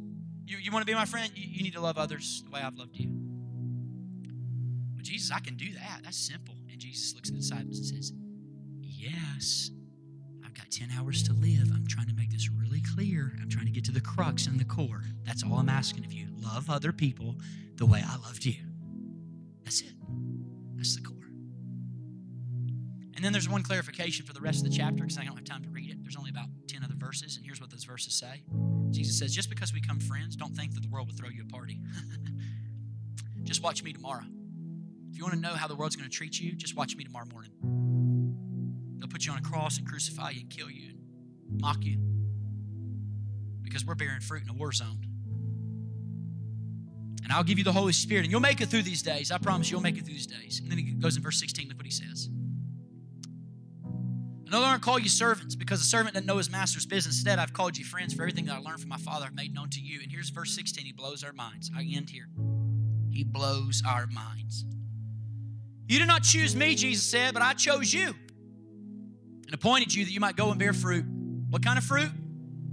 You, 0.46 0.58
you 0.58 0.72
want 0.72 0.82
to 0.82 0.92
be 0.92 0.96
my 0.96 1.06
friend? 1.06 1.32
You, 1.36 1.46
you 1.48 1.64
need 1.64 1.74
to 1.74 1.82
love 1.82 2.00
others 2.00 2.42
the 2.44 2.50
way 2.50 2.62
I've 2.62 2.76
loved 2.76 2.96
you. 2.96 3.19
Jesus, 5.10 5.32
I 5.32 5.40
can 5.40 5.56
do 5.56 5.74
that. 5.74 6.02
That's 6.04 6.18
simple. 6.18 6.54
And 6.70 6.80
Jesus 6.80 7.16
looks 7.16 7.30
at 7.30 7.34
the 7.34 7.42
disciples 7.42 7.80
and 7.80 7.88
says, 7.88 8.14
Yes. 8.80 9.72
I've 10.46 10.54
got 10.54 10.70
10 10.70 10.90
hours 11.00 11.24
to 11.24 11.34
live. 11.34 11.72
I'm 11.74 11.88
trying 11.88 12.08
to 12.08 12.14
make 12.14 12.30
this 12.30 12.48
really 12.52 12.84
clear. 12.94 13.34
I'm 13.42 13.50
trying 13.50 13.66
to 13.66 13.72
get 13.72 13.84
to 13.86 13.92
the 13.92 14.02
crux 14.02 14.46
and 14.46 14.60
the 14.60 14.66
core. 14.66 15.04
That's 15.24 15.44
all 15.44 15.56
I'm 15.56 15.70
asking 15.70 16.06
of 16.06 16.14
you. 16.14 16.28
Love 16.38 16.70
other 16.70 16.92
people 16.92 17.38
the 17.76 17.88
way 17.88 18.04
I 18.06 18.18
loved 18.18 18.46
you. 18.46 18.54
That's 19.64 19.82
it. 19.82 19.94
That's 20.76 20.96
the 20.96 21.02
core. 21.02 21.16
And 23.16 23.26
then 23.26 23.34
there's 23.34 23.50
one 23.50 23.64
clarification 23.64 24.28
for 24.28 24.34
the 24.34 24.42
rest 24.42 24.64
of 24.64 24.72
the 24.72 24.78
chapter 24.78 25.04
because 25.04 25.18
I 25.18 25.24
don't 25.24 25.36
have 25.36 25.44
time 25.44 25.64
to 25.64 25.70
read 25.70 25.90
it. 25.90 25.98
There's 26.04 26.18
only 26.18 26.30
about 26.30 26.50
10 26.68 26.84
other 26.84 26.96
verses, 26.96 27.36
and 27.36 27.46
here's 27.46 27.60
what 27.60 27.72
those 27.72 27.84
verses 27.84 28.14
say 28.14 28.44
Jesus 28.92 29.18
says, 29.18 29.34
Just 29.34 29.50
because 29.50 29.74
we 29.74 29.82
become 29.82 30.00
friends, 30.00 30.36
don't 30.36 30.56
think 30.56 30.76
that 30.76 30.82
the 30.82 30.90
world 30.90 31.08
will 31.08 31.16
throw 31.16 31.30
you 31.30 31.42
a 31.42 31.52
party. 31.52 31.80
just 33.44 33.64
watch 33.64 33.84
me 33.84 33.92
tomorrow. 33.92 34.26
If 35.12 35.18
you 35.18 35.24
want 35.24 35.36
to 35.36 35.40
know 35.40 35.54
how 35.54 35.68
the 35.68 35.76
world's 35.76 35.96
going 35.96 36.10
to 36.10 36.16
treat 36.16 36.40
you, 36.40 36.54
just 36.54 36.76
watch 36.76 36.96
me 36.96 37.04
tomorrow 37.04 37.26
morning. 37.32 37.52
They'll 39.00 39.08
put 39.08 39.26
you 39.26 39.32
on 39.32 39.40
a 39.40 39.42
cross 39.42 39.78
and 39.78 39.88
crucify 39.88 40.32
you 40.32 40.42
and 40.42 40.50
kill 40.50 40.70
you 40.70 40.92
and 41.50 41.62
mock 41.62 41.84
you 41.84 42.00
because 43.64 43.86
we're 43.86 43.96
bearing 43.96 44.22
fruit 44.22 44.44
in 44.44 44.50
a 44.50 44.54
war 44.54 44.72
zone. 44.72 45.06
And 47.24 47.34
I'll 47.34 47.44
give 47.44 47.60
you 47.60 47.64
the 47.64 47.72
Holy 47.72 47.94
Spirit, 47.94 48.24
and 48.24 48.32
you'll 48.32 48.40
make 48.40 48.60
it 48.60 48.70
through 48.70 48.82
these 48.82 49.04
days. 49.04 49.32
I 49.32 49.38
promise 49.38 49.70
you'll 49.70 49.82
make 49.82 49.98
it 49.98 50.06
through 50.06 50.16
these 50.16 50.26
days. 50.26 50.60
And 50.62 50.72
then 50.72 50.80
he 50.80 50.94
goes 50.94 51.16
in 51.16 51.22
verse 51.22 51.40
16, 51.40 51.68
look 51.68 51.78
what 51.78 51.86
he 51.86 51.92
says. 51.92 52.30
I 54.48 54.52
no 54.52 54.62
longer 54.62 54.80
call 54.80 54.98
you 54.98 55.10
servants 55.10 55.56
because 55.56 55.80
a 55.80 55.84
servant 55.84 56.16
doesn't 56.16 56.26
know 56.26 56.38
his 56.38 56.50
master's 56.50 56.88
business. 56.88 57.18
Instead, 57.18 57.38
I've 57.38 57.54
called 57.54 57.78
you 57.78 57.86
friends 57.86 58.16
for 58.16 58.24
everything 58.24 58.46
that 58.46 58.56
I 58.56 58.60
learned 58.60 58.80
from 58.80 58.90
my 58.90 58.98
Father 58.98 59.28
I've 59.28 59.36
made 59.36 59.54
known 59.54 59.70
to 59.70 59.80
you. 59.80 60.00
And 60.02 60.12
here's 60.12 60.30
verse 60.30 60.56
16. 60.56 60.86
He 60.86 60.92
blows 60.92 61.24
our 61.24 61.34
minds. 61.34 61.70
I 61.76 61.82
end 61.82 62.10
here. 62.10 62.30
He 63.12 63.24
blows 63.24 63.84
our 63.88 64.08
minds. 64.08 64.66
You 65.90 65.98
did 65.98 66.08
not 66.08 66.22
choose 66.22 66.56
me, 66.56 66.76
Jesus 66.76 67.04
said, 67.04 67.34
but 67.34 67.42
I 67.42 67.54
chose 67.54 67.92
you 67.92 68.14
and 69.46 69.54
appointed 69.54 69.92
you 69.92 70.06
that 70.06 70.12
you 70.12 70.20
might 70.20 70.36
go 70.36 70.52
and 70.52 70.60
bear 70.60 70.72
fruit. 70.72 71.04
What 71.50 71.64
kind 71.64 71.80
of 71.80 71.84
fruit? 71.84 72.12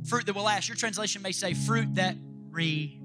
Fruit 0.06 0.26
that 0.26 0.34
will 0.34 0.42
last. 0.42 0.68
Your 0.68 0.76
translation 0.76 1.22
may 1.22 1.32
say 1.32 1.54
fruit 1.54 1.94
that 1.94 2.14
remains. 2.50 3.00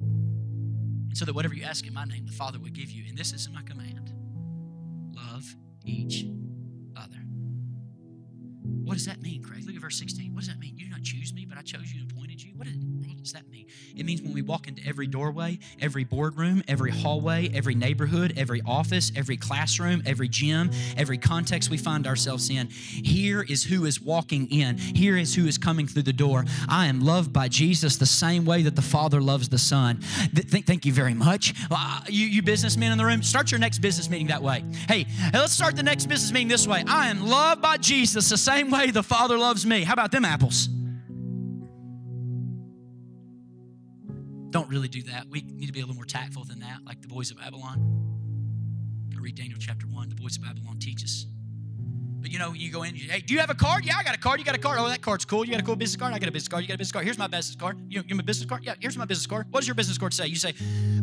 And 0.00 1.16
so 1.16 1.24
that 1.24 1.32
whatever 1.32 1.54
you 1.54 1.62
ask 1.62 1.86
in 1.86 1.94
my 1.94 2.04
name, 2.04 2.26
the 2.26 2.32
Father 2.32 2.58
will 2.58 2.70
give 2.70 2.90
you. 2.90 3.04
And 3.08 3.16
this 3.16 3.32
is 3.32 3.48
my 3.48 3.62
command 3.62 4.12
love 5.14 5.54
each 5.84 6.26
other. 6.96 7.22
What 8.90 8.96
does 8.96 9.06
that 9.06 9.22
mean, 9.22 9.40
Craig? 9.40 9.62
Look 9.64 9.76
at 9.76 9.80
verse 9.80 10.00
16. 10.00 10.34
What 10.34 10.40
does 10.40 10.48
that 10.48 10.58
mean? 10.58 10.72
You 10.76 10.86
did 10.86 10.90
not 10.90 11.04
choose 11.04 11.32
me, 11.32 11.46
but 11.48 11.56
I 11.56 11.62
chose 11.62 11.92
you 11.92 12.00
and 12.00 12.10
appointed 12.10 12.42
you. 12.42 12.50
What, 12.56 12.66
is, 12.66 12.74
what 13.06 13.22
does 13.22 13.32
that 13.34 13.48
mean? 13.48 13.66
It 13.96 14.04
means 14.04 14.20
when 14.20 14.34
we 14.34 14.42
walk 14.42 14.66
into 14.66 14.84
every 14.84 15.06
doorway, 15.06 15.60
every 15.80 16.02
boardroom, 16.02 16.64
every 16.66 16.90
hallway, 16.90 17.50
every 17.54 17.76
neighborhood, 17.76 18.34
every 18.36 18.60
office, 18.66 19.12
every 19.14 19.36
classroom, 19.36 20.02
every 20.06 20.26
gym, 20.26 20.72
every 20.96 21.18
context 21.18 21.70
we 21.70 21.76
find 21.76 22.04
ourselves 22.04 22.50
in, 22.50 22.66
here 22.66 23.42
is 23.48 23.62
who 23.62 23.84
is 23.84 24.00
walking 24.00 24.48
in. 24.48 24.76
Here 24.76 25.16
is 25.16 25.36
who 25.36 25.46
is 25.46 25.56
coming 25.56 25.86
through 25.86 26.02
the 26.02 26.12
door. 26.12 26.44
I 26.68 26.86
am 26.86 27.00
loved 27.00 27.32
by 27.32 27.46
Jesus 27.46 27.96
the 27.96 28.06
same 28.06 28.44
way 28.44 28.62
that 28.62 28.74
the 28.74 28.82
Father 28.82 29.20
loves 29.20 29.48
the 29.48 29.58
Son. 29.58 30.00
Th- 30.34 30.64
thank 30.64 30.84
you 30.84 30.92
very 30.92 31.14
much. 31.14 31.54
Uh, 31.70 32.00
you, 32.08 32.26
you 32.26 32.42
businessmen 32.42 32.90
in 32.90 32.98
the 32.98 33.04
room, 33.04 33.22
start 33.22 33.52
your 33.52 33.60
next 33.60 33.78
business 33.78 34.10
meeting 34.10 34.26
that 34.26 34.42
way. 34.42 34.64
Hey, 34.88 35.06
let's 35.32 35.52
start 35.52 35.76
the 35.76 35.84
next 35.84 36.06
business 36.06 36.32
meeting 36.32 36.48
this 36.48 36.66
way. 36.66 36.82
I 36.88 37.06
am 37.06 37.24
loved 37.28 37.62
by 37.62 37.76
Jesus 37.76 38.28
the 38.28 38.36
same 38.36 38.68
way 38.68 38.79
the 38.86 39.02
Father 39.02 39.36
loves 39.38 39.66
me. 39.66 39.82
How 39.82 39.92
about 39.92 40.10
them 40.10 40.24
apples? 40.24 40.68
Don't 44.50 44.68
really 44.68 44.88
do 44.88 45.02
that. 45.04 45.28
We 45.28 45.42
need 45.42 45.66
to 45.66 45.72
be 45.72 45.80
a 45.80 45.82
little 45.82 45.94
more 45.94 46.04
tactful 46.04 46.44
than 46.44 46.60
that, 46.60 46.78
like 46.84 47.00
the 47.00 47.08
boys 47.08 47.30
of 47.30 47.38
Babylon. 47.38 48.00
I 49.16 49.20
read 49.20 49.36
Daniel 49.36 49.58
chapter 49.60 49.86
1. 49.86 50.08
The 50.08 50.14
boys 50.16 50.36
of 50.36 50.42
Babylon 50.42 50.78
teach 50.78 51.04
us. 51.04 51.26
But 52.20 52.30
you 52.30 52.38
know, 52.38 52.52
you 52.52 52.70
go 52.70 52.82
in, 52.82 52.96
you, 52.96 53.08
hey, 53.08 53.20
do 53.20 53.32
you 53.32 53.40
have 53.40 53.50
a 53.50 53.54
card? 53.54 53.84
Yeah, 53.84 53.94
I 53.96 54.02
got 54.02 54.14
a 54.14 54.18
card. 54.18 54.40
You 54.40 54.44
got 54.44 54.54
a 54.54 54.58
card. 54.58 54.78
Oh, 54.78 54.88
that 54.88 55.00
card's 55.00 55.24
cool. 55.24 55.44
You 55.44 55.52
got 55.52 55.60
a 55.60 55.64
cool 55.64 55.76
business 55.76 55.98
card? 55.98 56.12
I 56.12 56.18
got 56.18 56.28
a 56.28 56.32
business 56.32 56.48
card. 56.48 56.62
You 56.62 56.68
got 56.68 56.74
a 56.74 56.78
business 56.78 56.92
card. 56.92 57.04
Here's 57.04 57.18
my 57.18 57.28
business 57.28 57.56
card. 57.56 57.78
You, 57.88 58.02
you 58.06 58.16
have 58.16 58.18
a 58.18 58.22
business 58.22 58.48
card? 58.48 58.64
Yeah, 58.64 58.74
here's 58.78 58.98
my 58.98 59.06
business 59.06 59.26
card. 59.26 59.46
What 59.50 59.60
does 59.60 59.68
your 59.68 59.74
business 59.74 59.96
card 59.96 60.12
say? 60.12 60.26
You 60.26 60.36
say, 60.36 60.54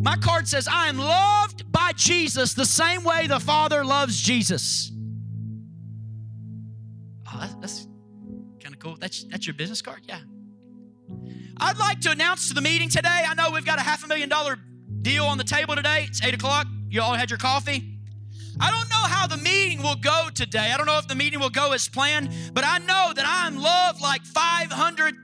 my 0.01 0.15
card 0.17 0.47
says, 0.47 0.67
I 0.67 0.89
am 0.89 0.97
loved 0.97 1.71
by 1.71 1.93
Jesus 1.95 2.53
the 2.53 2.65
same 2.65 3.03
way 3.03 3.27
the 3.27 3.39
Father 3.39 3.83
loves 3.83 4.21
Jesus. 4.21 4.91
That's, 9.07 9.23
that's 9.23 9.47
your 9.47 9.53
business 9.53 9.81
card? 9.81 10.01
Yeah. 10.05 10.19
I'd 11.61 11.77
like 11.77 12.01
to 12.01 12.11
announce 12.11 12.49
to 12.49 12.53
the 12.53 12.59
meeting 12.59 12.89
today. 12.89 13.23
I 13.25 13.35
know 13.35 13.51
we've 13.51 13.63
got 13.63 13.79
a 13.79 13.81
half 13.81 14.03
a 14.03 14.07
million 14.09 14.27
dollar 14.27 14.57
deal 15.01 15.23
on 15.23 15.37
the 15.37 15.45
table 15.45 15.77
today. 15.77 16.07
It's 16.09 16.21
eight 16.25 16.33
o'clock. 16.33 16.67
You 16.89 17.01
all 17.01 17.13
had 17.13 17.29
your 17.29 17.39
coffee. 17.39 17.99
I 18.59 18.69
don't 18.69 18.89
know 18.89 19.07
how 19.07 19.25
the 19.25 19.37
meeting 19.37 19.81
will 19.81 19.95
go 19.95 20.27
today. 20.35 20.73
I 20.73 20.75
don't 20.75 20.87
know 20.87 20.97
if 20.97 21.07
the 21.07 21.15
meeting 21.15 21.39
will 21.39 21.49
go 21.49 21.71
as 21.71 21.87
planned, 21.87 22.31
but 22.53 22.65
I 22.65 22.79
know 22.79 23.13
that 23.15 23.23
I'm 23.25 23.55
loved 23.55 24.01
like 24.01 24.25
500 24.25 25.15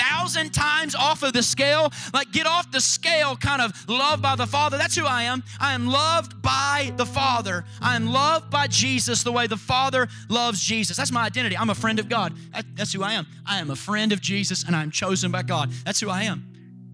thousand 0.00 0.52
times 0.52 0.94
off 0.94 1.22
of 1.22 1.32
the 1.32 1.42
scale. 1.42 1.92
Like, 2.14 2.32
get 2.32 2.46
off 2.46 2.70
the 2.70 2.80
scale, 2.80 3.36
kind 3.36 3.62
of 3.62 3.72
loved 3.88 4.22
by 4.22 4.36
the 4.36 4.46
Father. 4.46 4.78
That's 4.78 4.96
who 4.96 5.04
I 5.04 5.24
am. 5.24 5.42
I 5.60 5.74
am 5.74 5.86
loved 5.86 6.40
by 6.42 6.92
the 6.96 7.06
Father. 7.06 7.64
I 7.80 7.96
am 7.96 8.06
loved 8.06 8.50
by 8.50 8.66
Jesus 8.66 9.22
the 9.22 9.32
way 9.32 9.46
the 9.46 9.56
Father 9.56 10.08
loves 10.28 10.60
Jesus. 10.62 10.96
That's 10.96 11.12
my 11.12 11.24
identity. 11.24 11.56
I'm 11.56 11.70
a 11.70 11.74
friend 11.74 11.98
of 11.98 12.08
God. 12.08 12.34
That's 12.74 12.92
who 12.92 13.02
I 13.02 13.12
am. 13.12 13.26
I 13.46 13.58
am 13.58 13.70
a 13.70 13.76
friend 13.76 14.12
of 14.12 14.20
Jesus 14.20 14.64
and 14.64 14.74
I'm 14.74 14.90
chosen 14.90 15.30
by 15.30 15.42
God. 15.42 15.70
That's 15.84 16.00
who 16.00 16.08
I 16.08 16.22
am. 16.22 16.49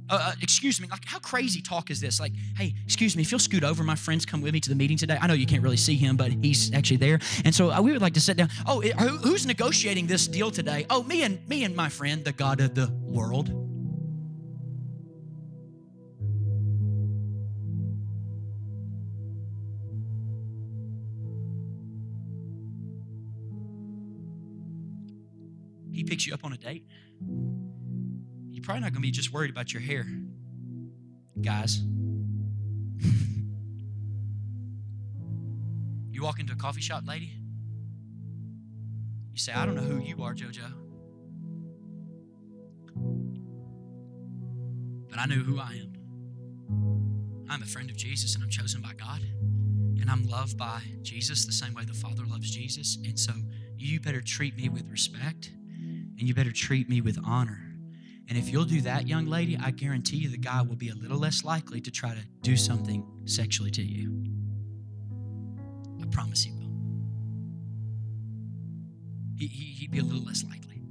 Uh, 0.09 0.19
uh, 0.21 0.33
excuse 0.41 0.81
me, 0.81 0.87
like 0.89 1.05
how 1.05 1.19
crazy 1.19 1.61
talk 1.61 1.91
is 1.91 2.01
this? 2.01 2.21
Like, 2.21 2.33
hey, 2.57 2.75
excuse 2.85 3.17
me, 3.17 3.23
if 3.23 3.31
you'll 3.31 3.41
scoot 3.41 3.65
over, 3.65 3.83
my 3.83 3.97
friends 3.97 4.25
come 4.25 4.41
with 4.41 4.53
me 4.53 4.61
to 4.61 4.69
the 4.69 4.75
meeting 4.75 4.97
today. 4.97 5.19
I 5.21 5.27
know 5.27 5.35
you 5.35 5.47
can't 5.47 5.63
really 5.63 5.77
see 5.77 5.97
him, 5.97 6.17
but 6.17 6.31
he's 6.31 6.73
actually 6.73 6.99
there, 6.99 7.19
and 7.45 7.55
so 7.55 7.71
uh, 7.73 7.81
we 7.81 7.93
would 7.93 8.03
like 8.03 8.15
to 8.15 8.21
sit 8.21 8.37
down. 8.37 8.49
Oh, 8.67 8.81
it, 8.81 8.95
who, 9.01 9.17
who's 9.19 9.47
negotiating 9.47 10.07
this 10.07 10.29
deal 10.29 10.51
today? 10.51 10.87
Oh, 10.91 11.03
me 11.03 11.23
and 11.23 11.47
me 11.49 11.65
and 11.65 11.75
my 11.75 11.89
friend, 11.89 12.25
the 12.25 12.33
God 12.33 12.61
of 12.61 12.75
the 12.75 12.89
world. 13.03 13.51
He 25.93 26.05
picks 26.05 26.27
you 26.27 26.35
up 26.35 26.45
on 26.45 26.53
a 26.53 26.59
date 26.59 26.85
you're 28.57 28.65
probably 28.65 28.81
not 28.81 28.93
going 28.95 29.03
to 29.03 29.07
be 29.07 29.11
just 29.11 29.35
worried 29.35 29.51
about 29.51 29.75
your 29.75 29.83
hair, 29.83 30.07
guys. 31.43 31.77
you 36.11 36.23
walk 36.23 36.41
into 36.41 36.55
a 36.55 36.57
coffee 36.57 36.81
shop, 36.81 37.03
lady. 37.07 37.35
You 39.35 39.39
say, 39.39 39.53
I 39.53 39.67
don't 39.67 39.75
know 39.75 39.83
who 39.83 39.99
you 39.99 40.23
are, 40.23 40.35
JoJo. 40.35 40.73
But 45.11 45.19
I 45.19 45.27
know 45.27 45.35
who 45.35 45.61
I 45.61 45.73
am. 45.83 45.93
I'm 47.51 47.63
a 47.63 47.67
friend 47.67 47.91
of 47.91 47.97
Jesus 47.99 48.37
and 48.37 48.43
I'm 48.43 48.49
chosen 48.49 48.81
by 48.81 48.95
God. 48.95 49.21
And 50.01 50.11
I'm 50.11 50.27
loved 50.27 50.57
by 50.57 50.81
Jesus 51.03 51.45
the 51.45 51.53
same 51.53 51.75
way 51.75 51.85
the 51.85 51.93
Father 51.93 52.25
loves 52.27 52.51
Jesus. 52.51 52.97
And 53.05 53.19
so 53.19 53.35
you 53.77 54.01
better 54.01 54.23
treat 54.23 54.57
me 54.57 54.71
with 54.71 54.89
respect 54.89 55.51
and 56.19 56.23
you 56.23 56.33
better 56.33 56.53
treat 56.53 56.89
me 56.89 57.03
with 57.03 57.19
honor. 57.23 57.66
And 58.29 58.37
if 58.37 58.51
you'll 58.51 58.65
do 58.65 58.81
that, 58.83 59.07
young 59.07 59.27
lady, 59.27 59.57
I 59.63 59.71
guarantee 59.71 60.17
you 60.17 60.29
the 60.29 60.39
guy 60.39 60.61
will 60.63 60.77
be 60.77 60.89
a 60.89 60.95
little 60.95 61.19
less 61.19 61.45
likely 61.45 61.81
to 61.81 61.91
try 61.91 62.11
to 62.11 62.21
do 62.43 62.57
something 62.57 63.07
sexually 63.25 63.71
to 63.73 63.83
you. 63.83 64.25
I 66.03 66.07
promise 66.07 66.43
he 66.43 66.51
will. 66.53 66.73
He, 69.39 69.47
he, 69.47 69.87
would 69.87 69.93
be 69.93 69.99
a 70.01 70.03
little 70.03 70.25
less 70.25 70.43
likely. 70.45 70.83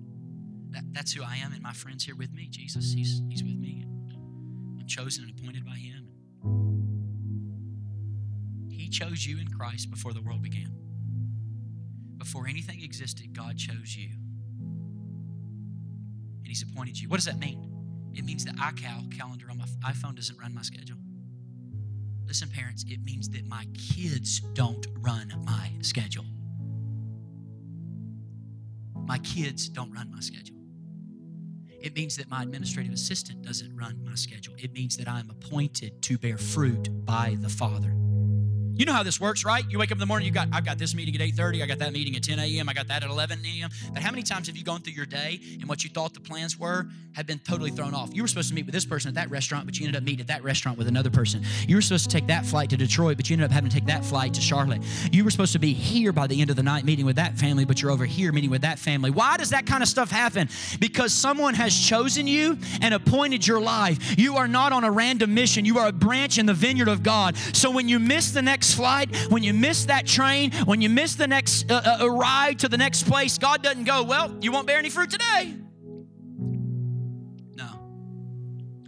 That, 0.69 0.83
that's 0.93 1.11
who 1.11 1.23
I 1.23 1.37
am, 1.37 1.51
and 1.51 1.61
my 1.61 1.73
friend's 1.73 2.05
here 2.05 2.15
with 2.15 2.31
me. 2.31 2.47
Jesus, 2.49 2.93
he's, 2.93 3.21
he's 3.29 3.43
with 3.43 3.57
me. 3.57 3.83
I'm 4.79 4.87
chosen 4.87 5.25
and 5.25 5.37
appointed 5.37 5.65
by 5.65 5.75
him. 5.75 6.07
He 8.69 8.87
chose 8.87 9.25
you 9.25 9.39
in 9.39 9.49
Christ 9.49 9.89
before 9.89 10.13
the 10.13 10.21
world 10.21 10.41
began. 10.41 10.71
Before 12.17 12.47
anything 12.47 12.81
existed, 12.81 13.35
God 13.35 13.57
chose 13.57 13.95
you 13.95 14.09
and 16.45 16.49
He's 16.49 16.61
appointed 16.61 16.99
you. 16.99 17.09
What 17.09 17.17
does 17.17 17.25
that 17.25 17.39
mean? 17.39 17.71
It 18.13 18.23
means 18.23 18.45
that 18.45 18.55
iCal 18.57 19.11
calendar 19.11 19.47
on 19.49 19.57
my 19.57 19.65
iPhone 19.83 20.15
doesn't 20.15 20.37
run 20.39 20.53
my 20.53 20.61
schedule. 20.61 20.97
Listen, 22.27 22.49
parents, 22.49 22.85
it 22.87 23.03
means 23.03 23.29
that 23.29 23.47
my 23.47 23.65
kids 23.73 24.41
don't 24.53 24.85
run 24.99 25.33
my 25.43 25.71
schedule. 25.81 26.25
My 29.07 29.17
kids 29.19 29.69
don't 29.69 29.91
run 29.91 30.11
my 30.11 30.19
schedule. 30.19 30.55
It 31.81 31.95
means 31.95 32.15
that 32.17 32.29
my 32.29 32.43
administrative 32.43 32.93
assistant 32.93 33.41
doesn't 33.41 33.75
run 33.75 34.03
my 34.03 34.15
schedule. 34.15 34.53
It 34.57 34.71
means 34.73 34.97
that 34.97 35.07
I'm 35.07 35.29
appointed 35.31 36.01
to 36.03 36.17
bear 36.17 36.37
fruit 36.37 37.05
by 37.05 37.37
the 37.39 37.49
Father. 37.49 38.04
You 38.77 38.85
know 38.85 38.91
how 38.91 39.03
this 39.03 39.21
works, 39.21 39.45
right? 39.45 39.63
You 39.69 39.79
wake 39.79 39.91
up 39.91 39.95
in 39.95 39.99
the 39.99 40.05
morning, 40.05 40.25
you 40.25 40.33
got 40.33 40.49
I've 40.51 40.65
got 40.65 40.77
this 40.77 40.93
meeting 40.93 41.15
at 41.15 41.21
8:30, 41.21 41.63
I 41.63 41.65
got 41.65 41.79
that 41.79 41.93
meeting 41.93 42.15
at 42.17 42.23
10 42.23 42.39
a.m., 42.39 42.67
I 42.67 42.73
got 42.73 42.87
that 42.89 43.03
at 43.03 43.09
11 43.09 43.39
a.m. 43.45 43.69
But 43.93 44.03
how 44.03 44.11
many 44.11 44.21
times 44.21 44.47
have 44.47 44.57
you 44.57 44.63
gone 44.63 44.81
through 44.81 44.93
your 44.93 45.05
day 45.05 45.39
and 45.59 45.69
what 45.69 45.85
you 45.85 45.89
thought 45.89 46.13
the 46.13 46.19
plans 46.19 46.59
were 46.59 46.87
have 47.13 47.25
been 47.25 47.39
totally 47.39 47.71
thrown 47.71 47.93
off? 47.93 48.13
You 48.13 48.21
were 48.21 48.27
supposed 48.27 48.49
to 48.49 48.55
meet 48.55 48.65
with 48.65 48.73
this 48.73 48.85
person 48.85 49.07
at 49.07 49.15
that 49.15 49.29
restaurant, 49.29 49.65
but 49.65 49.79
you 49.79 49.85
ended 49.85 50.01
up 50.01 50.03
meeting 50.03 50.19
at 50.21 50.27
that 50.27 50.43
restaurant 50.43 50.77
with 50.77 50.87
another 50.87 51.09
person. 51.09 51.43
You 51.67 51.77
were 51.77 51.81
supposed 51.81 52.09
to 52.09 52.13
take 52.13 52.27
that 52.27 52.45
flight 52.45 52.69
to 52.71 52.77
Detroit, 52.77 53.15
but 53.15 53.29
you 53.29 53.35
ended 53.35 53.45
up 53.45 53.51
having 53.51 53.69
to 53.69 53.75
take 53.75 53.85
that 53.85 54.03
flight 54.03 54.33
to 54.33 54.41
Charlotte. 54.41 54.81
You 55.09 55.23
were 55.23 55.31
supposed 55.31 55.53
to 55.53 55.59
be 55.59 55.73
here 55.73 56.11
by 56.11 56.27
the 56.27 56.41
end 56.41 56.49
of 56.49 56.57
the 56.57 56.63
night 56.63 56.83
meeting 56.83 57.05
with 57.05 57.15
that 57.15 57.37
family, 57.37 57.63
but 57.63 57.81
you're 57.81 57.91
over 57.91 58.05
here 58.05 58.33
meeting 58.33 58.49
with 58.49 58.63
that 58.63 58.77
family. 58.77 59.09
Why 59.09 59.37
does 59.37 59.51
that 59.51 59.65
kind 59.65 59.83
of 59.83 59.89
stuff 59.89 60.11
happen? 60.11 60.49
Because 60.79 61.13
someone 61.13 61.53
has 61.53 61.73
chosen 61.73 62.27
you 62.27 62.57
and 62.81 62.93
appointed 62.93 63.47
your 63.47 63.61
life. 63.61 64.19
You 64.19 64.35
are 64.35 64.49
not 64.49 64.73
on 64.73 64.83
a 64.83 64.91
random 64.91 65.33
mission. 65.33 65.63
You 65.63 65.79
are 65.79 65.87
a 65.87 65.93
branch 65.93 66.37
in 66.37 66.45
the 66.45 66.53
vineyard 66.53 66.89
of 66.89 67.03
God. 67.03 67.37
So 67.53 67.71
when 67.71 67.87
you 67.87 67.99
miss 67.99 68.31
the 68.31 68.41
next 68.41 68.64
flight, 68.73 69.15
when 69.29 69.43
you 69.43 69.53
miss 69.53 69.85
that 69.85 70.05
train, 70.05 70.51
when 70.65 70.81
you 70.81 70.89
miss 70.89 71.15
the 71.15 71.27
next 71.27 71.71
uh, 71.71 71.97
uh, 72.01 72.09
ride 72.09 72.59
to 72.59 72.69
the 72.69 72.77
next 72.77 73.03
place, 73.03 73.37
God 73.37 73.61
doesn't 73.61 73.85
go, 73.85 74.03
Well, 74.03 74.35
you 74.41 74.51
won't 74.51 74.67
bear 74.67 74.77
any 74.77 74.89
fruit 74.89 75.09
today. 75.09 75.55
No. 77.55 77.69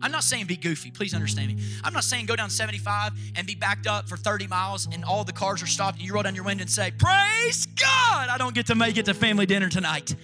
I'm 0.01 0.11
not 0.11 0.23
saying 0.23 0.45
be 0.45 0.57
goofy. 0.57 0.91
Please 0.91 1.13
understand 1.13 1.55
me. 1.55 1.63
I'm 1.83 1.93
not 1.93 2.03
saying 2.03 2.25
go 2.25 2.35
down 2.35 2.49
75 2.49 3.13
and 3.35 3.47
be 3.47 3.55
backed 3.55 3.87
up 3.87 4.07
for 4.07 4.17
30 4.17 4.47
miles 4.47 4.87
and 4.91 5.03
all 5.03 5.23
the 5.23 5.33
cars 5.33 5.61
are 5.63 5.67
stopped 5.67 5.97
and 5.97 6.07
you 6.07 6.13
roll 6.13 6.23
down 6.23 6.35
your 6.35 6.45
window 6.45 6.61
and 6.61 6.71
say, 6.71 6.91
Praise 6.97 7.65
God, 7.65 8.29
I 8.29 8.37
don't 8.37 8.55
get 8.55 8.67
to 8.67 8.75
make 8.75 8.97
it 8.97 9.05
to 9.05 9.13
family 9.13 9.45
dinner 9.45 9.69
tonight. 9.69 10.15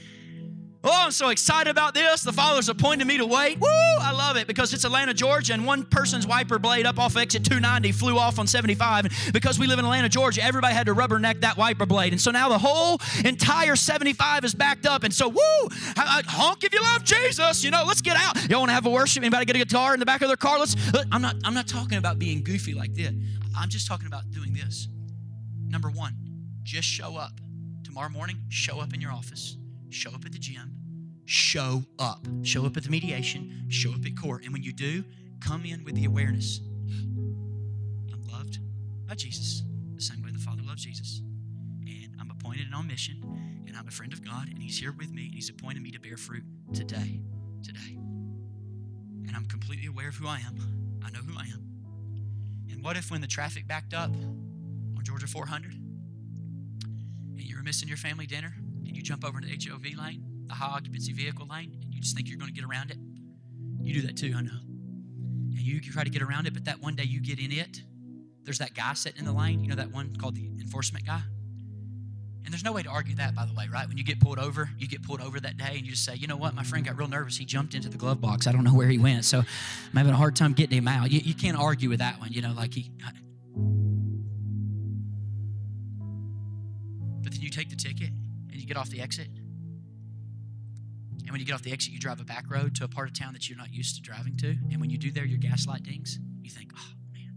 Oh, 0.86 0.92
I'm 0.94 1.12
so 1.12 1.30
excited 1.30 1.70
about 1.70 1.94
this. 1.94 2.24
The 2.24 2.34
Father's 2.34 2.68
appointed 2.68 3.08
me 3.08 3.18
to 3.18 3.26
wait. 3.26 3.58
Woo! 3.58 3.68
I 3.70 4.12
love 4.12 4.36
it 4.36 4.48
because 4.48 4.74
it's 4.74 4.84
Atlanta, 4.84 5.14
Georgia, 5.14 5.54
and 5.54 5.66
one 5.66 5.86
person's 5.86 6.28
wiper 6.28 6.60
blade 6.60 6.86
up 6.86 7.00
off 7.00 7.16
exit 7.16 7.46
290 7.46 7.94
flew 7.94 8.18
off 8.18 8.38
on 8.38 8.48
75. 8.48 9.06
And 9.06 9.14
because 9.32 9.58
we 9.58 9.66
live 9.66 9.80
in 9.80 9.86
Atlanta, 9.86 10.10
Georgia, 10.10 10.44
everybody 10.44 10.74
had 10.74 10.88
to 10.88 10.94
rubberneck 10.94 11.40
that 11.40 11.56
wiper 11.56 11.86
blade. 11.86 12.12
And 12.12 12.20
so 12.20 12.32
now 12.32 12.50
the 12.50 12.58
whole 12.58 13.00
entire 13.24 13.78
75 13.78 14.44
is 14.44 14.54
backed 14.54 14.86
up. 14.86 15.06
And 15.06 15.14
so, 15.14 15.30
woo! 15.30 15.68
Honk 15.96 16.66
if 16.66 16.74
you 16.74 16.82
love 16.82 17.06
Jesus. 17.06 17.64
You 17.64 17.72
know, 17.72 17.86
let's 17.88 18.02
get 18.02 18.18
out. 18.18 18.50
Y'all 18.50 18.60
want 18.60 18.70
to 18.70 18.74
have 18.74 18.86
a 18.86 18.90
worship? 18.90 19.24
Anybody 19.24 19.46
get 19.46 19.56
a 19.56 19.60
guitar 19.60 19.94
in 19.94 20.02
the 20.02 20.06
back 20.06 20.22
of 20.22 20.28
their 20.28 20.36
car? 20.36 20.60
Let's. 20.60 20.76
I'm 21.14 21.22
not. 21.22 21.38
I'm 21.46 21.54
not 21.54 21.68
talking 21.68 21.98
about 21.98 22.20
being 22.20 22.44
goofy 22.44 22.74
like 22.74 22.94
this. 22.94 23.14
I'm 23.58 23.70
just 23.70 23.88
talking 23.88 24.08
about 24.08 24.32
doing 24.32 24.52
this. 24.52 24.90
Number 25.66 25.90
one, 25.90 26.14
just 26.64 26.90
show 26.90 27.16
up 27.16 27.40
tomorrow 27.86 28.10
morning. 28.10 28.38
Show 28.50 28.82
up 28.82 28.94
in 28.94 29.00
your 29.00 29.14
office 29.14 29.58
show 29.94 30.12
up 30.12 30.26
at 30.26 30.32
the 30.32 30.40
gym, 30.40 30.74
show 31.26 31.84
up. 32.00 32.26
Show 32.42 32.66
up 32.66 32.76
at 32.78 32.84
the 32.84 32.90
mediation, 32.90 33.66
show 33.70 33.92
up 33.92 34.06
at 34.06 34.18
court. 34.18 34.44
And 34.44 34.54
when 34.54 34.64
you 34.64 34.74
do, 34.74 35.04
come 35.40 35.66
in 35.66 35.84
with 35.84 35.96
the 35.96 36.06
awareness 36.06 36.62
I'm 38.12 38.24
loved 38.32 38.60
by 39.08 39.16
Jesus, 39.16 39.64
the 39.96 40.02
same 40.02 40.22
way 40.24 40.32
the 40.32 40.40
Father 40.40 40.64
loves 40.64 40.84
Jesus. 40.84 41.22
And 41.86 42.16
I'm 42.20 42.32
appointed 42.32 42.66
and 42.66 42.76
on 42.76 42.88
mission, 42.88 43.22
and 43.68 43.76
I'm 43.78 43.88
a 43.88 43.92
friend 43.92 44.14
of 44.14 44.24
God, 44.26 44.50
and 44.50 44.62
He's 44.62 44.78
here 44.78 44.92
with 44.92 45.12
me, 45.12 45.26
and 45.26 45.34
He's 45.34 45.50
appointed 45.50 45.82
me 45.82 45.92
to 45.92 46.00
bear 46.00 46.18
fruit 46.18 46.44
today. 46.74 47.20
Today. 47.64 47.98
And 49.28 49.32
I'm 49.36 49.46
completely 49.46 49.88
aware 49.88 50.10
of 50.10 50.16
who 50.16 50.28
I 50.28 50.40
am. 50.40 50.58
I 51.06 51.10
know 51.12 51.20
who 51.20 51.38
I 51.38 51.44
am. 51.44 51.64
And 52.72 52.84
what 52.84 52.98
if 52.98 53.12
when 53.12 53.22
the 53.22 53.28
traffic 53.28 53.68
backed 53.68 53.94
up 53.94 54.12
on 54.12 55.04
Georgia 55.04 55.28
400 55.28 55.72
and 55.72 57.42
you 57.42 57.56
were 57.56 57.64
missing 57.64 57.88
your 57.88 57.98
family 57.98 58.26
dinner 58.26 58.54
and 58.94 58.98
you 58.98 59.02
jump 59.02 59.26
over 59.26 59.40
into 59.40 59.50
the 59.50 59.72
HOV 59.72 59.98
lane, 59.98 60.24
the 60.46 60.54
high 60.54 60.68
occupancy 60.68 61.14
vehicle 61.14 61.48
lane, 61.50 61.80
and 61.82 61.92
you 61.92 62.00
just 62.00 62.16
think 62.16 62.30
you're 62.30 62.38
going 62.38 62.54
to 62.54 62.56
get 62.56 62.64
around 62.64 62.92
it. 62.92 62.98
You 63.82 63.96
do 63.96 64.02
that 64.06 64.16
too, 64.16 64.32
I 64.38 64.42
know. 64.42 64.52
And 64.52 65.60
you 65.60 65.82
try 65.82 66.04
to 66.04 66.12
get 66.12 66.22
around 66.22 66.46
it, 66.46 66.54
but 66.54 66.66
that 66.66 66.80
one 66.80 66.96
day 66.96 67.06
you 67.06 67.20
get 67.20 67.40
in 67.40 67.52
it, 67.52 67.82
there's 68.44 68.60
that 68.60 68.76
guy 68.76 68.94
sitting 68.94 69.18
in 69.18 69.26
the 69.26 69.34
lane, 69.34 69.62
you 69.62 69.68
know 69.68 69.76
that 69.76 69.92
one 69.92 70.16
called 70.16 70.36
the 70.36 70.46
enforcement 70.62 71.08
guy? 71.08 71.22
And 72.46 72.54
there's 72.54 72.64
no 72.64 72.72
way 72.72 72.84
to 72.84 72.90
argue 72.90 73.16
that, 73.16 73.34
by 73.34 73.48
the 73.48 73.54
way, 73.54 73.68
right? 73.72 73.88
When 73.88 73.98
you 73.98 74.04
get 74.04 74.20
pulled 74.20 74.38
over, 74.38 74.70
you 74.78 74.88
get 74.88 75.02
pulled 75.02 75.22
over 75.22 75.40
that 75.40 75.58
day 75.58 75.78
and 75.78 75.86
you 75.86 75.94
just 75.94 76.06
say, 76.06 76.14
you 76.14 76.28
know 76.28 76.38
what, 76.38 76.54
my 76.54 76.64
friend 76.64 76.86
got 76.86 76.96
real 76.96 77.08
nervous. 77.08 77.36
He 77.36 77.46
jumped 77.46 77.74
into 77.74 77.90
the 77.90 77.98
glove 77.98 78.22
box. 78.22 78.46
I 78.46 78.52
don't 78.52 78.64
know 78.64 78.76
where 78.76 78.90
he 78.90 79.00
went. 79.00 79.26
So 79.26 79.40
I'm 79.40 79.98
having 79.98 80.14
a 80.14 80.18
hard 80.18 80.36
time 80.36 80.54
getting 80.54 80.78
him 80.78 80.88
out. 80.88 81.10
You, 81.10 81.20
you 81.24 81.34
can't 81.34 81.58
argue 81.58 81.90
with 81.90 81.98
that 82.00 82.20
one, 82.20 82.32
you 82.32 82.44
know, 82.44 82.54
like 82.54 82.76
he. 82.76 82.92
But 87.24 87.32
then 87.32 87.42
you 87.42 87.50
take 87.50 87.72
the 87.72 87.76
ticket 87.76 88.10
you 88.64 88.68
get 88.68 88.78
off 88.78 88.90
the 88.90 89.02
exit. 89.02 89.28
And 91.24 91.30
when 91.32 91.40
you 91.40 91.46
get 91.46 91.54
off 91.54 91.62
the 91.64 91.74
exit, 91.74 91.92
you 91.92 92.00
drive 92.00 92.22
a 92.22 92.24
back 92.24 92.50
road 92.50 92.76
to 92.76 92.86
a 92.86 92.88
part 92.88 93.10
of 93.10 93.20
town 93.20 93.34
that 93.34 93.50
you're 93.50 93.58
not 93.58 93.74
used 93.74 93.96
to 93.98 94.02
driving 94.02 94.38
to. 94.38 94.56
And 94.72 94.80
when 94.80 94.90
you 94.90 94.98
do 94.98 95.12
there, 95.12 95.26
your 95.26 95.38
gas 95.38 95.68
light 95.68 95.84
dings. 95.84 96.18
You 96.42 96.50
think, 96.50 96.72
oh, 96.76 96.92
man, 97.12 97.34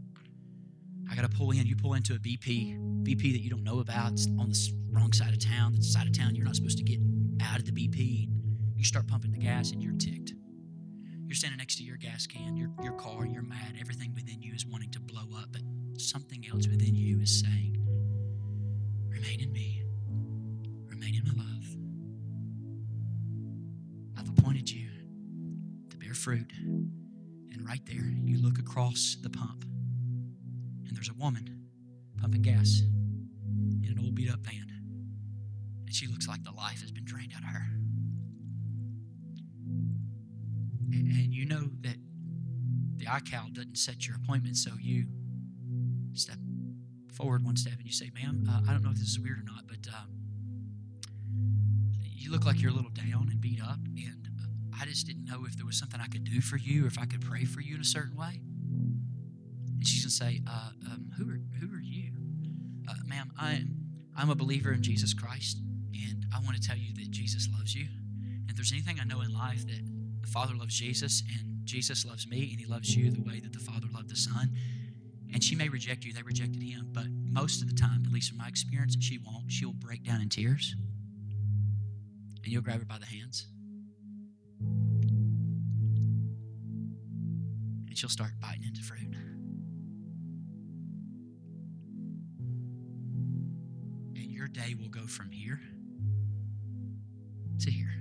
I 1.11 1.17
got 1.17 1.23
to 1.23 1.37
pull 1.37 1.51
in. 1.51 1.67
You 1.67 1.75
pull 1.75 1.95
into 1.95 2.15
a 2.15 2.19
BP, 2.19 3.03
BP 3.03 3.33
that 3.33 3.41
you 3.41 3.51
don't 3.51 3.65
know 3.65 3.81
about. 3.81 4.13
It's 4.13 4.27
on 4.39 4.51
the 4.51 4.73
wrong 4.93 5.13
side 5.13 5.33
of 5.33 5.45
town. 5.45 5.73
That's 5.73 5.87
the 5.87 5.93
side 5.93 6.07
of 6.07 6.17
town 6.17 6.37
you're 6.37 6.45
not 6.45 6.55
supposed 6.55 6.79
to 6.79 6.85
get 6.85 7.01
out 7.43 7.59
of 7.59 7.65
the 7.65 7.73
BP. 7.73 8.29
You 8.77 8.85
start 8.85 9.09
pumping 9.09 9.33
the 9.33 9.39
gas 9.39 9.73
and 9.73 9.83
you're 9.83 9.95
ticked. 9.95 10.35
You're 11.27 11.35
standing 11.35 11.59
next 11.59 11.77
to 11.79 11.83
your 11.83 11.97
gas 11.97 12.29
can, 12.29 12.57
your, 12.57 12.71
your 12.85 12.93
car, 12.93 13.27
you're 13.27 13.43
mad. 13.43 13.75
Everything 13.81 14.15
within 14.15 14.43
you 14.43 14.55
is 14.55 14.65
wanting 14.65 14.91
to 14.93 15.01
blow 15.01 15.27
up, 15.37 15.49
but 15.51 15.63
something 15.99 16.47
else 16.47 16.69
within 16.69 16.95
you 16.95 17.21
is 17.21 17.41
saying, 17.41 17.73
Remain 19.09 19.41
in 19.41 19.53
me 19.53 19.86
remain 20.99 21.15
in 21.15 21.25
my 21.27 21.33
love. 21.43 21.67
I've 24.19 24.39
appointed 24.39 24.71
you 24.71 24.89
to 25.91 25.97
bear 25.97 26.15
fruit. 26.15 26.51
And 26.59 27.67
right 27.67 27.85
there, 27.87 28.11
you 28.25 28.41
look 28.43 28.59
across 28.59 29.17
the 29.21 29.31
pump, 29.31 29.65
and 30.87 30.97
there's 30.97 31.11
a 31.11 31.15
woman 31.15 31.69
pumping 32.21 32.43
gas 32.43 32.81
in 32.81 33.89
an 33.91 33.99
old 34.01 34.15
beat 34.15 34.31
up 34.31 34.41
van. 34.41 34.67
And 35.87 35.95
she 35.95 36.07
looks 36.07 36.27
like 36.27 36.43
the 36.45 36.53
life 36.53 36.81
has 36.81 36.91
been 36.91 37.05
drained 37.05 37.33
out 37.37 37.43
of 37.43 37.49
her. 37.51 37.67
And, 40.93 41.09
and 41.09 41.35
you 41.35 41.45
know 41.45 41.69
that 41.81 41.97
the 42.97 43.05
iCal 43.05 43.53
doesn't 43.53 43.77
set 43.77 44.07
your 44.07 44.17
appointment, 44.17 44.57
so 44.57 44.71
you 44.81 45.07
step 46.15 46.39
forward 47.13 47.45
one 47.45 47.57
step 47.57 47.75
and 47.75 47.87
you 47.87 47.93
say, 47.93 48.11
Ma'am, 48.15 48.47
uh, 48.49 48.61
I 48.69 48.73
don't 48.73 48.83
know 48.83 48.91
if 48.91 48.97
this 48.97 49.09
is 49.09 49.21
weird 49.21 49.39
or 49.39 49.45
not, 49.45 49.67
but 49.67 49.87
um, 49.89 50.16
you 52.17 52.31
look 52.31 52.45
like 52.45 52.61
you're 52.61 52.71
a 52.71 52.75
little 52.75 52.91
down 52.91 53.29
and 53.31 53.41
beat 53.41 53.61
up, 53.63 53.79
and 53.97 54.29
I 54.79 54.85
just 54.87 55.07
didn't 55.07 55.25
know 55.25 55.45
if 55.47 55.57
there 55.57 55.67
was 55.67 55.79
something 55.79 56.01
I 56.01 56.07
could 56.07 56.25
do 56.25 56.41
for 56.41 56.57
you 56.57 56.85
or 56.85 56.87
if 56.87 56.99
I 56.99 57.07
could 57.07 57.21
pray 57.21 57.45
for 57.45 57.61
you 57.61 57.75
in 57.75 57.81
a 57.81 57.85
certain 57.85 58.17
way. 58.17 58.41
And 59.79 59.87
she's 59.87 60.03
going 60.03 60.11
to 60.11 60.39
say, 60.39 60.43
uh, 60.49 60.71
um, 60.93 61.11
who, 61.17 61.31
are, 61.31 61.41
who 61.61 61.75
are 61.75 61.81
you? 61.81 62.13
Uh, 62.89 62.95
ma'am, 63.07 63.33
I'm, 63.39 63.77
I'm 64.17 64.31
a 64.31 64.35
believer 64.35 64.73
in 64.73 64.83
Jesus 64.83 65.15
Christ, 65.15 65.59
and 65.93 66.27
I 66.35 66.41
want 66.41 66.57
to 66.57 66.63
tell 66.63 66.77
you 66.77 66.95
that 66.95 67.11
Jesus 67.11 67.49
loves 67.57 67.75
you. 67.75 67.87
And 67.87 68.51
if 68.51 68.57
there's 68.57 68.73
anything 68.73 68.99
I 69.01 69.05
know 69.05 69.23
in 69.23 69.33
life 69.33 69.67
that 69.67 69.83
the 70.21 70.29
Father 70.29 70.55
loves 70.55 70.79
Jesus 70.79 71.23
and 71.29 71.57
Jesus 71.65 72.05
loves 72.05 72.29
me 72.29 72.49
and 72.51 72.61
he 72.61 72.67
loves 72.67 72.95
you 72.97 73.11
the 73.11 73.23
way 73.23 73.41
that 73.41 73.53
the 73.53 73.59
Father 73.59 73.87
loved 73.93 74.11
the 74.11 74.17
Son. 74.17 74.53
And 75.33 75.43
she 75.43 75.57
may 75.57 75.69
reject 75.69 76.05
you, 76.05 76.13
they 76.13 76.23
rejected 76.23 76.63
him, 76.63 76.89
but 76.93 77.07
most 77.25 77.61
of 77.61 77.69
the 77.69 77.75
time, 77.75 78.03
at 78.07 78.13
least 78.13 78.33
in 78.33 78.39
my 78.39 78.47
experience, 78.47 78.97
she 79.01 79.19
won't. 79.19 79.51
She'll 79.51 79.73
break 79.73 80.05
down 80.05 80.21
in 80.21 80.29
tears. 80.29 80.77
And 82.47 82.53
you'll 82.53 82.63
grab 82.63 82.79
her 82.79 82.85
by 82.85 82.99
the 82.99 83.07
hands. 83.07 83.49
And 87.89 87.99
she'll 87.99 88.09
start 88.09 88.31
biting 88.41 88.63
into 88.63 88.83
fruit. 88.83 89.01
And 94.15 94.31
your 94.31 94.47
day 94.47 94.77
will 94.81 94.91
go 94.91 95.09
from 95.09 95.33
here 95.33 95.61
to 97.59 97.71
here 97.73 97.97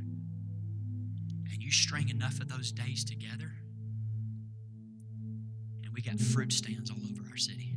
and 1.51 1.63
you 1.63 1.71
string 1.71 2.09
enough 2.09 2.39
of 2.39 2.47
those 2.47 2.71
days 2.71 3.03
together, 3.03 3.51
and 5.83 5.91
we 5.91 6.03
got 6.03 6.19
fruit 6.19 6.53
stands 6.53 6.91
all 6.91 6.99
over 7.09 7.27
our 7.31 7.37
city. 7.37 7.73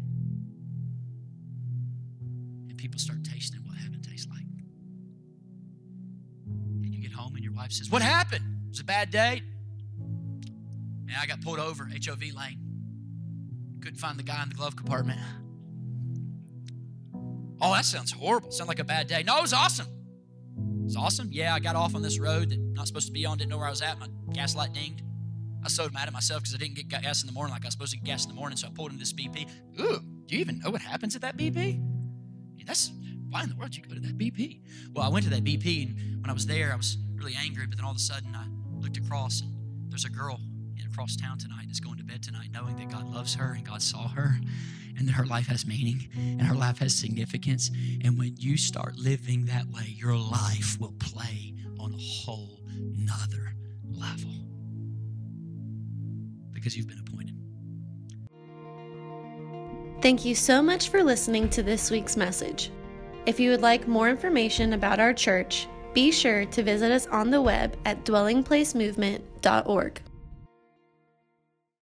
And 2.69 2.77
people 2.77 3.01
start 3.01 3.25
tasting 3.25 3.61
what 3.65 3.79
heaven 3.79 4.03
tastes 4.03 4.27
like. 4.29 4.48
You 6.99 7.09
get 7.09 7.17
home, 7.17 7.37
and 7.37 7.45
your 7.45 7.53
wife 7.53 7.71
says, 7.71 7.91
What 7.91 8.03
happened? 8.03 8.45
It 8.67 8.71
was 8.71 8.81
a 8.81 8.85
bad 8.85 9.11
day. 9.11 9.41
Man, 11.05 11.17
I 11.21 11.27
got 11.27 11.41
pulled 11.41 11.61
over, 11.61 11.85
HOV 11.85 12.21
lane. 12.37 12.59
Couldn't 13.81 13.99
find 13.99 14.19
the 14.19 14.25
guy 14.25 14.43
in 14.43 14.49
the 14.49 14.57
glove 14.57 14.75
compartment. 14.75 15.21
Oh, 17.61 17.73
that 17.73 17.85
sounds 17.85 18.11
horrible. 18.11 18.51
Sounds 18.51 18.67
like 18.67 18.81
a 18.81 18.85
bad 18.85 19.07
day. 19.07 19.23
No, 19.23 19.39
it 19.39 19.43
was 19.43 19.53
awesome. 19.53 19.87
It's 20.85 20.97
awesome. 20.97 21.29
Yeah, 21.31 21.55
I 21.55 21.61
got 21.61 21.77
off 21.77 21.95
on 21.95 22.03
this 22.03 22.19
road 22.19 22.51
that 22.51 22.57
I'm 22.57 22.75
not 22.75 22.89
supposed 22.89 23.07
to 23.07 23.13
be 23.13 23.25
on, 23.25 23.39
didn't 23.39 23.51
know 23.51 23.59
where 23.59 23.69
I 23.69 23.71
was 23.71 23.83
at. 23.83 23.99
My 24.01 24.09
gas 24.33 24.57
light 24.57 24.73
dinged. 24.73 25.03
I 25.61 25.65
was 25.65 25.75
so 25.75 25.89
mad 25.93 26.09
at 26.09 26.13
myself 26.13 26.43
because 26.43 26.55
I 26.57 26.59
didn't 26.59 26.75
get 26.75 26.89
gas 26.89 27.23
in 27.23 27.29
the 27.29 27.33
morning 27.33 27.53
like 27.53 27.65
I 27.65 27.69
was 27.69 27.75
supposed 27.75 27.93
to 27.93 27.99
get 27.99 28.07
gas 28.07 28.25
in 28.25 28.31
the 28.31 28.35
morning, 28.35 28.57
so 28.57 28.67
I 28.67 28.71
pulled 28.71 28.91
into 28.91 28.99
this 28.99 29.13
BP. 29.13 29.49
Ooh, 29.81 30.01
do 30.27 30.35
you 30.35 30.41
even 30.41 30.59
know 30.59 30.71
what 30.71 30.83
happens 30.83 31.15
at 31.15 31.23
that 31.23 31.37
BP? 31.37 31.81
That's 32.67 32.91
why 33.31 33.43
in 33.43 33.49
the 33.49 33.57
world 33.57 33.77
you 33.77 33.83
go 33.83 33.95
to 33.95 34.01
that 34.01 34.19
BP? 34.19 34.61
Well, 34.93 35.05
I 35.05 35.09
went 35.09 35.25
to 35.25 35.31
that 35.31 35.45
BP, 35.45 35.89
and 35.89 36.21
when 36.23 36.31
I 36.31 36.33
was 36.33 36.47
there, 36.47 36.73
I 36.73 36.77
was 36.77 36.99
really 37.15 37.35
angry, 37.39 37.67
but 37.67 37.77
then 37.77 37.85
all 37.85 37.93
of 37.93 37.97
a 37.97 38.01
sudden 38.01 38.35
I 38.35 38.47
looked 38.81 38.97
across, 38.97 39.41
and 39.43 39.53
there's 39.91 40.05
a 40.05 40.11
girl 40.11 40.41
across 40.99 41.15
town 41.15 41.39
tonight 41.39 41.65
that's 41.67 41.79
going 41.79 41.97
to 41.97 42.03
bed 42.03 42.21
tonight 42.25 42.49
knowing 42.53 42.75
that 42.75 42.91
God 42.91 43.07
loves 43.07 43.33
her 43.37 43.53
and 43.53 43.65
God 43.65 43.81
saw 43.81 44.09
her 44.09 44.37
and 44.99 45.07
that 45.07 45.13
her 45.13 45.27
life 45.27 45.47
has 45.47 45.65
meaning 45.65 46.09
and 46.17 46.43
her 46.43 46.57
life 46.57 46.79
has 46.79 46.93
significance. 46.93 47.71
And 48.03 48.19
when 48.19 48.35
you 48.37 48.57
start 48.57 48.97
living 48.97 49.47
that 49.47 49.67
way, 49.67 49.95
your 49.97 50.17
life 50.17 50.77
will 50.81 50.95
play 50.99 51.55
on 51.79 51.95
a 51.95 51.97
whole 51.97 52.59
nother 52.75 53.55
level 53.85 54.33
because 56.53 56.77
you've 56.77 56.89
been 56.89 56.99
appointed. 56.99 57.37
Thank 60.03 60.25
you 60.25 60.35
so 60.35 60.61
much 60.61 60.89
for 60.89 61.05
listening 61.05 61.49
to 61.51 61.63
this 61.63 61.93
week's 61.93 62.17
message. 62.17 62.73
If 63.29 63.39
you 63.39 63.51
would 63.51 63.61
like 63.61 63.87
more 63.87 64.09
information 64.09 64.73
about 64.73 64.99
our 65.01 65.13
church, 65.13 65.69
be 65.93 66.11
sure 66.11 66.47
to 66.47 66.63
visit 66.63 66.91
us 66.91 67.07
on 67.09 67.31
the 67.31 67.43
web 67.43 67.77
at 67.85 68.03
dwellingplacemovement.org. 68.07 70.03